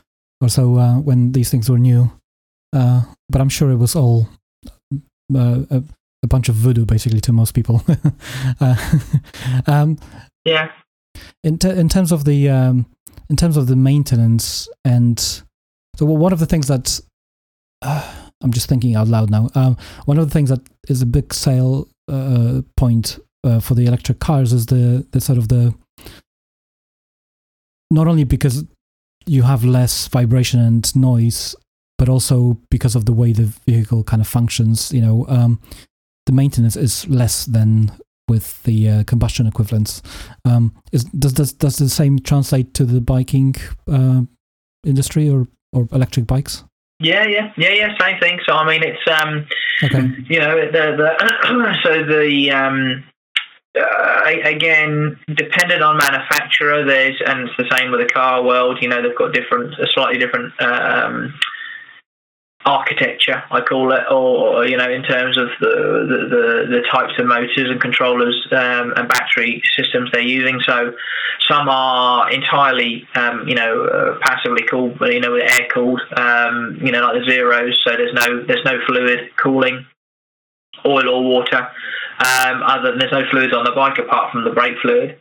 or 0.41 0.49
so 0.49 0.77
uh, 0.77 0.99
when 0.99 1.33
these 1.33 1.51
things 1.51 1.71
were 1.71 1.79
new. 1.79 2.11
Uh, 2.73 3.03
but 3.31 3.41
I'm 3.41 3.49
sure 3.49 3.71
it 3.71 3.77
was 3.77 3.97
all 3.97 4.29
uh, 5.35 5.63
a 6.23 6.27
bunch 6.27 6.49
of 6.49 6.55
voodoo 6.55 6.85
basically 6.85 7.21
to 7.21 7.33
most 7.33 7.55
people. 7.55 7.83
uh, 8.61 8.77
um, 9.67 9.99
yeah. 10.45 10.71
In 11.43 11.59
t- 11.59 11.71
in 11.71 11.89
terms 11.89 12.13
of 12.13 12.25
the 12.25 12.49
um, 12.49 12.87
in 13.31 13.37
terms 13.37 13.57
of 13.57 13.67
the 13.67 13.77
maintenance 13.77 14.69
and 14.85 15.19
so 15.19 16.05
one 16.07 16.33
of 16.33 16.39
the 16.39 16.47
things 16.47 16.69
that 16.69 17.01
uh, 17.83 18.15
I'm 18.43 18.53
just 18.53 18.69
thinking 18.69 18.95
out 18.95 19.09
loud 19.09 19.31
now. 19.31 19.49
Um, 19.55 19.77
one 20.05 20.19
of 20.19 20.27
the 20.27 20.33
things 20.33 20.51
that 20.51 20.61
is 20.89 21.03
a 21.03 21.07
big 21.07 21.35
sale 21.35 21.89
uh, 22.09 22.63
point 22.77 23.19
uh, 23.45 23.61
for 23.61 23.75
the 23.75 23.87
electric 23.87 24.19
cars 24.21 24.53
is 24.53 24.67
the 24.67 25.07
the 25.13 25.21
sort 25.21 25.39
of 25.39 25.49
the 25.49 25.75
not 27.91 28.07
only 28.07 28.25
because 28.25 28.65
you 29.27 29.43
have 29.43 29.65
less 29.65 30.09
vibration 30.09 30.61
and 30.61 30.95
noise, 30.97 31.55
but 31.97 32.09
also 32.09 32.59
because 32.71 32.95
of 32.95 33.05
the 33.05 33.13
way 33.13 33.33
the 33.33 33.53
vehicle 33.67 34.05
kind 34.05 34.23
of 34.23 34.29
functions. 34.29 34.93
You 34.93 35.01
know, 35.01 35.27
um, 35.29 35.61
the 36.27 36.33
maintenance 36.33 36.77
is 36.77 37.07
less 37.09 37.45
than 37.45 37.93
with 38.29 38.63
the 38.65 38.89
uh, 38.89 39.05
combustion 39.05 39.47
equivalents. 39.47 40.03
Um, 40.45 40.75
is, 40.93 41.05
does, 41.05 41.33
does 41.33 41.53
does 41.53 41.77
the 41.77 41.89
same 41.89 42.19
translate 42.19 42.75
to 42.75 42.85
the 42.85 43.01
biking 43.01 43.55
uh, 43.91 44.23
industry 44.85 45.29
or, 45.31 45.47
or 45.73 45.89
electric 45.93 46.27
bikes? 46.27 46.65
Yeah, 47.01 47.27
yeah, 47.27 47.53
yeah, 47.57 47.71
yeah. 47.71 47.99
Same 48.01 48.19
thing. 48.19 48.41
So 48.47 48.55
I 48.55 48.67
mean, 48.67 48.83
it's 48.83 49.21
um, 49.21 49.47
okay. 49.85 50.09
You 50.29 50.41
know, 50.41 50.57
the 50.57 50.97
the 50.97 51.81
so 51.85 52.05
the 52.05 52.51
um, 52.51 53.05
uh, 53.77 54.23
again, 54.45 55.19
dependent 55.29 55.83
on 55.83 55.99
manufacturer, 55.99 56.85
there's 56.85 57.21
and 57.25 57.49
it's 57.49 57.57
the 57.59 57.77
same 57.77 57.91
with 57.91 58.01
the 58.01 58.13
car 58.13 58.43
world. 58.43 58.79
You 58.81 58.89
know, 58.89 59.03
they've 59.03 59.17
got 59.17 59.33
different, 59.33 59.75
a 59.75 59.87
slightly 59.93 60.19
different 60.19 60.53
um, 60.61 61.35
architecture, 62.65 63.43
I 63.51 63.61
call 63.61 63.93
it, 63.93 64.05
or, 64.11 64.67
you 64.67 64.77
know, 64.77 64.91
in 64.91 65.03
terms 65.03 65.39
of 65.39 65.49
the, 65.61 65.67
the, 66.09 66.77
the, 66.77 66.83
types 66.91 67.15
of 67.19 67.27
motors 67.27 67.71
and 67.71 67.81
controllers 67.81 68.47
um, 68.53 68.93
and 68.97 69.09
battery 69.09 69.63
systems 69.77 70.11
they're 70.13 70.23
using. 70.23 70.59
So 70.67 70.93
some 71.49 71.69
are 71.69 72.31
entirely, 72.31 73.07
um, 73.15 73.49
you 73.49 73.55
know, 73.55 73.85
uh, 73.85 74.19
passively 74.21 74.65
cooled, 74.69 74.99
you 75.03 75.21
know, 75.21 75.37
air 75.37 75.69
cooled, 75.73 76.01
um, 76.17 76.79
you 76.83 76.93
know, 76.93 77.01
like 77.01 77.23
the 77.23 77.31
zeros. 77.31 77.81
So 77.87 77.97
there's 77.97 78.15
no 78.15 78.43
there's 78.45 78.65
no 78.65 78.79
fluid 78.87 79.31
cooling, 79.37 79.87
oil 80.85 81.09
or 81.09 81.23
water. 81.23 81.69
Um, 82.19 82.63
other 82.63 82.91
than 82.91 82.99
there's 82.99 83.13
no 83.13 83.23
fluids 83.31 83.55
on 83.55 83.65
the 83.65 83.73
bike 83.73 83.99
apart 83.99 84.33
from 84.33 84.45
the 84.45 84.51
brake 84.51 84.79
fluid. 84.83 85.19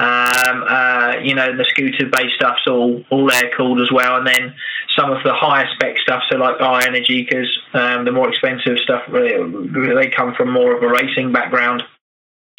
Um, 0.00 0.64
uh, 0.68 1.14
you 1.22 1.34
know, 1.34 1.56
the 1.56 1.64
scooter 1.64 2.06
based 2.06 2.36
stuff's 2.36 2.66
all 2.68 3.04
all 3.10 3.32
air 3.32 3.50
cooled 3.56 3.80
as 3.80 3.90
well, 3.90 4.16
and 4.16 4.26
then 4.26 4.54
some 4.96 5.10
of 5.10 5.22
the 5.24 5.34
higher 5.34 5.66
spec 5.74 5.98
stuff, 5.98 6.22
so 6.30 6.38
like 6.38 6.60
our 6.60 6.80
Energica, 6.82 7.28
because 7.28 7.58
um, 7.74 8.04
the 8.04 8.12
more 8.12 8.28
expensive 8.28 8.78
stuff, 8.78 9.02
they 9.10 10.10
come 10.14 10.34
from 10.34 10.52
more 10.52 10.76
of 10.76 10.82
a 10.82 10.88
racing 10.88 11.32
background. 11.32 11.82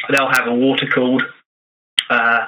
They'll 0.09 0.31
have 0.31 0.47
a 0.47 0.53
water 0.53 0.87
cooled 0.93 1.23
uh, 2.09 2.45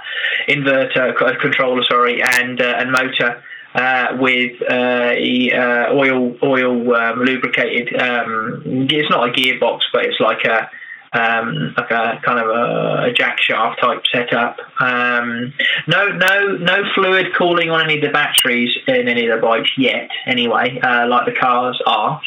inverter 0.49 1.39
controller, 1.39 1.83
sorry, 1.83 2.21
and 2.21 2.59
uh, 2.59 2.73
and 2.77 2.91
motor. 2.91 3.43
Uh, 3.73 4.17
with 4.19 4.61
uh, 4.69 5.13
uh, 5.13 5.93
oil 5.93 6.35
oil 6.43 6.93
um, 6.93 7.19
lubricated. 7.23 7.95
Um, 8.01 8.61
it's 8.65 9.09
not 9.09 9.29
a 9.29 9.31
gearbox, 9.31 9.79
but 9.93 10.03
it's 10.05 10.19
like 10.19 10.43
a 10.43 10.69
um, 11.13 11.73
like 11.77 11.91
a 11.91 12.19
kind 12.23 12.39
of 12.39 12.47
a, 12.47 13.03
a 13.09 13.13
jack 13.13 13.39
shaft 13.39 13.81
type 13.81 14.03
setup. 14.11 14.57
Um, 14.79 15.53
no, 15.87 16.07
no, 16.07 16.57
no 16.57 16.83
fluid 16.95 17.27
cooling 17.37 17.69
on 17.69 17.83
any 17.83 17.95
of 17.95 18.01
the 18.01 18.09
batteries 18.09 18.77
in 18.87 19.07
any 19.07 19.27
of 19.27 19.39
the 19.39 19.45
bikes 19.45 19.71
yet. 19.77 20.09
Anyway, 20.25 20.79
uh, 20.81 21.07
like 21.07 21.25
the 21.25 21.39
cars 21.39 21.81
are. 21.85 22.21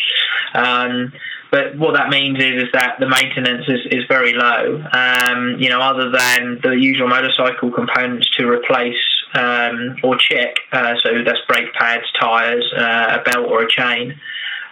Um, 0.54 1.12
but 1.54 1.78
what 1.78 1.94
that 1.94 2.08
means 2.08 2.36
is, 2.42 2.64
is 2.64 2.68
that 2.72 2.96
the 2.98 3.08
maintenance 3.08 3.64
is, 3.68 3.86
is 3.92 4.04
very 4.08 4.34
low. 4.34 4.82
Um, 4.92 5.54
you 5.60 5.68
know, 5.68 5.80
other 5.80 6.10
than 6.10 6.58
the 6.64 6.72
usual 6.72 7.06
motorcycle 7.06 7.70
components 7.70 8.28
to 8.36 8.48
replace 8.48 8.98
um, 9.34 9.94
or 10.02 10.16
check, 10.16 10.56
uh, 10.72 10.94
so 11.00 11.10
that's 11.24 11.38
brake 11.46 11.72
pads, 11.74 12.06
tyres, 12.20 12.68
uh, 12.76 13.20
a 13.20 13.22
belt 13.22 13.46
or 13.48 13.62
a 13.62 13.70
chain, 13.70 14.18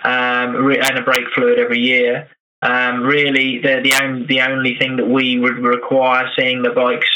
um, 0.03 0.73
and 0.73 0.99
a 0.99 1.03
brake 1.03 1.29
fluid 1.33 1.61
every 1.61 1.79
year. 1.79 2.29
Um, 2.63 3.05
really, 3.05 3.61
the 3.61 3.81
the 3.85 3.95
only 4.03 4.27
the 4.27 4.41
only 4.41 4.77
thing 4.77 4.97
that 4.97 5.07
we 5.07 5.39
would 5.39 5.59
require 5.59 6.29
seeing 6.37 6.63
the 6.63 6.71
bikes 6.71 7.11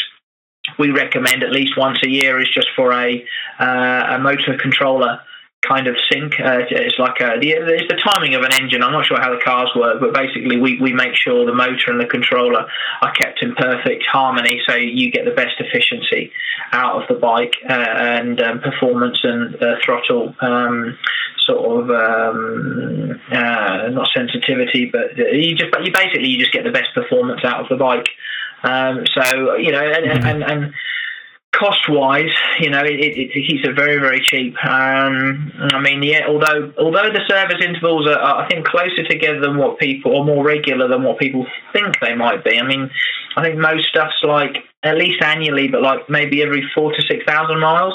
we 0.79 0.91
recommend 0.93 1.43
at 1.43 1.51
least 1.51 1.77
once 1.77 1.99
a 2.05 2.09
year 2.09 2.41
is 2.41 2.49
just 2.55 2.69
for 2.77 2.93
a 2.93 3.25
uh, 3.59 4.15
a 4.15 4.19
motor 4.21 4.57
controller 4.61 5.21
kind 5.67 5.87
of 5.87 5.97
sync. 6.11 6.39
Uh, 6.39 6.65
it's 6.71 6.99
like 6.99 7.21
a, 7.21 7.39
the, 7.41 7.51
it's 7.51 7.89
the 7.89 8.01
timing 8.05 8.35
of 8.35 8.43
an 8.43 8.53
engine. 8.53 8.83
I'm 8.83 8.93
not 8.93 9.07
sure 9.07 9.21
how 9.21 9.33
the 9.33 9.41
cars 9.43 9.71
work, 9.77 10.01
but 10.01 10.15
basically 10.15 10.61
we, 10.61 10.81
we 10.81 10.93
make 10.93 11.15
sure 11.15 11.45
the 11.47 11.55
motor 11.55 11.91
and 11.91 12.01
the 12.01 12.07
controller 12.07 12.67
are 13.03 13.13
kept 13.13 13.43
in 13.43 13.55
perfect 13.55 14.05
harmony 14.11 14.61
so 14.67 14.75
you 14.75 15.11
get 15.11 15.25
the 15.25 15.33
best 15.33 15.59
efficiency 15.59 16.33
out 16.73 17.03
of 17.03 17.09
the 17.09 17.15
bike 17.15 17.55
uh, 17.69 17.73
and 17.73 18.41
um, 18.41 18.61
performance 18.61 19.19
and 19.23 19.57
uh, 19.63 19.77
throttle 19.85 20.35
um, 20.41 20.99
sort 21.47 21.83
of 21.83 21.91
um, 21.91 23.21
uh, 23.31 23.89
not 23.91 24.09
sensitivity, 24.15 24.91
but 24.91 25.17
you 25.17 25.55
just 25.55 25.71
but 25.71 25.85
you 25.85 25.93
basically 25.93 26.29
you 26.29 26.39
just 26.39 26.53
get 26.53 26.65
the 26.65 26.73
best 26.73 26.93
performance 26.95 27.45
out 27.45 27.61
of 27.61 27.69
the 27.69 27.77
bike. 27.77 28.09
Um, 28.63 29.05
so 29.15 29.55
you 29.55 29.71
know, 29.71 29.85
and, 29.85 30.07
mm-hmm. 30.07 30.27
and, 30.27 30.43
and 30.43 30.75
cost 31.59 31.89
wise, 31.89 32.31
you 32.61 32.71
know, 32.71 32.81
it, 32.81 33.01
it, 33.01 33.17
it, 33.17 33.47
keeps 33.47 33.67
it 33.67 33.75
very, 33.75 33.99
very 33.99 34.21
cheap. 34.21 34.55
Um, 34.65 35.53
I 35.73 35.81
mean, 35.81 36.03
yeah, 36.03 36.27
although 36.29 36.73
although 36.79 37.11
the 37.11 37.25
service 37.29 37.63
intervals 37.65 38.07
are, 38.07 38.19
are, 38.19 38.45
I 38.45 38.49
think, 38.49 38.67
closer 38.67 39.05
together 39.09 39.41
than 39.41 39.57
what 39.57 39.79
people, 39.79 40.15
or 40.15 40.25
more 40.25 40.45
regular 40.45 40.89
than 40.89 41.03
what 41.03 41.19
people 41.19 41.47
think 41.73 41.99
they 42.01 42.15
might 42.15 42.45
be. 42.45 42.59
I 42.59 42.67
mean, 42.67 42.91
I 43.37 43.43
think 43.43 43.59
most 43.59 43.89
stuff's 43.89 44.23
like 44.23 44.57
at 44.83 44.97
least 44.97 45.23
annually, 45.23 45.69
but 45.69 45.83
like 45.83 46.09
maybe 46.09 46.43
every 46.43 46.63
four 46.75 46.93
to 46.93 47.03
six 47.03 47.25
thousand 47.27 47.61
miles. 47.61 47.95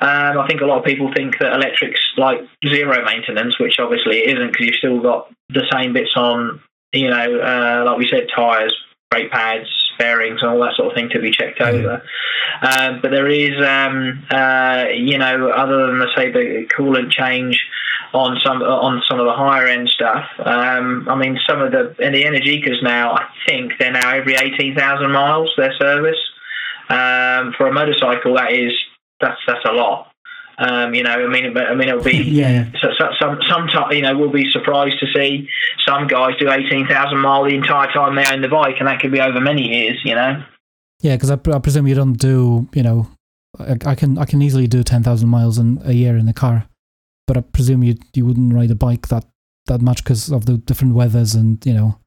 Um, 0.00 0.38
I 0.38 0.46
think 0.48 0.62
a 0.62 0.64
lot 0.64 0.78
of 0.78 0.84
people 0.84 1.12
think 1.14 1.38
that 1.40 1.52
electric's 1.52 2.00
like 2.16 2.40
zero 2.66 3.04
maintenance, 3.04 3.58
which 3.58 3.78
obviously 3.78 4.18
it 4.18 4.36
isn't 4.36 4.52
because 4.52 4.66
you've 4.66 4.76
still 4.76 5.00
got 5.00 5.30
the 5.50 5.64
same 5.70 5.92
bits 5.92 6.12
on, 6.16 6.60
you 6.92 7.10
know, 7.10 7.38
uh, 7.38 7.84
like 7.84 7.98
we 7.98 8.08
said, 8.08 8.26
tyres, 8.34 8.74
brake 9.10 9.30
pads, 9.30 9.68
bearings, 10.00 10.40
and 10.42 10.50
all 10.50 10.60
that 10.60 10.74
sort 10.76 10.88
of 10.88 10.94
thing 10.96 11.10
to 11.10 11.20
be 11.20 11.30
checked 11.30 11.60
mm-hmm. 11.60 11.86
over. 11.86 12.02
Um, 12.62 13.00
but 13.00 13.10
there 13.10 13.28
is, 13.28 13.54
um, 13.64 14.24
uh, 14.30 14.86
you 14.92 15.18
know, 15.18 15.50
other 15.50 15.86
than 15.86 15.98
the 15.98 16.08
say 16.16 16.32
the 16.32 16.66
coolant 16.76 17.12
change 17.12 17.56
on 18.12 18.38
some 18.44 18.60
on 18.62 19.02
some 19.08 19.20
of 19.20 19.26
the 19.26 19.32
higher 19.32 19.66
end 19.66 19.88
stuff. 19.88 20.24
Um, 20.38 21.06
I 21.08 21.14
mean, 21.14 21.38
some 21.48 21.60
of 21.60 21.70
the 21.72 21.94
and 22.02 22.14
the 22.14 22.24
Energicas 22.24 22.82
now, 22.82 23.12
I 23.12 23.26
think 23.46 23.74
they're 23.78 23.92
now 23.92 24.10
every 24.10 24.34
eighteen 24.34 24.74
thousand 24.74 25.12
miles 25.12 25.52
their 25.56 25.74
service. 25.78 26.18
Um, 26.88 27.54
for 27.56 27.68
a 27.68 27.72
motorcycle, 27.72 28.34
that 28.34 28.52
is 28.52 28.72
that's 29.20 29.40
that's 29.46 29.64
a 29.64 29.72
lot. 29.72 30.09
Um, 30.60 30.94
you 30.94 31.02
know, 31.02 31.10
I 31.10 31.26
mean, 31.26 31.56
I 31.56 31.74
mean, 31.74 31.88
it'll 31.88 32.04
be 32.04 32.16
yeah. 32.22 32.70
so, 32.82 32.88
so, 32.98 33.06
some 33.18 33.38
some 33.48 33.92
you 33.92 34.02
know 34.02 34.16
we'll 34.16 34.28
be 34.28 34.50
surprised 34.52 35.00
to 35.00 35.06
see 35.14 35.48
some 35.88 36.06
guys 36.06 36.36
do 36.38 36.50
eighteen 36.50 36.86
thousand 36.86 37.18
mile 37.18 37.44
the 37.44 37.54
entire 37.54 37.90
time 37.90 38.14
they 38.14 38.26
own 38.30 38.42
the 38.42 38.48
bike, 38.48 38.76
and 38.78 38.86
that 38.86 39.00
could 39.00 39.10
be 39.10 39.20
over 39.20 39.40
many 39.40 39.68
years. 39.68 39.98
You 40.04 40.14
know. 40.14 40.44
Yeah, 41.00 41.16
because 41.16 41.30
I, 41.30 41.38
I 41.50 41.58
presume 41.60 41.86
you 41.86 41.94
don't 41.94 42.12
do 42.12 42.68
you 42.74 42.82
know, 42.82 43.08
I, 43.58 43.76
I 43.86 43.94
can 43.94 44.18
I 44.18 44.26
can 44.26 44.42
easily 44.42 44.66
do 44.66 44.82
ten 44.82 45.02
thousand 45.02 45.30
miles 45.30 45.56
in 45.56 45.80
a 45.82 45.92
year 45.92 46.18
in 46.18 46.26
the 46.26 46.34
car, 46.34 46.68
but 47.26 47.38
I 47.38 47.40
presume 47.40 47.82
you 47.82 47.96
you 48.12 48.26
wouldn't 48.26 48.52
ride 48.52 48.70
a 48.70 48.74
bike 48.74 49.08
that 49.08 49.24
that 49.64 49.80
much 49.80 50.04
because 50.04 50.30
of 50.30 50.44
the 50.44 50.58
different 50.58 50.94
weathers 50.94 51.34
and 51.34 51.64
you 51.64 51.72
know. 51.72 51.98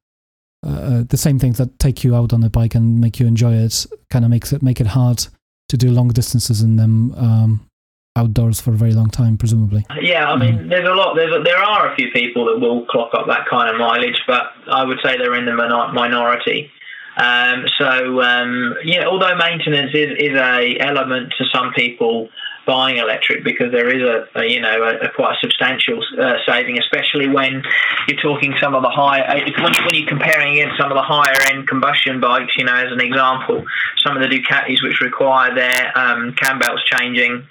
Uh, 0.65 0.69
uh, 0.69 1.03
the 1.09 1.17
same 1.17 1.37
things 1.37 1.57
that 1.57 1.77
take 1.77 2.05
you 2.05 2.15
out 2.15 2.31
on 2.31 2.39
the 2.39 2.49
bike 2.49 2.73
and 2.73 3.01
make 3.01 3.19
you 3.19 3.27
enjoy 3.27 3.53
it 3.53 3.85
kind 4.09 4.23
of 4.23 4.31
makes 4.31 4.53
it 4.53 4.63
make 4.63 4.79
it 4.79 4.87
hard 4.87 5.27
to 5.67 5.75
do 5.75 5.91
long 5.91 6.07
distances 6.07 6.61
in 6.61 6.77
them 6.77 7.13
um, 7.17 7.67
outdoors 8.15 8.61
for 8.61 8.71
a 8.71 8.75
very 8.75 8.93
long 8.93 9.09
time, 9.09 9.37
presumably. 9.37 9.85
Yeah, 9.99 10.31
I 10.31 10.37
mean, 10.37 10.69
there's 10.69 10.87
a 10.87 10.93
lot. 10.93 11.15
There's 11.15 11.35
a, 11.35 11.41
there 11.43 11.57
are 11.57 11.91
a 11.91 11.95
few 11.95 12.11
people 12.11 12.45
that 12.45 12.59
will 12.59 12.85
clock 12.85 13.13
up 13.13 13.27
that 13.27 13.47
kind 13.49 13.69
of 13.69 13.79
mileage, 13.79 14.21
but 14.27 14.51
I 14.67 14.83
would 14.83 14.99
say 15.03 15.17
they're 15.17 15.35
in 15.35 15.45
the 15.45 15.55
minority. 15.55 16.71
Um, 17.17 17.65
so 17.77 18.21
um, 18.21 18.75
yeah, 18.83 19.05
although 19.05 19.35
maintenance 19.35 19.91
is, 19.93 20.17
is 20.17 20.35
a 20.35 20.77
element 20.79 21.33
to 21.37 21.45
some 21.53 21.71
people 21.73 22.29
buying 22.65 22.97
electric 22.97 23.43
because 23.43 23.71
there 23.71 23.93
is 23.93 24.01
a, 24.01 24.39
a 24.39 24.45
you 24.45 24.61
know 24.61 24.83
a, 24.83 25.05
a, 25.05 25.09
quite 25.11 25.33
a 25.33 25.37
substantial 25.41 25.99
uh, 26.19 26.35
saving, 26.47 26.79
especially 26.79 27.27
when 27.27 27.61
you're 28.07 28.21
talking 28.21 28.53
some 28.61 28.73
of 28.73 28.81
the 28.81 28.89
higher 28.89 29.27
when, 29.27 29.73
when 29.73 29.93
you're 29.93 30.07
comparing 30.07 30.53
against 30.53 30.79
some 30.79 30.91
of 30.91 30.95
the 30.95 31.03
higher 31.03 31.35
end 31.53 31.67
combustion 31.67 32.19
bikes. 32.19 32.57
You 32.57 32.65
know, 32.65 32.75
as 32.75 32.91
an 32.91 33.01
example, 33.01 33.63
some 34.03 34.17
of 34.17 34.21
the 34.21 34.35
Ducatis 34.35 34.81
which 34.83 35.01
require 35.01 35.53
their 35.53 35.97
um, 35.97 36.33
cam 36.33 36.59
belts 36.59 36.83
changing. 36.85 37.47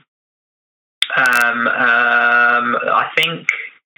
Um, 1.16 1.66
um, 1.68 2.76
I 2.88 3.10
think 3.16 3.46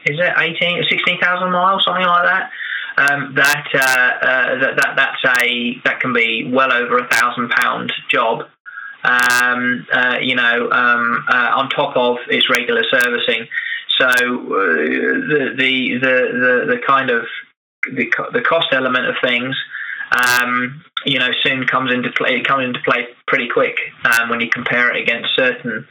is 0.07 0.18
it 0.18 0.34
18 0.36 0.84
16,000 0.88 1.50
miles, 1.50 1.84
something 1.84 2.07
like 2.07 2.24
that. 2.24 2.50
Um, 2.96 3.34
that, 3.34 3.66
uh, 3.74 4.26
uh, 4.26 4.59
that 4.61 4.76
that 4.76 4.94
that's 4.96 5.42
a 5.42 5.74
that 5.84 5.98
can 5.98 6.12
be 6.12 6.48
well 6.52 6.72
over 6.72 6.98
a 6.98 7.09
thousand 7.09 7.50
pound 7.50 7.92
job 8.09 8.44
um, 9.05 9.86
uh, 9.92 10.16
you 10.20 10.34
know, 10.34 10.70
um, 10.70 11.24
uh, 11.28 11.52
on 11.55 11.68
top 11.68 11.96
of 11.96 12.16
its 12.28 12.48
regular 12.48 12.82
servicing. 12.90 13.46
So 13.98 14.07
uh, 14.07 14.16
the, 14.16 15.55
the, 15.57 15.98
the 15.98 16.64
the 16.74 16.80
kind 16.86 17.11
of 17.11 17.26
the, 17.92 18.11
the 18.32 18.40
cost 18.40 18.68
element 18.72 19.07
of 19.07 19.14
things, 19.22 19.55
um, 20.11 20.82
you 21.05 21.18
know, 21.18 21.30
soon 21.42 21.66
comes 21.66 21.92
into 21.92 22.11
play. 22.12 22.36
It 22.36 22.46
comes 22.46 22.64
into 22.64 22.80
play 22.80 23.07
pretty 23.28 23.48
quick 23.48 23.76
um, 24.05 24.30
when 24.30 24.40
you 24.40 24.48
compare 24.48 24.94
it 24.94 25.02
against 25.02 25.36
certain 25.36 25.86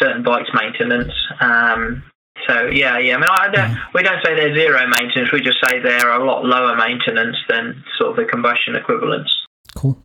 certain 0.00 0.22
bikes 0.22 0.50
maintenance. 0.54 1.12
Um, 1.40 2.02
so 2.46 2.66
yeah, 2.66 2.98
yeah. 2.98 3.16
I 3.16 3.18
mean, 3.18 3.28
I 3.30 3.48
don't, 3.50 3.76
we 3.94 4.02
don't 4.02 4.24
say 4.24 4.34
they're 4.34 4.54
zero 4.54 4.86
maintenance. 4.86 5.32
We 5.32 5.40
just 5.40 5.58
say 5.64 5.80
they're 5.80 6.10
a 6.10 6.24
lot 6.24 6.44
lower 6.44 6.76
maintenance 6.76 7.36
than 7.48 7.84
sort 7.98 8.10
of 8.10 8.16
the 8.16 8.24
combustion 8.24 8.76
equivalents. 8.76 9.30
Cool. 9.74 10.00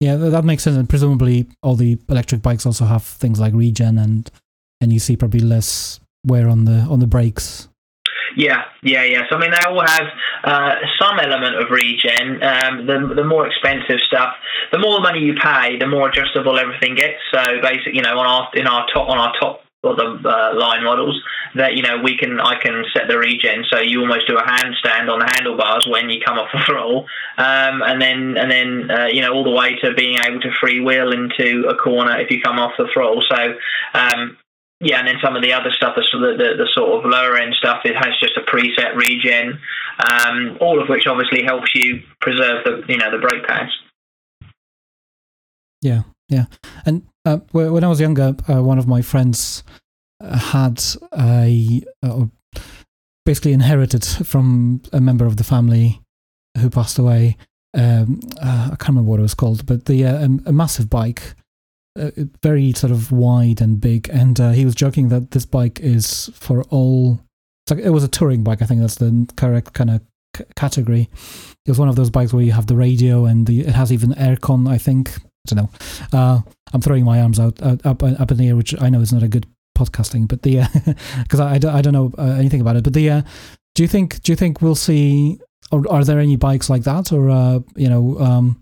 Yeah, 0.00 0.16
that 0.16 0.44
makes 0.44 0.62
sense. 0.62 0.76
And 0.76 0.88
presumably, 0.88 1.48
all 1.62 1.76
the 1.76 1.98
electric 2.08 2.42
bikes 2.42 2.66
also 2.66 2.84
have 2.84 3.02
things 3.02 3.40
like 3.40 3.54
regen, 3.54 3.98
and 3.98 4.30
and 4.80 4.92
you 4.92 4.98
see 4.98 5.16
probably 5.16 5.40
less 5.40 6.00
wear 6.26 6.48
on 6.48 6.64
the 6.64 6.80
on 6.90 7.00
the 7.00 7.06
brakes. 7.06 7.68
Yeah, 8.36 8.64
yeah, 8.82 9.04
yeah. 9.04 9.22
So 9.30 9.36
I 9.36 9.40
mean, 9.40 9.50
they 9.50 9.70
all 9.70 9.80
have 9.80 10.06
uh, 10.44 10.74
some 11.00 11.18
element 11.20 11.56
of 11.56 11.70
regen. 11.70 12.42
Um, 12.42 12.86
the 12.86 13.14
the 13.14 13.24
more 13.24 13.46
expensive 13.46 14.00
stuff, 14.00 14.34
the 14.72 14.78
more 14.78 15.00
money 15.00 15.20
you 15.20 15.34
pay, 15.34 15.78
the 15.78 15.86
more 15.86 16.08
adjustable 16.08 16.58
everything 16.58 16.94
gets. 16.94 17.18
So 17.32 17.60
basically, 17.62 17.96
you 17.96 18.02
know, 18.02 18.18
on 18.18 18.26
our 18.26 18.48
in 18.54 18.66
our 18.66 18.86
top 18.92 19.08
on 19.08 19.18
our 19.18 19.32
top 19.40 19.60
or 19.84 19.94
the 19.94 20.18
uh, 20.24 20.58
line 20.58 20.82
models 20.82 21.20
that 21.54 21.76
you 21.76 21.82
know 21.82 22.00
we 22.02 22.16
can 22.16 22.40
I 22.40 22.58
can 22.60 22.84
set 22.92 23.06
the 23.08 23.18
regen 23.18 23.64
so 23.70 23.80
you 23.80 24.00
almost 24.00 24.26
do 24.26 24.36
a 24.36 24.42
handstand 24.42 25.12
on 25.12 25.20
the 25.20 25.30
handlebars 25.34 25.86
when 25.86 26.08
you 26.08 26.20
come 26.24 26.38
off 26.38 26.48
the 26.52 26.60
throttle, 26.66 27.06
um, 27.38 27.82
and 27.82 28.00
then 28.00 28.36
and 28.36 28.50
then 28.50 28.90
uh, 28.90 29.06
you 29.06 29.20
know 29.20 29.32
all 29.32 29.44
the 29.44 29.50
way 29.50 29.76
to 29.76 29.94
being 29.94 30.18
able 30.26 30.40
to 30.40 30.50
freewheel 30.62 31.12
into 31.12 31.68
a 31.68 31.76
corner 31.76 32.18
if 32.18 32.30
you 32.30 32.40
come 32.40 32.58
off 32.58 32.72
the 32.78 32.88
throttle. 32.92 33.22
So. 33.30 33.54
Um, 33.94 34.38
yeah, 34.84 34.98
and 34.98 35.08
then 35.08 35.16
some 35.22 35.34
of 35.34 35.42
the 35.42 35.52
other 35.52 35.70
stuff, 35.70 35.96
the, 35.96 36.02
the, 36.12 36.62
the 36.62 36.68
sort 36.74 37.04
of 37.04 37.10
lower 37.10 37.36
end 37.38 37.54
stuff, 37.54 37.80
it 37.84 37.96
has 37.96 38.14
just 38.20 38.36
a 38.36 38.42
preset 38.42 38.94
regen, 38.94 39.58
um, 39.98 40.58
all 40.60 40.80
of 40.80 40.88
which 40.88 41.06
obviously 41.06 41.42
helps 41.42 41.74
you 41.74 42.02
preserve 42.20 42.64
the 42.64 42.84
you 42.86 42.98
know 42.98 43.10
the 43.10 43.18
brake 43.18 43.46
pads. 43.46 43.72
Yeah, 45.80 46.02
yeah, 46.28 46.46
and 46.84 47.02
uh, 47.24 47.38
when 47.52 47.82
I 47.82 47.88
was 47.88 48.00
younger, 48.00 48.36
uh, 48.48 48.62
one 48.62 48.78
of 48.78 48.86
my 48.86 49.00
friends 49.00 49.64
uh, 50.20 50.38
had 50.38 50.82
a 51.18 51.82
uh, 52.02 52.26
basically 53.24 53.54
inherited 53.54 54.04
from 54.04 54.82
a 54.92 55.00
member 55.00 55.24
of 55.24 55.38
the 55.38 55.44
family 55.44 56.02
who 56.58 56.68
passed 56.68 56.98
away. 56.98 57.36
Um, 57.72 58.20
uh, 58.40 58.70
I 58.72 58.76
can't 58.76 58.90
remember 58.90 59.10
what 59.10 59.18
it 59.18 59.22
was 59.22 59.34
called, 59.34 59.64
but 59.64 59.86
the 59.86 60.04
uh, 60.04 60.28
a 60.46 60.52
massive 60.52 60.90
bike, 60.90 61.34
very 62.42 62.72
sort 62.72 62.90
of 62.90 63.12
wide 63.12 63.60
and 63.60 63.80
big. 63.80 64.08
And 64.08 64.38
he 64.54 64.64
was 64.64 64.74
joking 64.74 65.08
that 65.08 65.30
this 65.30 65.46
bike 65.46 65.80
is 65.80 66.30
for 66.34 66.62
all. 66.64 67.20
Like, 67.70 67.78
it 67.78 67.90
was 67.90 68.04
a 68.04 68.08
touring 68.08 68.44
bike. 68.44 68.60
I 68.60 68.66
think 68.66 68.80
that's 68.80 68.96
the 68.96 69.26
correct 69.36 69.72
kind 69.72 69.90
of 69.90 70.02
c- 70.36 70.44
category. 70.54 71.08
It 71.64 71.70
was 71.70 71.78
one 71.78 71.88
of 71.88 71.96
those 71.96 72.10
bikes 72.10 72.32
where 72.32 72.44
you 72.44 72.52
have 72.52 72.66
the 72.66 72.76
radio 72.76 73.24
and 73.24 73.46
the, 73.46 73.60
it 73.60 73.74
has 73.74 73.90
even 73.90 74.10
aircon. 74.10 74.68
I 74.68 74.76
think 74.76 75.16
I 75.16 75.54
don't 75.54 75.64
know. 75.64 76.18
Uh, 76.18 76.40
I'm 76.72 76.80
throwing 76.80 77.04
my 77.04 77.20
arms 77.20 77.38
out 77.38 77.60
uh, 77.62 77.76
up 77.84 78.02
up 78.02 78.30
in 78.30 78.36
the 78.36 78.48
air, 78.48 78.56
which 78.56 78.80
I 78.80 78.88
know 78.88 79.00
is 79.00 79.12
not 79.12 79.22
a 79.22 79.28
good 79.28 79.46
podcasting, 79.76 80.26
but 80.28 80.42
the 80.42 80.62
because 81.22 81.40
uh, 81.40 81.44
I, 81.46 81.54
I, 81.54 81.58
don't, 81.58 81.74
I 81.74 81.82
don't 81.82 81.92
know 81.92 82.12
uh, 82.18 82.36
anything 82.38 82.60
about 82.60 82.76
it. 82.76 82.84
But 82.84 82.94
the 82.94 83.10
uh, 83.10 83.22
do 83.74 83.82
you 83.82 83.88
think 83.88 84.22
do 84.22 84.32
you 84.32 84.36
think 84.36 84.62
we'll 84.62 84.74
see? 84.74 85.40
Or 85.70 85.90
are 85.90 86.04
there 86.04 86.18
any 86.18 86.36
bikes 86.36 86.68
like 86.68 86.84
that, 86.84 87.12
or 87.12 87.30
uh, 87.30 87.60
you 87.74 87.88
know, 87.88 88.18
um, 88.20 88.60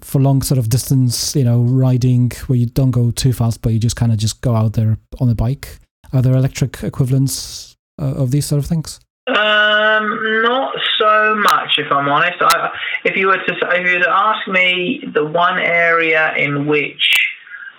for 0.00 0.20
long 0.20 0.42
sort 0.42 0.58
of 0.58 0.68
distance, 0.68 1.36
you 1.36 1.44
know, 1.44 1.62
riding 1.62 2.30
where 2.46 2.58
you 2.58 2.66
don't 2.66 2.90
go 2.90 3.10
too 3.10 3.32
fast, 3.32 3.62
but 3.62 3.72
you 3.72 3.78
just 3.78 3.96
kind 3.96 4.12
of 4.12 4.18
just 4.18 4.40
go 4.40 4.56
out 4.56 4.72
there 4.72 4.98
on 5.20 5.28
a 5.28 5.34
bike? 5.34 5.78
Are 6.12 6.22
there 6.22 6.34
electric 6.34 6.82
equivalents 6.82 7.76
uh, 8.00 8.14
of 8.14 8.30
these 8.30 8.46
sort 8.46 8.58
of 8.58 8.66
things? 8.66 9.00
Um, 9.28 10.42
not 10.42 10.74
so 10.98 11.34
much, 11.36 11.78
if 11.78 11.90
I'm 11.92 12.08
honest. 12.08 12.36
I, 12.40 12.70
if 13.04 13.16
you 13.16 13.28
were 13.28 13.36
to 13.36 13.54
if 13.70 13.86
you 13.86 13.98
were 13.98 14.04
to 14.04 14.10
ask 14.10 14.48
me 14.48 15.04
the 15.14 15.24
one 15.24 15.60
area 15.60 16.34
in 16.36 16.66
which 16.66 17.08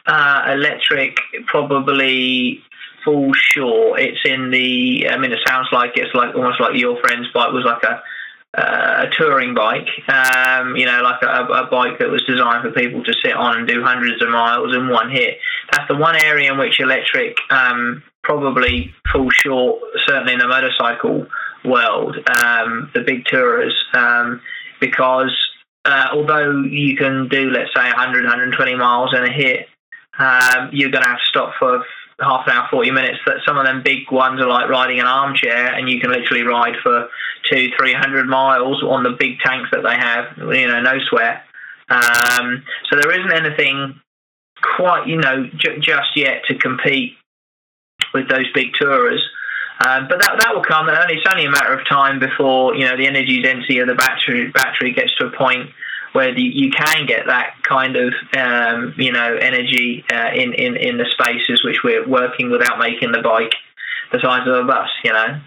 uh, 0.05 0.45
electric 0.53 1.17
probably 1.47 2.63
falls 3.03 3.37
short, 3.37 3.99
it's 3.99 4.21
in 4.23 4.51
the. 4.51 5.09
I 5.09 5.17
mean, 5.17 5.33
it 5.33 5.39
sounds 5.45 5.67
like 5.73 5.91
it's 5.95 6.13
like 6.15 6.33
almost 6.33 6.61
like 6.61 6.75
your 6.75 6.99
friend's 7.01 7.27
bike 7.33 7.51
was 7.51 7.65
like 7.65 7.83
a 7.83 8.01
uh, 8.55 9.07
a 9.07 9.15
touring 9.17 9.55
bike, 9.55 9.87
um, 10.07 10.75
you 10.75 10.85
know, 10.85 11.01
like 11.01 11.21
a, 11.23 11.45
a, 11.45 11.67
bike 11.71 11.97
that 11.97 12.09
was 12.09 12.23
designed 12.23 12.61
for 12.61 12.71
people 12.71 13.03
to 13.03 13.13
sit 13.23 13.33
on 13.33 13.57
and 13.57 13.67
do 13.67 13.83
hundreds 13.83 14.21
of 14.21 14.29
miles 14.29 14.75
in 14.75 14.89
one 14.89 15.09
hit. 15.09 15.39
That's 15.71 15.87
the 15.87 15.95
one 15.95 16.15
area 16.15 16.51
in 16.51 16.59
which 16.59 16.79
electric 16.79 17.35
um, 17.49 18.03
probably 18.23 18.93
falls 19.11 19.33
short, 19.33 19.81
certainly 20.05 20.33
in 20.33 20.39
the 20.39 20.47
motorcycle 20.47 21.25
world, 21.65 22.17
um, 22.29 22.91
the 22.93 23.01
big 23.01 23.25
tourers, 23.25 23.73
um, 23.93 24.39
because 24.79 25.35
uh, 25.85 26.09
although 26.13 26.61
you 26.61 26.95
can 26.95 27.27
do, 27.29 27.49
let's 27.49 27.73
say, 27.75 27.83
100, 27.83 28.23
120 28.23 28.75
miles 28.75 29.15
in 29.15 29.23
a 29.23 29.31
hit, 29.31 29.67
um, 30.19 30.69
you're 30.71 30.91
going 30.91 31.03
to 31.03 31.09
have 31.09 31.17
to 31.17 31.25
stop 31.25 31.53
for 31.57 31.83
half 32.23 32.47
an 32.47 32.53
hour, 32.53 32.67
40 32.71 32.91
minutes. 32.91 33.19
That 33.25 33.37
some 33.45 33.57
of 33.57 33.65
them 33.65 33.83
big 33.83 34.11
ones 34.11 34.41
are 34.41 34.47
like 34.47 34.69
riding 34.69 34.99
an 34.99 35.05
armchair, 35.05 35.73
and 35.73 35.89
you 35.89 35.99
can 35.99 36.11
literally 36.11 36.43
ride 36.43 36.75
for 36.81 37.09
two, 37.49 37.69
three 37.77 37.93
hundred 37.93 38.27
miles 38.27 38.83
on 38.83 39.03
the 39.03 39.11
big 39.11 39.39
tanks 39.39 39.69
that 39.71 39.83
they 39.83 39.95
have. 39.95 40.37
You 40.37 40.67
know, 40.67 40.81
no 40.81 40.97
sweat. 41.09 41.43
Um, 41.89 42.63
so 42.89 42.99
there 42.99 43.11
isn't 43.11 43.33
anything 43.33 43.99
quite, 44.75 45.07
you 45.07 45.17
know, 45.17 45.49
j- 45.55 45.79
just 45.79 46.15
yet 46.15 46.43
to 46.47 46.57
compete 46.57 47.13
with 48.13 48.29
those 48.29 48.51
big 48.53 48.69
tourers. 48.79 49.21
Um, 49.85 50.07
but 50.07 50.21
that 50.21 50.37
that 50.39 50.55
will 50.55 50.63
come. 50.63 50.87
It's 50.89 51.27
only 51.29 51.45
a 51.45 51.51
matter 51.51 51.73
of 51.73 51.87
time 51.87 52.19
before 52.19 52.75
you 52.75 52.85
know 52.85 52.95
the 52.95 53.07
energy 53.07 53.41
density 53.41 53.79
of 53.79 53.87
the 53.87 53.95
battery 53.95 54.49
battery 54.51 54.93
gets 54.93 55.13
to 55.15 55.25
a 55.25 55.31
point 55.31 55.69
where 56.13 56.33
the, 56.33 56.41
you 56.41 56.71
can 56.71 57.05
get 57.05 57.25
that 57.27 57.55
kind 57.67 57.95
of 57.95 58.13
um, 58.37 58.93
you 58.97 59.11
know 59.11 59.35
energy 59.35 60.03
uh, 60.11 60.29
in, 60.33 60.53
in 60.53 60.77
in 60.77 60.97
the 60.97 61.05
spaces 61.11 61.63
which 61.63 61.83
we're 61.83 62.07
working 62.07 62.49
without 62.49 62.79
making 62.79 63.11
the 63.11 63.21
bike 63.21 63.53
the 64.11 64.19
size 64.19 64.47
of 64.47 64.55
a 64.55 64.63
bus. 64.63 64.89
You 65.03 65.13
know. 65.13 65.41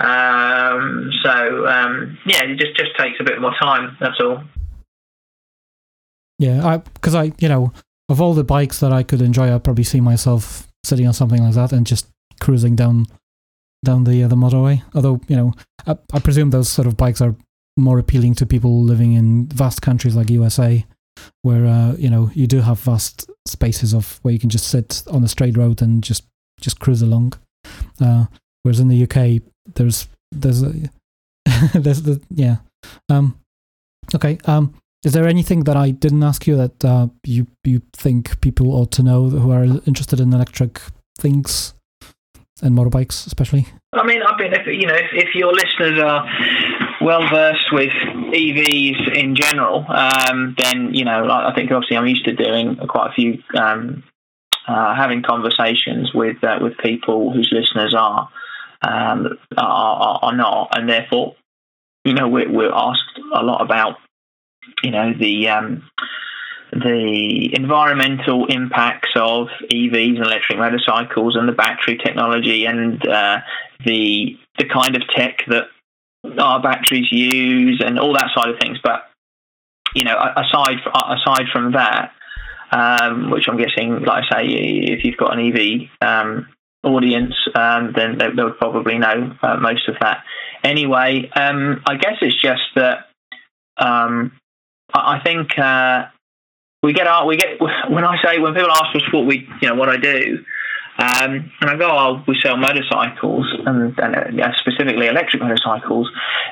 Um, 0.00 1.10
so 1.22 1.66
um, 1.66 2.18
yeah, 2.24 2.44
it 2.44 2.58
just 2.58 2.76
just 2.76 2.96
takes 2.96 3.18
a 3.20 3.24
bit 3.24 3.40
more 3.40 3.54
time. 3.60 3.96
That's 4.00 4.18
all. 4.20 4.44
Yeah, 6.38 6.66
I 6.66 6.76
because 6.78 7.14
I 7.14 7.32
you 7.38 7.48
know 7.48 7.72
of 8.08 8.20
all 8.20 8.34
the 8.34 8.44
bikes 8.44 8.80
that 8.80 8.92
I 8.92 9.02
could 9.02 9.20
enjoy, 9.20 9.54
I'd 9.54 9.64
probably 9.64 9.84
see 9.84 10.00
myself 10.00 10.66
sitting 10.84 11.06
on 11.06 11.12
something 11.12 11.42
like 11.42 11.54
that 11.54 11.72
and 11.72 11.86
just 11.86 12.06
cruising 12.40 12.74
down 12.76 13.06
down 13.84 14.04
the 14.04 14.24
uh, 14.24 14.28
the 14.28 14.36
motorway. 14.36 14.82
Although 14.94 15.20
you 15.28 15.36
know, 15.36 15.52
I, 15.86 15.96
I, 16.12 16.18
presume 16.18 16.50
those 16.50 16.68
sort 16.68 16.86
of 16.86 16.96
bikes 16.96 17.20
are 17.20 17.34
more 17.80 17.98
appealing 17.98 18.34
to 18.36 18.46
people 18.46 18.82
living 18.82 19.14
in 19.14 19.46
vast 19.46 19.82
countries 19.82 20.14
like 20.14 20.30
USA, 20.30 20.84
where 21.42 21.66
uh, 21.66 21.94
you 21.96 22.10
know 22.10 22.30
you 22.34 22.46
do 22.46 22.60
have 22.60 22.78
vast 22.80 23.28
spaces 23.46 23.94
of 23.94 24.18
where 24.22 24.32
you 24.32 24.38
can 24.38 24.50
just 24.50 24.68
sit 24.68 25.02
on 25.10 25.24
a 25.24 25.28
straight 25.28 25.56
road 25.56 25.82
and 25.82 26.02
just 26.02 26.24
just 26.60 26.80
cruise 26.80 27.02
along. 27.02 27.32
Uh, 28.00 28.26
whereas 28.62 28.80
in 28.80 28.88
the 28.88 29.02
UK, 29.02 29.42
there's 29.74 30.08
there's 30.30 30.62
a, 30.62 30.72
there's 31.74 32.02
the 32.02 32.20
yeah. 32.30 32.56
Um, 33.08 33.38
okay. 34.14 34.38
Um, 34.44 34.74
is 35.04 35.12
there 35.12 35.26
anything 35.26 35.64
that 35.64 35.76
I 35.76 35.90
didn't 35.90 36.22
ask 36.22 36.46
you 36.46 36.56
that 36.56 36.84
uh, 36.84 37.08
you 37.24 37.46
you 37.64 37.82
think 37.94 38.40
people 38.40 38.72
ought 38.72 38.92
to 38.92 39.02
know 39.02 39.30
who 39.30 39.50
are 39.50 39.64
interested 39.64 40.20
in 40.20 40.32
electric 40.32 40.80
things 41.18 41.74
and 42.62 42.76
motorbikes, 42.76 43.26
especially? 43.26 43.66
I 43.94 44.06
mean, 44.06 44.22
I 44.22 44.36
mean, 44.40 44.52
if 44.52 44.66
you 44.66 44.86
know, 44.86 44.94
if, 44.94 45.10
if 45.12 45.34
your 45.34 45.52
listeners 45.52 45.98
are 45.98 46.26
well 47.00 47.26
versed 47.28 47.72
with 47.72 47.92
EVs 47.92 49.16
in 49.16 49.34
general, 49.34 49.84
um, 49.88 50.54
then 50.58 50.94
you 50.94 51.04
know, 51.04 51.28
I 51.30 51.52
think 51.54 51.70
obviously 51.70 51.96
I'm 51.96 52.06
used 52.06 52.24
to 52.26 52.34
doing 52.34 52.76
quite 52.88 53.10
a 53.10 53.12
few, 53.12 53.42
um, 53.58 54.02
uh, 54.68 54.94
having 54.94 55.22
conversations 55.22 56.12
with 56.14 56.42
uh, 56.44 56.58
with 56.60 56.76
people 56.78 57.32
whose 57.32 57.50
listeners 57.52 57.94
are, 57.94 58.28
um, 58.82 59.38
are 59.56 60.18
are 60.22 60.36
not, 60.36 60.76
and 60.76 60.88
therefore, 60.88 61.36
you 62.04 62.14
know, 62.14 62.28
we're, 62.28 62.50
we're 62.50 62.72
asked 62.72 63.18
a 63.34 63.42
lot 63.42 63.62
about, 63.62 63.96
you 64.82 64.90
know, 64.90 65.12
the 65.18 65.48
um, 65.48 65.82
the 66.72 67.50
environmental 67.54 68.46
impacts 68.46 69.10
of 69.16 69.48
EVs 69.72 70.16
and 70.16 70.26
electric 70.26 70.58
motorcycles 70.58 71.34
and 71.36 71.48
the 71.48 71.52
battery 71.52 71.96
technology 71.96 72.64
and 72.66 73.06
uh, 73.08 73.38
the 73.84 74.38
the 74.58 74.64
kind 74.66 74.94
of 74.94 75.02
tech 75.08 75.42
that 75.48 75.64
our 76.38 76.60
batteries 76.62 77.10
use 77.10 77.82
and 77.84 77.98
all 77.98 78.12
that 78.14 78.30
side 78.34 78.50
of 78.50 78.58
things. 78.60 78.78
But 78.82 79.08
you 79.94 80.04
know, 80.04 80.16
aside 80.36 80.78
aside 80.94 81.46
from 81.52 81.72
that, 81.72 82.12
um, 82.70 83.30
which 83.30 83.48
I'm 83.48 83.56
guessing, 83.56 84.02
like 84.04 84.24
I 84.30 84.36
say, 84.36 84.46
if 84.46 85.04
you've 85.04 85.16
got 85.16 85.36
an 85.36 85.46
EV 85.46 85.88
um, 86.00 86.46
audience, 86.82 87.34
um, 87.54 87.92
then 87.94 88.18
they, 88.18 88.28
would 88.42 88.58
probably 88.58 88.98
know 88.98 89.36
uh, 89.42 89.56
most 89.56 89.88
of 89.88 89.96
that. 90.00 90.24
Anyway, 90.62 91.30
um, 91.34 91.82
I 91.86 91.96
guess 91.96 92.16
it's 92.20 92.40
just 92.40 92.62
that 92.76 93.08
um, 93.76 94.32
I 94.92 95.20
think 95.24 95.58
uh, 95.58 96.06
we 96.82 96.92
get 96.92 97.06
our 97.06 97.26
we 97.26 97.36
get 97.36 97.60
when 97.90 98.04
I 98.04 98.16
say 98.22 98.38
when 98.38 98.54
people 98.54 98.70
ask 98.70 98.94
us 98.94 99.12
what 99.12 99.26
we 99.26 99.48
you 99.60 99.68
know 99.68 99.74
what 99.74 99.88
I 99.88 99.96
do. 99.96 100.44
Um, 100.98 101.50
and 101.60 101.70
I 101.70 101.76
go, 101.76 101.88
oh, 101.90 102.24
we 102.28 102.38
sell 102.42 102.56
motorcycles 102.56 103.46
and, 103.64 103.98
and 103.98 104.40
uh, 104.40 104.52
specifically 104.58 105.06
electric 105.06 105.42
motorcycles. 105.42 106.10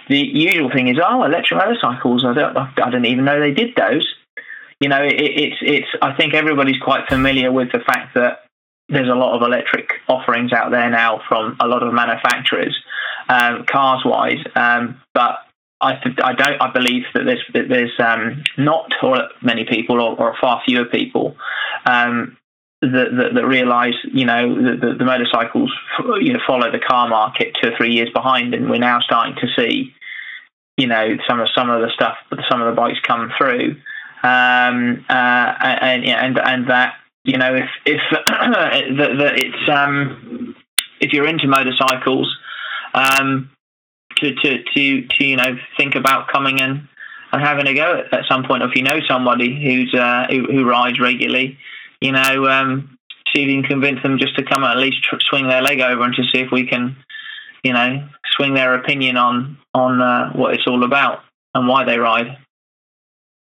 The 0.09 0.19
usual 0.19 0.71
thing 0.71 0.89
is, 0.89 0.97
oh, 1.05 1.25
electric 1.25 1.59
motorcycles. 1.59 2.25
I 2.25 2.33
don't, 2.33 2.57
I 2.57 2.91
didn't 2.91 3.07
even 3.07 3.25
know 3.25 3.41
they 3.41 3.53
did 3.53 3.75
those. 3.77 4.07
You 4.81 4.89
know, 4.89 5.03
it, 5.03 5.15
it's 5.19 5.57
it's. 5.61 5.89
I 6.01 6.15
think 6.15 6.35
everybody's 6.35 6.81
quite 6.81 7.09
familiar 7.09 7.51
with 7.51 7.73
the 7.73 7.81
fact 7.81 8.15
that 8.15 8.45
there's 8.89 9.09
a 9.09 9.15
lot 9.15 9.35
of 9.35 9.43
electric 9.43 9.91
offerings 10.09 10.53
out 10.53 10.71
there 10.71 10.89
now 10.89 11.21
from 11.29 11.57
a 11.61 11.67
lot 11.67 11.83
of 11.83 11.93
manufacturers, 11.93 12.77
um, 13.29 13.67
cars 13.67 14.03
wise. 14.05 14.39
Um, 14.55 15.01
but 15.15 15.41
I, 15.81 16.01
I 16.23 16.33
don't. 16.33 16.63
I 16.63 16.73
believe 16.73 17.05
that 17.15 17.25
there's 17.25 17.45
that 17.55 17.69
there's 17.69 17.93
um, 17.99 18.45
not 18.57 18.91
many 19.43 19.65
people, 19.65 20.01
or, 20.01 20.19
or, 20.19 20.37
far 20.41 20.63
fewer 20.65 20.87
people, 20.87 21.37
um, 21.85 22.38
that, 22.83 23.09
that, 23.17 23.35
that 23.35 23.47
realise 23.47 23.95
you 24.13 24.25
know 24.25 24.55
the, 24.55 24.95
the, 24.99 25.05
motorcycles 25.05 25.73
you 26.21 26.33
know 26.33 26.39
follow 26.47 26.71
the 26.71 26.79
car 26.79 27.09
market 27.09 27.57
two 27.61 27.71
or 27.71 27.77
three 27.77 27.93
years 27.93 28.11
behind, 28.11 28.55
and 28.55 28.71
we're 28.71 28.79
now 28.79 29.01
starting 29.01 29.35
to 29.37 29.49
see 29.57 29.93
you 30.77 30.87
know 30.87 31.17
some 31.29 31.41
of 31.41 31.49
some 31.55 31.71
of 31.71 31.81
the 31.81 31.91
stuff, 31.95 32.17
some 32.49 32.63
of 32.63 32.75
the 32.75 32.81
bikes 32.81 33.01
come 33.07 33.33
through, 33.37 33.77
um, 34.23 35.05
uh, 35.09 35.53
and 35.83 36.05
and 36.05 36.39
and 36.39 36.71
that 36.71 36.95
you 37.25 37.37
know 37.37 37.55
if 37.55 37.69
if 37.85 38.01
that, 38.29 39.17
that 39.19 39.35
it's 39.37 39.69
um, 39.69 40.55
if 41.01 41.13
you're 41.13 41.27
into 41.27 41.49
motorcycles. 41.49 42.37
Um, 42.95 43.51
to, 44.17 44.35
to, 44.35 44.63
to, 44.75 45.07
to 45.07 45.25
you 45.25 45.37
know 45.37 45.57
think 45.77 45.95
about 45.95 46.29
coming 46.29 46.59
in 46.59 46.89
and 47.33 47.43
having 47.43 47.67
a 47.67 47.75
go 47.75 47.99
at, 47.99 48.13
at 48.13 48.25
some 48.29 48.45
point. 48.45 48.63
If 48.63 48.75
you 48.75 48.83
know 48.83 49.01
somebody 49.09 49.63
who's 49.63 49.95
uh, 49.95 50.27
who, 50.31 50.45
who, 50.47 50.69
rides 50.69 50.99
regularly, 50.99 51.59
you 52.01 52.13
know, 52.13 52.49
um, 52.49 52.99
see 53.33 53.43
if 53.43 53.49
you 53.49 53.61
can 53.61 53.69
convince 53.69 54.03
them 54.03 54.19
just 54.19 54.37
to 54.37 54.45
come 54.45 54.63
and 54.63 54.73
at 54.73 54.79
least 54.79 55.03
tr- 55.03 55.17
swing 55.21 55.49
their 55.49 55.63
leg 55.63 55.81
over 55.81 56.03
and 56.03 56.15
to 56.15 56.23
see 56.33 56.41
if 56.41 56.51
we 56.51 56.67
can, 56.67 56.97
you 57.63 57.73
know, 57.73 58.09
swing 58.37 58.55
their 58.55 58.75
opinion 58.75 59.17
on 59.17 59.59
on 59.75 60.01
uh, 60.01 60.33
what 60.33 60.55
it's 60.55 60.67
all 60.67 60.85
about 60.85 61.21
and 61.55 61.69
why 61.69 61.85
they 61.85 61.99
ride. 61.99 62.39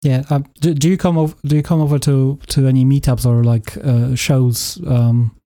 Yeah. 0.02 0.22
Um, 0.30 0.46
do, 0.60 0.74
do 0.74 0.88
you 0.88 0.96
come 0.96 1.18
over? 1.18 1.34
Do 1.44 1.56
you 1.56 1.62
come 1.62 1.80
over 1.80 1.98
to 2.00 2.38
to 2.48 2.66
any 2.66 2.84
meetups 2.84 3.26
or 3.26 3.42
like 3.42 3.76
uh, 3.78 4.14
shows 4.14 4.80
um, 4.86 5.36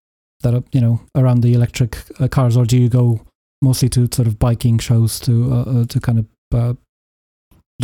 that 0.42 0.54
are 0.54 0.64
you 0.72 0.80
know 0.80 1.00
around 1.16 1.42
the 1.42 1.54
electric 1.54 1.98
uh, 2.20 2.28
cars, 2.28 2.56
or 2.56 2.64
do 2.64 2.76
you 2.76 2.88
go 2.88 3.22
mostly 3.62 3.88
to 3.90 4.08
sort 4.12 4.28
of 4.28 4.38
biking 4.38 4.78
shows 4.78 5.20
to 5.20 5.52
uh, 5.52 5.62
uh, 5.62 5.84
to 5.86 6.00
kind 6.00 6.18
of 6.18 6.26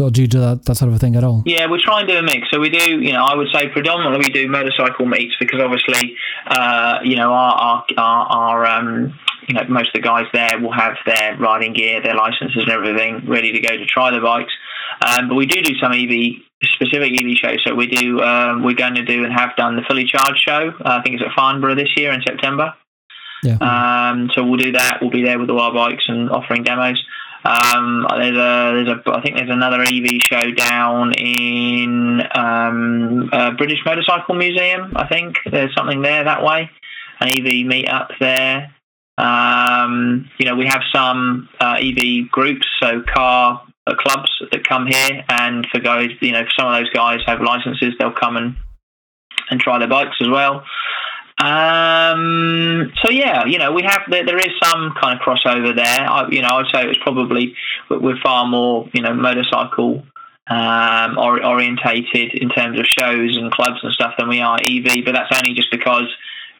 uh, 0.00 0.10
do 0.10 0.22
you 0.22 0.28
do 0.28 0.40
that, 0.40 0.64
that 0.64 0.76
sort 0.76 0.88
of 0.90 0.96
a 0.96 0.98
thing 0.98 1.16
at 1.16 1.24
all? 1.24 1.42
Yeah, 1.46 1.66
we 1.66 1.80
try 1.80 2.00
and 2.00 2.08
do 2.08 2.16
a 2.16 2.22
mix. 2.22 2.50
So 2.50 2.60
we 2.60 2.70
do, 2.70 3.00
you 3.00 3.12
know, 3.12 3.24
I 3.24 3.34
would 3.34 3.48
say 3.52 3.68
predominantly 3.68 4.18
we 4.18 4.32
do 4.32 4.48
motorcycle 4.48 5.06
meets 5.06 5.34
because 5.38 5.60
obviously, 5.60 6.16
uh, 6.46 6.98
you 7.02 7.16
know, 7.16 7.32
our, 7.32 7.54
our, 7.54 7.84
our, 7.96 8.26
our 8.26 8.66
um, 8.66 9.18
you 9.48 9.54
know, 9.54 9.64
most 9.68 9.88
of 9.88 9.94
the 9.94 10.00
guys 10.00 10.26
there 10.32 10.60
will 10.60 10.72
have 10.72 10.96
their 11.06 11.36
riding 11.38 11.72
gear, 11.72 12.02
their 12.02 12.14
licenses 12.14 12.62
and 12.62 12.70
everything 12.70 13.28
ready 13.28 13.52
to 13.52 13.60
go 13.60 13.76
to 13.76 13.86
try 13.86 14.10
the 14.10 14.20
bikes. 14.20 14.52
Um, 15.00 15.28
but 15.28 15.34
we 15.34 15.46
do 15.46 15.62
do 15.62 15.74
some 15.80 15.92
EV 15.92 16.42
specific 16.64 17.12
EV 17.12 17.36
shows. 17.36 17.62
So 17.66 17.74
we 17.74 17.86
do, 17.86 18.20
um, 18.20 18.62
we're 18.62 18.74
going 18.74 18.94
to 18.94 19.04
do 19.04 19.24
and 19.24 19.32
have 19.32 19.56
done 19.56 19.76
the 19.76 19.82
fully 19.82 20.04
charged 20.04 20.40
show. 20.40 20.72
Uh, 20.84 20.98
I 20.98 21.02
think 21.02 21.14
it's 21.16 21.24
at 21.24 21.34
Farnborough 21.34 21.76
this 21.76 21.90
year 21.96 22.12
in 22.12 22.20
September. 22.26 22.74
Yeah. 23.42 23.56
Um, 23.60 24.30
so 24.34 24.44
we'll 24.44 24.58
do 24.58 24.72
that. 24.72 24.98
We'll 25.00 25.10
be 25.10 25.22
there 25.22 25.38
with 25.38 25.48
the 25.48 25.54
wild 25.54 25.74
bikes 25.74 26.04
and 26.08 26.30
offering 26.30 26.64
demos. 26.64 27.02
Um, 27.44 28.06
there's 28.16 28.36
a 28.36 28.72
there's 28.74 28.88
a 28.88 29.10
I 29.10 29.20
think 29.22 29.36
there's 29.36 29.50
another 29.50 29.82
EV 29.82 30.20
show 30.20 30.50
down 30.52 31.12
in 31.12 32.20
um, 32.34 33.30
British 33.56 33.78
Motorcycle 33.84 34.34
Museum. 34.34 34.92
I 34.96 35.06
think 35.06 35.36
there's 35.50 35.74
something 35.76 36.02
there 36.02 36.24
that 36.24 36.42
way. 36.42 36.70
An 37.20 37.28
EV 37.28 37.66
meetup 37.66 38.08
there. 38.20 38.74
Um, 39.18 40.30
you 40.38 40.46
know, 40.46 40.54
we 40.54 40.66
have 40.66 40.82
some 40.94 41.48
uh, 41.60 41.76
EV 41.80 42.30
groups, 42.30 42.66
so 42.80 43.02
car 43.02 43.64
uh, 43.86 43.94
clubs 43.96 44.30
that 44.52 44.66
come 44.66 44.86
here, 44.86 45.24
and 45.28 45.66
for 45.72 45.80
guys, 45.80 46.10
you 46.20 46.32
know, 46.32 46.44
some 46.56 46.68
of 46.68 46.78
those 46.78 46.90
guys 46.90 47.18
have 47.26 47.40
licenses, 47.40 47.94
they'll 47.98 48.12
come 48.12 48.36
and 48.36 48.56
and 49.50 49.60
try 49.60 49.78
their 49.78 49.88
bikes 49.88 50.16
as 50.20 50.28
well. 50.28 50.64
Um, 51.40 52.92
so 53.02 53.10
yeah, 53.10 53.44
you 53.46 53.58
know, 53.58 53.72
we 53.72 53.82
have 53.82 54.02
there, 54.08 54.26
there 54.26 54.38
is 54.38 54.50
some 54.62 54.92
kind 55.00 55.18
of 55.18 55.24
crossover 55.24 55.74
there. 55.74 56.10
I, 56.10 56.28
you 56.30 56.42
know, 56.42 56.48
I'd 56.48 56.66
say 56.72 56.82
it 56.82 56.88
was 56.88 56.98
probably 56.98 57.54
we're 57.88 58.20
far 58.20 58.46
more 58.46 58.88
you 58.92 59.02
know 59.02 59.14
motorcycle 59.14 60.02
um, 60.48 61.18
or, 61.18 61.44
orientated 61.44 62.34
in 62.34 62.48
terms 62.48 62.80
of 62.80 62.86
shows 62.86 63.36
and 63.36 63.52
clubs 63.52 63.78
and 63.82 63.92
stuff 63.92 64.14
than 64.18 64.28
we 64.28 64.40
are 64.40 64.58
EV, 64.60 65.04
but 65.04 65.12
that's 65.12 65.30
only 65.36 65.54
just 65.54 65.70
because 65.70 66.08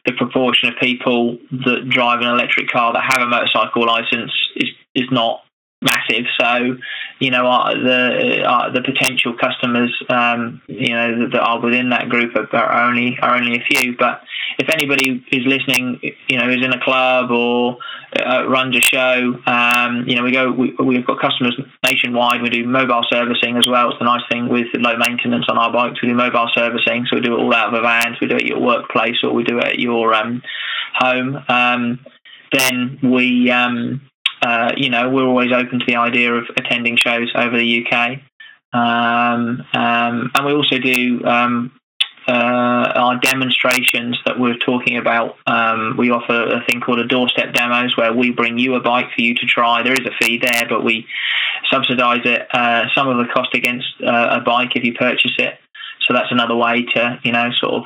the 0.05 0.13
proportion 0.13 0.69
of 0.69 0.75
people 0.79 1.37
that 1.51 1.89
drive 1.89 2.21
an 2.21 2.27
electric 2.27 2.69
car 2.69 2.93
that 2.93 3.03
have 3.03 3.21
a 3.21 3.29
motorcycle 3.29 3.85
license 3.85 4.31
is 4.55 4.69
is 4.95 5.11
not 5.11 5.41
massive. 5.81 6.25
So, 6.39 6.77
you 7.19 7.31
know, 7.31 7.47
uh, 7.49 7.73
the 7.73 8.43
uh, 8.43 8.71
the 8.71 8.81
potential 8.81 9.35
customers, 9.39 9.93
um, 10.09 10.61
you 10.67 10.93
know, 10.93 11.19
that, 11.19 11.31
that, 11.33 11.41
are 11.41 11.59
within 11.59 11.89
that 11.89 12.09
group 12.09 12.35
are, 12.35 12.53
are, 12.55 12.89
only 12.89 13.17
are 13.21 13.35
only 13.35 13.57
a 13.57 13.63
few. 13.63 13.95
But 13.97 14.21
if 14.57 14.69
anybody 14.69 15.23
is 15.31 15.45
listening, 15.45 15.99
you 16.27 16.37
know, 16.37 16.49
is 16.49 16.63
in 16.63 16.73
a 16.73 16.83
club 16.83 17.31
or 17.31 17.77
uh, 18.17 18.47
runs 18.47 18.75
a 18.75 18.81
show, 18.81 19.39
um, 19.45 20.05
you 20.07 20.15
know, 20.15 20.23
we 20.23 20.31
go. 20.31 20.51
We, 20.51 20.75
we've 20.83 21.05
got 21.05 21.21
customers 21.21 21.59
nationwide. 21.85 22.41
We 22.41 22.49
do 22.49 22.65
mobile 22.65 23.05
servicing 23.09 23.57
as 23.57 23.67
well. 23.67 23.89
It's 23.89 23.99
the 23.99 24.05
nice 24.05 24.23
thing 24.29 24.49
with 24.49 24.67
low 24.73 24.97
maintenance 24.97 25.45
on 25.49 25.57
our 25.57 25.71
bikes. 25.71 26.01
We 26.01 26.09
do 26.09 26.15
mobile 26.15 26.49
servicing, 26.53 27.05
so 27.09 27.15
we 27.15 27.21
do 27.21 27.35
it 27.35 27.39
all 27.39 27.53
out 27.53 27.73
of 27.73 27.73
a 27.73 27.81
van. 27.81 28.17
We 28.19 28.27
do 28.27 28.35
it 28.35 28.43
at 28.43 28.47
your 28.47 28.59
workplace 28.59 29.17
or 29.23 29.33
we 29.33 29.43
do 29.43 29.59
it 29.59 29.65
at 29.65 29.79
your 29.79 30.13
um, 30.13 30.41
home. 30.95 31.43
Um, 31.47 31.99
then 32.51 32.97
we 33.03 33.51
um, 33.51 34.01
uh, 34.41 34.71
you 34.77 34.89
know, 34.89 35.09
we're 35.09 35.25
always 35.25 35.51
open 35.51 35.79
to 35.79 35.85
the 35.85 35.95
idea 35.95 36.33
of 36.33 36.45
attending 36.57 36.97
shows 36.97 37.31
over 37.35 37.57
the 37.57 37.85
UK. 37.85 38.19
Um, 38.71 39.65
um, 39.73 40.31
and 40.33 40.45
we 40.45 40.53
also 40.53 40.77
do 40.77 41.23
um, 41.25 41.71
uh, 42.27 42.91
our 42.95 43.19
demonstrations 43.19 44.17
that 44.25 44.39
we're 44.39 44.57
talking 44.57 44.97
about. 44.97 45.37
Um, 45.47 45.95
we 45.97 46.11
offer 46.11 46.55
a 46.55 46.63
thing 46.65 46.79
called 46.79 46.99
a 46.99 47.07
doorstep 47.07 47.53
demos 47.53 47.97
where 47.97 48.13
we 48.13 48.31
bring 48.31 48.57
you 48.57 48.75
a 48.75 48.79
bike 48.79 49.07
for 49.15 49.21
you 49.21 49.33
to 49.35 49.45
try. 49.45 49.81
There 49.83 49.93
is 49.93 50.05
a 50.05 50.11
fee 50.21 50.37
there, 50.37 50.67
but 50.69 50.83
we 50.83 51.07
subsidise 51.71 52.21
it, 52.25 52.47
uh, 52.53 52.85
some 52.95 53.07
of 53.07 53.17
the 53.17 53.31
cost 53.33 53.53
against 53.53 53.87
uh, 54.05 54.39
a 54.39 54.41
bike 54.41 54.75
if 54.75 54.83
you 54.83 54.93
purchase 54.93 55.33
it. 55.37 55.55
So 56.01 56.13
that's 56.13 56.31
another 56.31 56.55
way 56.55 56.85
to, 56.93 57.19
you 57.23 57.31
know, 57.31 57.49
sort 57.51 57.73
of 57.73 57.83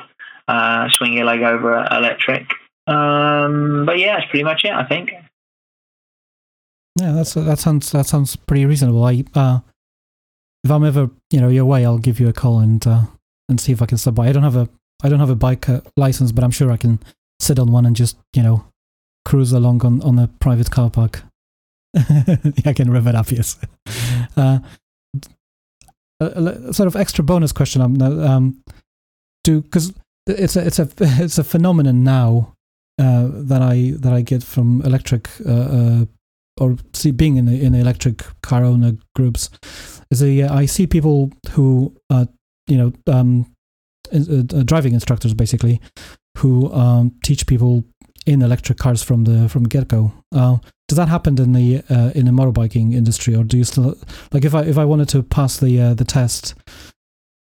uh, 0.48 0.88
swing 0.90 1.14
your 1.14 1.24
leg 1.24 1.42
over 1.42 1.86
electric. 1.90 2.46
Um, 2.86 3.84
but 3.86 3.98
yeah, 3.98 4.16
that's 4.16 4.30
pretty 4.30 4.44
much 4.44 4.64
it, 4.64 4.72
I 4.72 4.84
think. 4.84 5.10
Yeah, 7.00 7.12
that's 7.12 7.34
that 7.34 7.58
sounds 7.58 7.90
that 7.92 8.06
sounds 8.06 8.36
pretty 8.36 8.66
reasonable. 8.66 9.04
I 9.04 9.24
uh, 9.34 9.60
if 10.62 10.70
I'm 10.70 10.84
ever 10.84 11.10
you 11.30 11.40
know 11.40 11.48
your 11.48 11.64
way, 11.64 11.84
I'll 11.84 11.98
give 11.98 12.20
you 12.20 12.28
a 12.28 12.32
call 12.32 12.60
and 12.60 12.86
uh, 12.86 13.02
and 13.48 13.60
see 13.60 13.72
if 13.72 13.82
I 13.82 13.86
can 13.86 13.98
stop 13.98 14.14
by. 14.14 14.28
I 14.28 14.32
don't 14.32 14.42
have 14.42 14.56
a 14.56 14.68
I 15.02 15.08
don't 15.08 15.20
have 15.20 15.30
a 15.30 15.36
bike 15.36 15.68
uh, 15.68 15.80
license, 15.96 16.32
but 16.32 16.44
I'm 16.44 16.50
sure 16.50 16.70
I 16.70 16.76
can 16.76 17.00
sit 17.40 17.58
on 17.58 17.72
one 17.72 17.84
and 17.84 17.96
just 17.96 18.16
you 18.32 18.42
know 18.42 18.64
cruise 19.24 19.52
along 19.52 19.84
on, 19.84 20.02
on 20.02 20.18
a 20.18 20.28
private 20.28 20.70
car 20.70 20.90
park. 20.90 21.22
I 21.96 22.72
can 22.74 22.90
rev 22.90 23.06
it 23.06 23.14
up, 23.14 23.30
yes. 23.30 23.58
Uh, 24.36 24.58
a, 26.20 26.72
sort 26.72 26.88
of 26.88 26.96
extra 26.96 27.22
bonus 27.22 27.52
question. 27.52 27.80
Um, 27.80 28.02
um 28.02 28.64
do 29.44 29.60
because 29.60 29.92
it's 30.26 30.56
a 30.56 30.66
it's 30.66 30.78
a 30.78 30.88
it's 31.00 31.38
a 31.38 31.44
phenomenon 31.44 32.02
now 32.02 32.54
uh, 33.00 33.28
that 33.30 33.62
I 33.62 33.92
that 33.98 34.12
I 34.12 34.22
get 34.22 34.42
from 34.42 34.82
electric 34.82 35.28
uh, 35.46 35.52
uh, 35.52 36.04
or 36.60 36.76
see 36.92 37.10
being 37.10 37.36
in 37.36 37.48
in 37.48 37.74
electric 37.74 38.24
car 38.42 38.64
owner 38.64 38.92
groups 39.14 39.50
is 40.10 40.22
uh, 40.22 40.52
I 40.52 40.66
see 40.66 40.86
people 40.86 41.32
who 41.50 41.94
uh, 42.10 42.26
you 42.66 42.76
know 42.76 42.92
um, 43.12 43.46
uh, 44.12 44.62
driving 44.64 44.94
instructors 44.94 45.34
basically 45.34 45.80
who 46.38 46.72
um, 46.72 47.12
teach 47.22 47.46
people 47.46 47.84
in 48.26 48.42
electric 48.42 48.78
cars 48.78 49.02
from 49.02 49.24
the 49.24 49.48
from 49.48 49.64
get 49.64 49.88
go. 49.88 50.12
Uh, 50.32 50.58
does 50.88 50.96
that 50.96 51.08
happen 51.08 51.38
in 51.40 51.52
the 51.52 51.82
uh, 51.90 52.10
in 52.14 52.26
the 52.26 52.32
motorbiking 52.32 52.94
industry, 52.94 53.34
or 53.34 53.44
do 53.44 53.56
you 53.58 53.64
still 53.64 53.96
like 54.32 54.44
if 54.44 54.54
I 54.54 54.62
if 54.62 54.78
I 54.78 54.84
wanted 54.84 55.08
to 55.10 55.22
pass 55.22 55.58
the 55.58 55.80
uh, 55.80 55.94
the 55.94 56.04
test, 56.04 56.54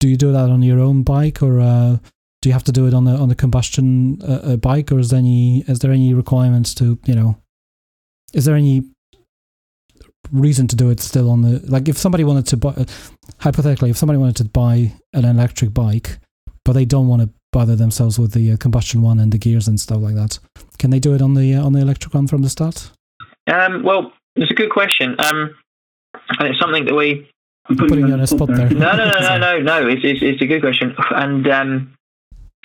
do 0.00 0.08
you 0.08 0.16
do 0.16 0.32
that 0.32 0.50
on 0.50 0.62
your 0.62 0.80
own 0.80 1.02
bike, 1.02 1.42
or 1.42 1.60
uh, 1.60 1.98
do 2.42 2.48
you 2.48 2.52
have 2.52 2.64
to 2.64 2.72
do 2.72 2.86
it 2.86 2.94
on 2.94 3.04
the 3.04 3.12
on 3.12 3.28
the 3.28 3.34
combustion 3.34 4.20
uh, 4.22 4.56
bike, 4.56 4.92
or 4.92 4.98
is 4.98 5.10
there 5.10 5.18
any 5.18 5.64
is 5.66 5.80
there 5.80 5.92
any 5.92 6.14
requirements 6.14 6.74
to 6.74 6.98
you 7.06 7.14
know, 7.14 7.36
is 8.32 8.44
there 8.44 8.56
any 8.56 8.82
reason 10.32 10.66
to 10.66 10.76
do 10.76 10.90
it 10.90 11.00
still 11.00 11.30
on 11.30 11.42
the 11.42 11.60
like 11.68 11.88
if 11.88 11.98
somebody 11.98 12.24
wanted 12.24 12.46
to 12.46 12.56
buy 12.56 12.86
hypothetically 13.38 13.90
if 13.90 13.96
somebody 13.96 14.18
wanted 14.18 14.36
to 14.36 14.44
buy 14.44 14.92
an 15.12 15.24
electric 15.24 15.72
bike 15.72 16.18
but 16.64 16.72
they 16.72 16.84
don't 16.84 17.08
want 17.08 17.22
to 17.22 17.28
bother 17.54 17.76
themselves 17.76 18.18
with 18.18 18.32
the 18.32 18.52
uh, 18.52 18.56
combustion 18.56 19.00
one 19.00 19.20
and 19.20 19.32
the 19.32 19.38
gears 19.38 19.68
and 19.68 19.78
stuff 19.78 20.00
like 20.00 20.16
that. 20.16 20.38
Can 20.78 20.90
they 20.90 20.98
do 20.98 21.14
it 21.14 21.22
on 21.22 21.34
the 21.34 21.54
uh, 21.54 21.64
on 21.64 21.72
the 21.72 21.80
electric 21.80 22.12
one 22.12 22.26
from 22.26 22.42
the 22.42 22.50
start? 22.50 22.90
Um, 23.46 23.82
well, 23.82 24.12
it's 24.34 24.50
a 24.50 24.54
good 24.54 24.70
question, 24.70 25.14
um, 25.20 25.54
and 26.38 26.48
it's 26.48 26.60
something 26.60 26.84
that 26.86 26.94
we. 26.94 27.30
I'm 27.66 27.76
putting 27.76 28.08
you 28.08 28.12
on 28.12 28.20
a 28.20 28.26
spot 28.26 28.48
there. 28.48 28.68
No, 28.68 28.94
no, 28.96 29.08
no, 29.08 29.18
no, 29.20 29.38
no, 29.38 29.58
no. 29.60 29.88
It's, 29.88 30.02
it's, 30.04 30.20
it's 30.22 30.42
a 30.42 30.46
good 30.46 30.60
question, 30.60 30.94
and 31.10 31.48
um, 31.48 31.96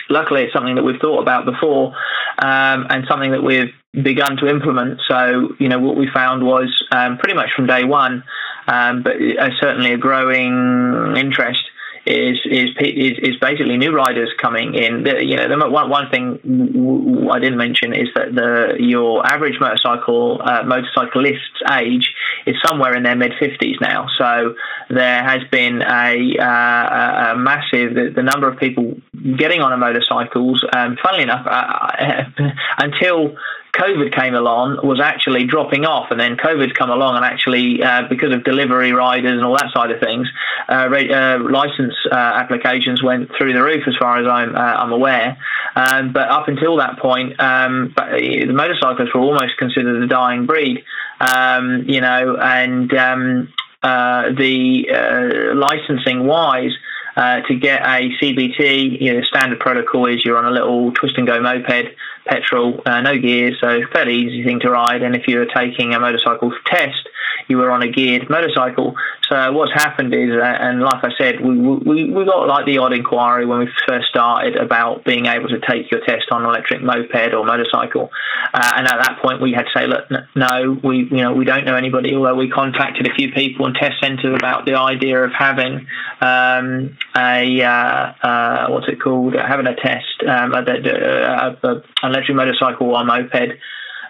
luckily, 0.10 0.44
it's 0.44 0.54
something 0.54 0.76
that 0.76 0.84
we've 0.84 1.00
thought 1.00 1.22
about 1.22 1.46
before, 1.46 1.96
um, 2.42 2.88
and 2.90 3.06
something 3.08 3.32
that 3.32 3.44
we've 3.44 3.74
begun 3.94 4.38
to 4.38 4.48
implement. 4.48 5.00
So, 5.08 5.50
you 5.60 5.70
know, 5.70 5.80
what 5.80 5.96
we 5.96 6.08
found 6.14 6.46
was 6.46 6.70
um, 6.92 7.18
pretty 7.18 7.36
much 7.36 7.50
from 7.56 7.68
day 7.68 7.84
one, 7.84 8.24
um, 8.68 9.04
but 9.04 9.16
uh, 9.16 9.50
certainly 9.60 9.94
a 9.94 9.98
growing 9.98 11.16
interest 11.18 11.62
is 12.06 12.38
is 12.46 12.72
is, 12.80 13.18
is 13.20 13.36
basically 13.40 13.78
new 13.78 13.92
riders 13.92 14.30
coming 14.38 14.74
in. 14.76 15.04
The, 15.04 15.24
you 15.24 15.36
know, 15.36 15.48
the, 15.48 15.70
one 15.70 15.90
one 15.90 16.10
thing 16.10 17.30
I 17.32 17.40
didn't 17.40 17.58
mention 17.58 17.94
is 17.94 18.08
that 18.16 18.34
the 18.34 18.78
your 18.80 19.26
average 19.26 19.60
motorcycle 19.60 20.42
uh, 20.44 20.64
motorcyclist's 20.64 21.62
age 21.72 22.14
is 22.46 22.56
somewhere 22.66 22.96
in 22.96 23.04
their 23.04 23.16
mid 23.16 23.34
fifties 23.40 23.78
now. 23.82 24.08
So 24.18 24.56
there 24.90 25.24
has 25.24 25.44
been 25.52 25.82
a, 25.82 26.38
uh, 26.40 27.34
a 27.34 27.38
massive 27.38 27.94
the, 27.94 28.12
the, 28.16 28.24
number 28.24 28.50
of 28.50 28.58
people 28.58 28.98
getting 29.38 29.62
on 29.62 29.72
a 29.72 29.78
motorcycles. 29.78 30.66
Um, 30.76 30.98
funnily 31.04 31.24
enough, 31.24 31.46
uh, 31.46 32.24
until 32.78 33.36
COVID 33.74 34.14
came 34.14 34.34
along 34.34 34.80
was 34.84 35.00
actually 35.00 35.46
dropping 35.46 35.86
off, 35.86 36.12
and 36.12 36.20
then 36.20 36.38
COVID's 36.38 36.74
come 36.74 36.90
along, 36.90 37.16
and 37.16 37.26
actually 37.26 37.82
uh, 37.84 38.04
because 38.10 38.34
of 38.34 38.44
delivery 38.44 38.92
riders 38.92 39.32
and 39.32 39.44
all 39.44 39.56
that 39.56 39.72
side 39.74 39.92
of 39.92 40.00
things, 40.00 40.28
uh, 40.68 40.90
uh, 40.90 41.40
license 41.50 41.94
uh, 42.12 42.16
applications 42.16 43.04
went 43.04 43.30
through 43.38 43.54
the 43.54 43.64
roof, 43.64 43.84
as 43.88 43.96
far 43.98 44.20
as 44.20 44.28
I'm 44.28 44.56
uh, 44.56 44.60
I'm 44.60 44.92
aware. 44.92 45.38
Um, 45.76 46.14
but 46.14 46.30
up 46.30 46.48
until 46.48 46.78
that 46.78 47.00
point, 47.00 47.40
um, 47.40 47.94
the 47.96 48.52
motorcyclists 48.52 49.14
were 49.14 49.22
almost 49.22 49.58
considered 49.58 50.02
a 50.04 50.08
dying 50.08 50.46
breed, 50.46 50.84
um, 51.20 51.84
you 51.88 52.02
know, 52.02 52.38
and 52.38 52.94
um, 52.94 53.54
uh, 53.84 54.32
the 54.32 55.54
licensing 55.56 56.26
wise. 56.26 56.72
Uh, 57.18 57.42
to 57.42 57.56
get 57.56 57.82
a 57.82 58.16
CBT, 58.22 59.02
you 59.02 59.14
know, 59.14 59.22
standard 59.24 59.60
protocol 59.60 60.06
is 60.06 60.24
you're 60.24 60.38
on 60.38 60.46
a 60.46 60.52
little 60.52 60.94
twist 60.94 61.18
and 61.18 61.28
go 61.28 61.42
moped 61.42 61.94
petrol, 62.30 62.82
uh, 62.86 63.02
no 63.02 63.18
gears, 63.18 63.58
so 63.60 63.82
fairly 63.92 64.16
easy 64.16 64.44
thing 64.44 64.60
to 64.62 64.70
ride. 64.70 65.02
And 65.02 65.16
if 65.16 65.28
you 65.28 65.40
were 65.40 65.48
taking 65.48 65.94
a 65.94 66.00
motorcycle 66.00 66.52
test, 66.66 67.10
you 67.48 67.58
were 67.58 67.72
on 67.72 67.82
a 67.82 67.92
geared 67.92 68.30
motorcycle. 68.30 68.96
So 69.28 69.52
what's 69.52 69.74
happened 69.74 70.14
is, 70.14 70.32
uh, 70.32 70.44
and 70.44 70.82
like 70.82 71.04
I 71.04 71.10
said, 71.18 71.40
we, 71.40 71.58
we 71.58 72.12
we 72.12 72.26
got 72.26 72.48
like 72.48 72.66
the 72.66 72.80
odd 72.80 72.94
inquiry 72.94 73.46
when 73.46 73.60
we 73.60 73.70
first 73.88 74.08
started 74.10 74.56
about 74.56 75.04
being 75.04 75.28
able 75.28 75.50
to 75.50 75.60
take 75.60 75.92
your 75.92 76.04
test 76.06 76.32
on 76.32 76.46
electric 76.46 76.82
moped 76.82 77.34
or 77.34 77.46
motorcycle, 77.46 78.10
uh, 78.54 78.74
and 78.76 78.88
at 78.88 78.98
that 78.98 79.20
point 79.22 79.42
we 79.42 79.52
had 79.54 79.66
to 79.66 79.72
say, 79.76 79.88
look, 79.88 80.06
no, 80.36 80.80
we 80.84 81.08
you 81.12 81.22
know 81.24 81.34
we 81.34 81.46
don't 81.46 81.66
know 81.66 81.76
anybody. 81.76 82.16
Although 82.16 82.36
we 82.36 82.50
contacted 82.50 83.08
a 83.08 83.14
few 83.14 83.32
people 83.32 83.68
in 83.68 83.74
test 83.74 84.00
centres 84.02 84.36
about 84.36 84.66
the 84.66 84.76
idea 84.76 85.24
of 85.24 85.32
having 85.32 85.88
um, 86.22 86.98
a 87.16 87.62
uh, 87.62 88.14
uh 88.26 88.68
what's 88.70 88.88
it 88.88 89.00
called, 89.00 89.36
having 89.36 89.68
a 89.68 89.76
test, 89.76 90.24
um, 90.28 90.54
a, 90.54 90.62
a, 90.62 91.74
a, 92.04 92.10
motorcycle 92.28 92.90
or 92.90 93.04
moped. 93.04 93.60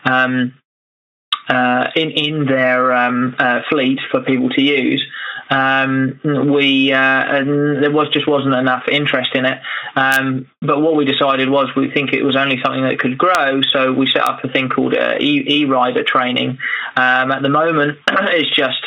Um, 0.05 0.53
uh, 1.49 1.89
in 1.95 2.12
in 2.12 2.45
their 2.45 2.93
um, 2.93 3.36
uh, 3.39 3.62
fleet 3.70 3.99
for 4.12 4.22
people 4.22 4.49
to 4.49 4.62
use. 4.62 5.03
Um, 5.49 6.20
we 6.24 6.93
uh, 6.93 7.43
there 7.43 7.91
was 7.91 8.10
just 8.14 8.28
wasn't 8.28 8.53
enough 8.53 8.84
interest 8.88 9.32
in 9.34 9.45
it. 9.45 9.60
Um, 9.95 10.47
but 10.62 10.80
what 10.80 10.95
we 10.95 11.05
decided 11.05 11.49
was 11.49 11.70
we 11.76 11.89
think 11.89 12.14
it 12.14 12.22
was 12.24 12.36
only 12.36 12.62
something 12.64 12.84
that 12.84 12.99
could 12.99 13.18
grow, 13.18 13.62
so 13.74 13.91
we 13.91 14.07
set 14.07 14.22
up 14.22 14.43
a 14.43 14.49
thing 14.49 14.70
called 14.70 14.93
uh, 14.93 15.16
e 15.20 15.66
rider 15.66 16.03
training. 16.03 16.60
Um, 16.95 17.32
at 17.32 17.41
the 17.41 17.49
moment, 17.49 17.97
it's 18.07 18.55
just 18.55 18.86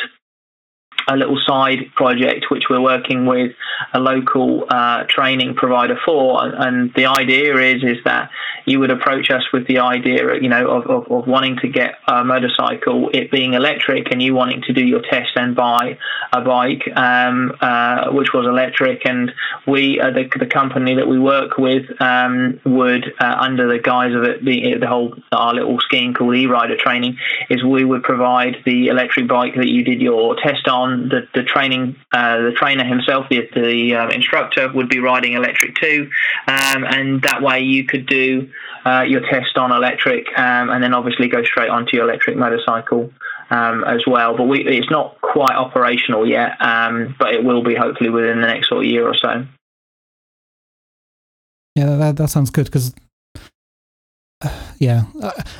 a 1.07 1.15
little 1.15 1.39
side 1.45 1.91
project 1.95 2.45
which 2.49 2.65
we're 2.69 2.81
working 2.81 3.25
with 3.25 3.51
a 3.93 3.99
local 3.99 4.65
uh, 4.69 5.03
training 5.07 5.55
provider 5.55 5.97
for. 6.05 6.43
And 6.43 6.93
the 6.93 7.05
idea 7.05 7.55
is 7.57 7.83
is 7.83 7.97
that 8.05 8.29
you 8.65 8.79
would 8.79 8.91
approach 8.91 9.29
us 9.29 9.43
with 9.51 9.67
the 9.67 9.79
idea 9.79 10.39
you 10.41 10.49
know 10.49 10.69
of, 10.69 10.85
of, 10.87 11.11
of, 11.11 11.27
wanting 11.27 11.57
to 11.57 11.67
get 11.67 11.95
a 12.07 12.23
motorcycle 12.23 13.09
it 13.13 13.29
being 13.29 13.53
electric 13.53 14.11
and 14.11 14.21
you 14.21 14.33
wanting 14.33 14.61
to 14.61 14.73
do 14.73 14.85
your 14.85 15.01
test 15.01 15.31
and 15.35 15.55
buy 15.55 15.97
a 16.31 16.41
bike 16.41 16.83
um, 16.95 17.51
uh, 17.59 18.09
which 18.11 18.33
was 18.33 18.45
electric. 18.45 19.05
And 19.05 19.31
we 19.67 19.99
uh, 19.99 20.11
the, 20.11 20.29
the 20.39 20.45
company 20.45 20.95
that 20.95 21.07
we 21.07 21.19
work 21.19 21.57
with 21.57 21.83
um, 22.01 22.59
would 22.65 23.13
uh, 23.19 23.35
under 23.39 23.67
the 23.67 23.79
guise 23.79 24.13
of 24.15 24.23
it 24.23 24.43
the, 24.45 24.75
the 24.79 24.87
whole 24.87 25.15
our 25.31 25.53
little 25.53 25.79
scheme 25.81 26.13
called 26.13 26.35
e-rider 26.35 26.77
training 26.77 27.17
is 27.49 27.63
we 27.63 27.83
would 27.83 28.03
provide 28.03 28.57
the 28.65 28.87
electric 28.87 29.27
bike 29.27 29.55
that 29.55 29.67
you 29.67 29.83
did 29.83 30.01
your 30.01 30.35
test 30.35 30.67
on 30.67 30.92
the, 31.09 31.27
the 31.33 31.43
training, 31.43 31.95
uh, 32.11 32.37
the 32.37 32.51
trainer 32.51 32.83
himself, 32.83 33.27
the, 33.29 33.47
the 33.53 33.95
uh, 33.95 34.09
instructor 34.09 34.71
would 34.73 34.89
be 34.89 34.99
riding 34.99 35.33
electric 35.33 35.75
too, 35.75 36.09
um, 36.47 36.83
and 36.83 37.21
that 37.23 37.41
way 37.41 37.61
you 37.61 37.85
could 37.85 38.05
do 38.05 38.49
uh, 38.85 39.01
your 39.01 39.21
test 39.21 39.57
on 39.57 39.71
electric, 39.71 40.27
um, 40.37 40.69
and 40.69 40.83
then 40.83 40.93
obviously 40.93 41.27
go 41.27 41.43
straight 41.43 41.69
onto 41.69 41.95
your 41.95 42.05
electric 42.07 42.37
motorcycle. 42.37 43.11
Um, 43.49 43.83
as 43.83 44.01
well, 44.07 44.35
but 44.35 44.45
we, 44.45 44.65
it's 44.65 44.89
not 44.89 45.19
quite 45.21 45.53
operational 45.53 46.27
yet, 46.27 46.59
um, 46.59 47.13
but 47.19 47.35
it 47.35 47.43
will 47.43 47.61
be 47.61 47.75
hopefully 47.75 48.09
within 48.09 48.41
the 48.41 48.47
next 48.47 48.69
sort 48.69 48.83
of 48.83 48.89
year 48.89 49.05
or 49.05 49.13
so. 49.13 49.45
Yeah, 51.75 51.97
that 51.97 52.15
that 52.15 52.29
sounds 52.29 52.49
good 52.49 52.65
because 52.65 52.95
yeah, 54.79 55.03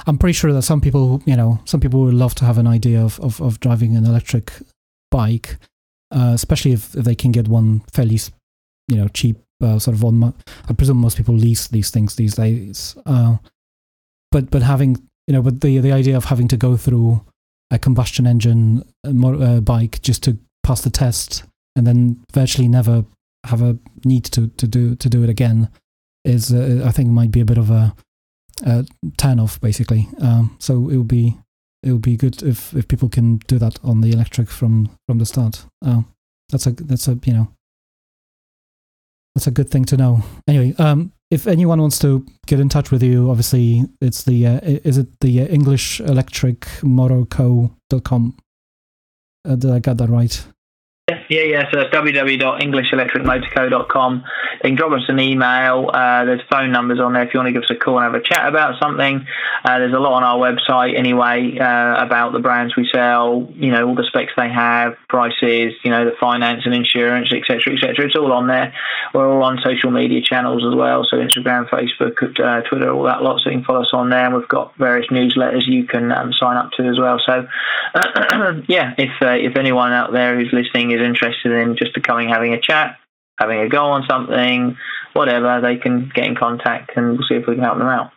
I'm 0.08 0.18
pretty 0.18 0.34
sure 0.34 0.54
that 0.54 0.64
some 0.64 0.82
people, 0.82 1.22
you 1.26 1.36
know, 1.36 1.60
some 1.66 1.80
people 1.80 2.02
would 2.02 2.14
love 2.14 2.36
to 2.36 2.46
have 2.46 2.58
an 2.58 2.68
idea 2.68 3.02
of, 3.02 3.20
of, 3.20 3.42
of 3.42 3.60
driving 3.60 3.96
an 3.96 4.06
electric 4.06 4.52
bike, 5.14 5.58
uh, 6.12 6.32
especially 6.34 6.74
if, 6.74 6.96
if, 6.96 7.06
they 7.06 7.16
can 7.16 7.32
get 7.32 7.48
one 7.48 7.82
fairly, 7.94 8.20
you 8.88 8.98
know, 8.98 9.08
cheap. 9.10 9.38
Uh, 9.62 9.80
sort 9.80 9.96
of 9.96 10.04
on. 10.04 10.34
I 10.68 10.74
presume 10.74 10.98
most 10.98 11.16
people 11.16 11.36
lease 11.36 11.70
these 11.70 11.90
things 11.90 12.16
these 12.16 12.36
days. 12.36 12.98
Uh, 13.06 13.38
but 14.30 14.52
but 14.52 14.62
having 14.62 14.98
you 15.28 15.34
know, 15.34 15.42
but 15.42 15.62
the 15.62 15.78
the 15.78 15.94
idea 15.94 16.18
of 16.18 16.26
having 16.26 16.50
to 16.50 16.58
go 16.58 16.76
through 16.76 17.24
a 17.72 17.80
combustion 17.80 18.28
engine 18.28 18.84
uh, 19.06 19.62
bike 19.62 20.02
just 20.02 20.22
to 20.24 20.38
pass 20.64 20.82
the 20.82 20.90
test 20.90 21.44
and 21.76 21.88
then 21.88 22.22
virtually 22.34 22.68
never 22.68 23.06
have 23.46 23.62
a 23.62 23.78
need 24.06 24.26
to, 24.26 24.48
to 24.48 24.68
do 24.68 24.96
to 24.96 25.10
do 25.10 25.24
it 25.24 25.30
again 25.30 25.70
is 26.26 26.54
uh, 26.54 26.84
I 26.86 26.92
think 26.92 27.10
might 27.10 27.32
be 27.32 27.42
a 27.42 27.46
bit 27.46 27.58
of 27.58 27.70
a, 27.70 27.96
turn 29.18 29.40
off 29.40 29.60
basically. 29.60 30.08
Um, 30.22 30.56
so 30.60 30.90
it 30.90 30.98
would 30.98 31.08
be 31.08 31.38
it 31.84 31.92
would 31.92 32.02
be 32.02 32.18
good 32.18 32.42
if, 32.42 32.74
if 32.74 32.88
people 32.88 33.10
can 33.10 33.38
do 33.48 33.60
that 33.60 33.78
on 33.84 34.02
the 34.02 34.12
electric 34.12 34.50
from 34.50 34.90
from 35.08 35.20
the 35.20 35.26
start. 35.26 35.66
Uh, 35.86 36.02
that's 36.50 36.66
a 36.68 36.72
that's 36.72 37.08
a 37.08 37.20
you 37.26 37.34
know 37.34 37.48
that's 39.36 39.48
a 39.48 39.52
good 39.52 39.70
thing 39.70 39.86
to 39.86 39.98
know. 39.98 40.24
Anyway, 40.48 40.76
um, 40.78 41.12
if 41.32 41.48
anyone 41.48 41.82
wants 41.82 42.00
to 42.00 42.26
get 42.46 42.60
in 42.60 42.70
touch 42.70 42.92
with 42.92 43.04
you, 43.04 43.30
obviously 43.30 43.84
it's 44.02 44.24
the 44.24 44.48
uh, 44.48 44.60
is 44.64 44.98
it 44.98 45.20
the 45.20 45.42
uh, 45.42 45.46
English 45.46 46.00
Electric 46.00 46.68
Motor 46.84 47.26
Co. 47.26 47.72
dot 47.90 48.04
com? 48.04 48.38
Uh, 49.46 49.56
did 49.56 49.72
I 49.72 49.80
get 49.80 49.98
that 49.98 50.10
right? 50.10 50.46
Yeah, 51.10 51.20
yeah. 51.28 51.70
So 51.70 51.82
it's 51.82 51.94
www.englishelectricmotorco.com. 51.94 54.24
They 54.62 54.70
can 54.70 54.78
drop 54.78 54.94
us 54.94 55.04
an 55.10 55.20
email. 55.20 55.92
Uh, 55.94 56.24
there's 56.24 56.40
phone 56.50 56.72
numbers 56.72 57.02
on 57.02 57.12
there 57.12 57.24
if 57.24 57.34
you 57.34 57.42
want 57.42 57.50
to 57.50 57.54
give 57.54 57.64
us 57.64 57.72
a 57.72 57.76
call 57.76 58.00
and 58.00 58.06
have 58.06 58.16
a 58.16 58.22
chat 58.24 58.48
about 58.48 58.82
something. 58.82 59.28
Uh, 59.66 59.80
there's 59.80 59.94
a 59.94 60.00
lot 60.00 60.14
on 60.14 60.24
our 60.24 60.38
website 60.38 60.98
anyway 60.98 61.58
uh, 61.60 62.02
about 62.02 62.32
the 62.32 62.40
brands 62.40 62.78
we 62.78 62.88
sell. 62.90 63.52
You 63.54 63.72
know, 63.72 63.90
all 63.90 63.96
the 63.96 64.06
specs 64.06 64.32
they 64.38 64.48
have, 64.48 64.96
prices. 65.10 65.74
You 65.84 65.92
know, 65.92 66.06
the 66.06 66.16
finance 66.22 66.62
and 66.64 66.74
insurance, 66.74 67.34
etc., 67.34 67.74
etc. 67.74 68.06
It's 68.06 68.16
all 68.16 68.32
on 68.32 68.48
there. 68.48 68.74
We're 69.14 69.30
all 69.30 69.44
on 69.44 69.60
social 69.62 69.92
media 69.92 70.22
channels 70.22 70.64
as 70.66 70.74
well, 70.74 71.04
so 71.04 71.18
Instagram, 71.18 71.68
Facebook, 71.68 72.40
uh, 72.40 72.62
Twitter, 72.70 72.94
all 72.94 73.04
that 73.04 73.22
lot. 73.22 73.42
So 73.42 73.50
you 73.50 73.58
can 73.58 73.66
follow 73.66 73.82
us 73.82 73.92
on 73.92 74.10
there. 74.10 74.28
And 74.28 74.36
we've 74.36 74.48
got 74.48 74.74
various 74.78 75.10
newsletters 75.12 75.68
you 75.68 75.86
can 75.86 76.14
um, 76.14 76.32
sign 76.32 76.56
up 76.56 76.72
to 76.78 76.84
as 76.84 76.98
well. 76.98 77.20
So 77.26 77.46
yeah, 78.70 78.96
if 78.98 79.12
uh, 79.22 79.36
if 79.36 79.58
anyone 79.58 79.92
out 79.92 80.14
there 80.14 80.40
who's 80.40 80.54
listening 80.54 80.93
is 80.94 81.02
interested 81.02 81.52
in 81.52 81.76
just 81.76 81.94
becoming 81.94 82.30
having 82.30 82.54
a 82.54 82.60
chat, 82.60 82.98
having 83.40 83.60
a 83.60 83.70
go 83.70 83.86
on 83.86 84.06
something, 84.10 84.78
whatever, 85.14 85.62
they 85.62 85.78
can 85.78 86.12
get 86.14 86.26
in 86.26 86.36
contact 86.36 86.92
and 86.96 87.18
we'll 87.18 87.28
see 87.28 87.36
if 87.36 87.48
we 87.48 87.56
can 87.56 87.64
help 87.64 87.78
them 87.78 87.88
out. 87.88 88.12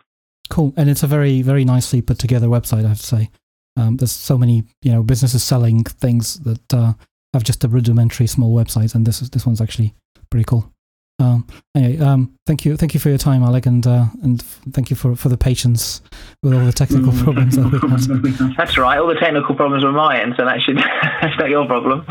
Cool, 0.49 0.73
and 0.77 0.89
it's 0.89 1.03
a 1.03 1.07
very 1.07 1.41
very 1.41 1.65
nicely 1.65 2.01
put 2.01 2.19
together 2.19 2.47
website. 2.47 2.85
I 2.85 2.89
have 2.89 2.99
to 2.99 3.05
say, 3.05 3.29
um, 3.75 3.97
there's 3.97 4.13
so 4.13 4.37
many 4.37 4.63
you 4.81 4.91
know 4.91 5.03
businesses 5.03 5.43
selling 5.43 5.83
things 5.83 6.39
that 6.41 6.73
uh, 6.73 6.93
have 7.33 7.43
just 7.43 7.63
a 7.63 7.67
rudimentary 7.67 8.27
small 8.27 8.55
website, 8.55 8.95
and 8.95 9.05
this 9.05 9.21
is 9.21 9.29
this 9.29 9.45
one's 9.45 9.61
actually 9.61 9.93
pretty 10.29 10.45
cool. 10.45 10.71
Um, 11.19 11.47
anyway, 11.75 11.97
um, 12.03 12.37
thank 12.45 12.63
you, 12.63 12.77
thank 12.77 12.93
you 12.93 12.99
for 12.99 13.09
your 13.09 13.17
time, 13.17 13.41
Alec, 13.41 13.65
and 13.65 13.85
uh, 13.87 14.05
and 14.21 14.39
thank 14.71 14.91
you 14.91 14.95
for, 14.95 15.15
for 15.15 15.29
the 15.29 15.37
patience 15.37 16.01
with 16.43 16.53
all 16.53 16.63
the 16.63 16.71
technical 16.71 17.11
Mm. 17.11 17.23
problems 17.23 17.55
that 17.57 18.21
we 18.21 18.31
had. 18.31 18.53
That's 18.57 18.77
right. 18.77 18.99
All 18.99 19.07
the 19.07 19.15
technical 19.15 19.55
problems 19.55 19.83
were 19.83 19.91
mine, 19.91 20.35
so 20.37 20.45
that 20.45 20.61
should 20.61 20.77
that's 21.21 21.35
not 21.39 21.49
your 21.49 21.65
problem. 21.65 22.05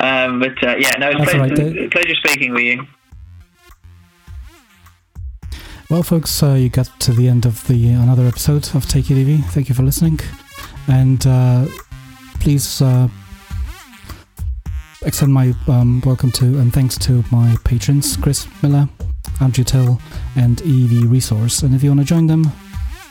Um, 0.00 0.40
but 0.40 0.60
uh, 0.64 0.74
yeah, 0.78 0.96
no, 0.98 1.10
it's 1.10 1.16
pleasure, 1.30 1.38
right, 1.38 1.90
pleasure 1.92 2.14
speaking 2.16 2.52
with 2.52 2.62
you. 2.62 2.86
Well, 5.88 6.02
folks, 6.02 6.42
uh, 6.42 6.54
you 6.54 6.68
got 6.68 6.88
to 7.00 7.12
the 7.12 7.28
end 7.28 7.46
of 7.46 7.66
the 7.66 7.90
another 7.90 8.24
episode 8.26 8.74
of 8.74 8.88
Take 8.88 9.10
It 9.10 9.14
Easy. 9.16 9.38
Thank 9.38 9.68
you 9.68 9.74
for 9.76 9.82
listening, 9.84 10.18
and 10.88 11.24
uh, 11.26 11.66
please 12.40 12.82
uh, 12.82 13.08
extend 15.02 15.32
my 15.32 15.54
um, 15.68 16.02
welcome 16.04 16.30
to 16.32 16.44
and 16.58 16.72
thanks 16.72 16.98
to 16.98 17.24
my 17.30 17.56
patrons, 17.64 18.16
Chris 18.16 18.46
Miller, 18.62 18.88
Andrew 19.40 19.64
Till, 19.64 20.00
and 20.36 20.60
EV 20.62 21.10
Resource. 21.10 21.62
And 21.62 21.74
if 21.74 21.82
you 21.82 21.90
want 21.90 22.00
to 22.00 22.06
join 22.06 22.26
them, 22.26 22.50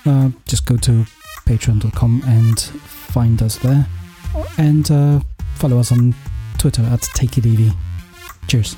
uh, 0.06 0.30
just 0.46 0.66
go 0.66 0.78
to 0.78 1.06
patreon.com 1.46 2.24
and 2.26 2.60
find 2.60 3.42
us 3.42 3.58
there, 3.58 3.88
and 4.58 4.90
uh, 4.92 5.20
follow 5.56 5.80
us 5.80 5.92
on 5.92 6.14
Twitter 6.58 6.84
at 6.84 7.02
Take 7.02 7.38
It 7.38 7.46
Easy. 7.46 7.72
Cheers. 8.48 8.76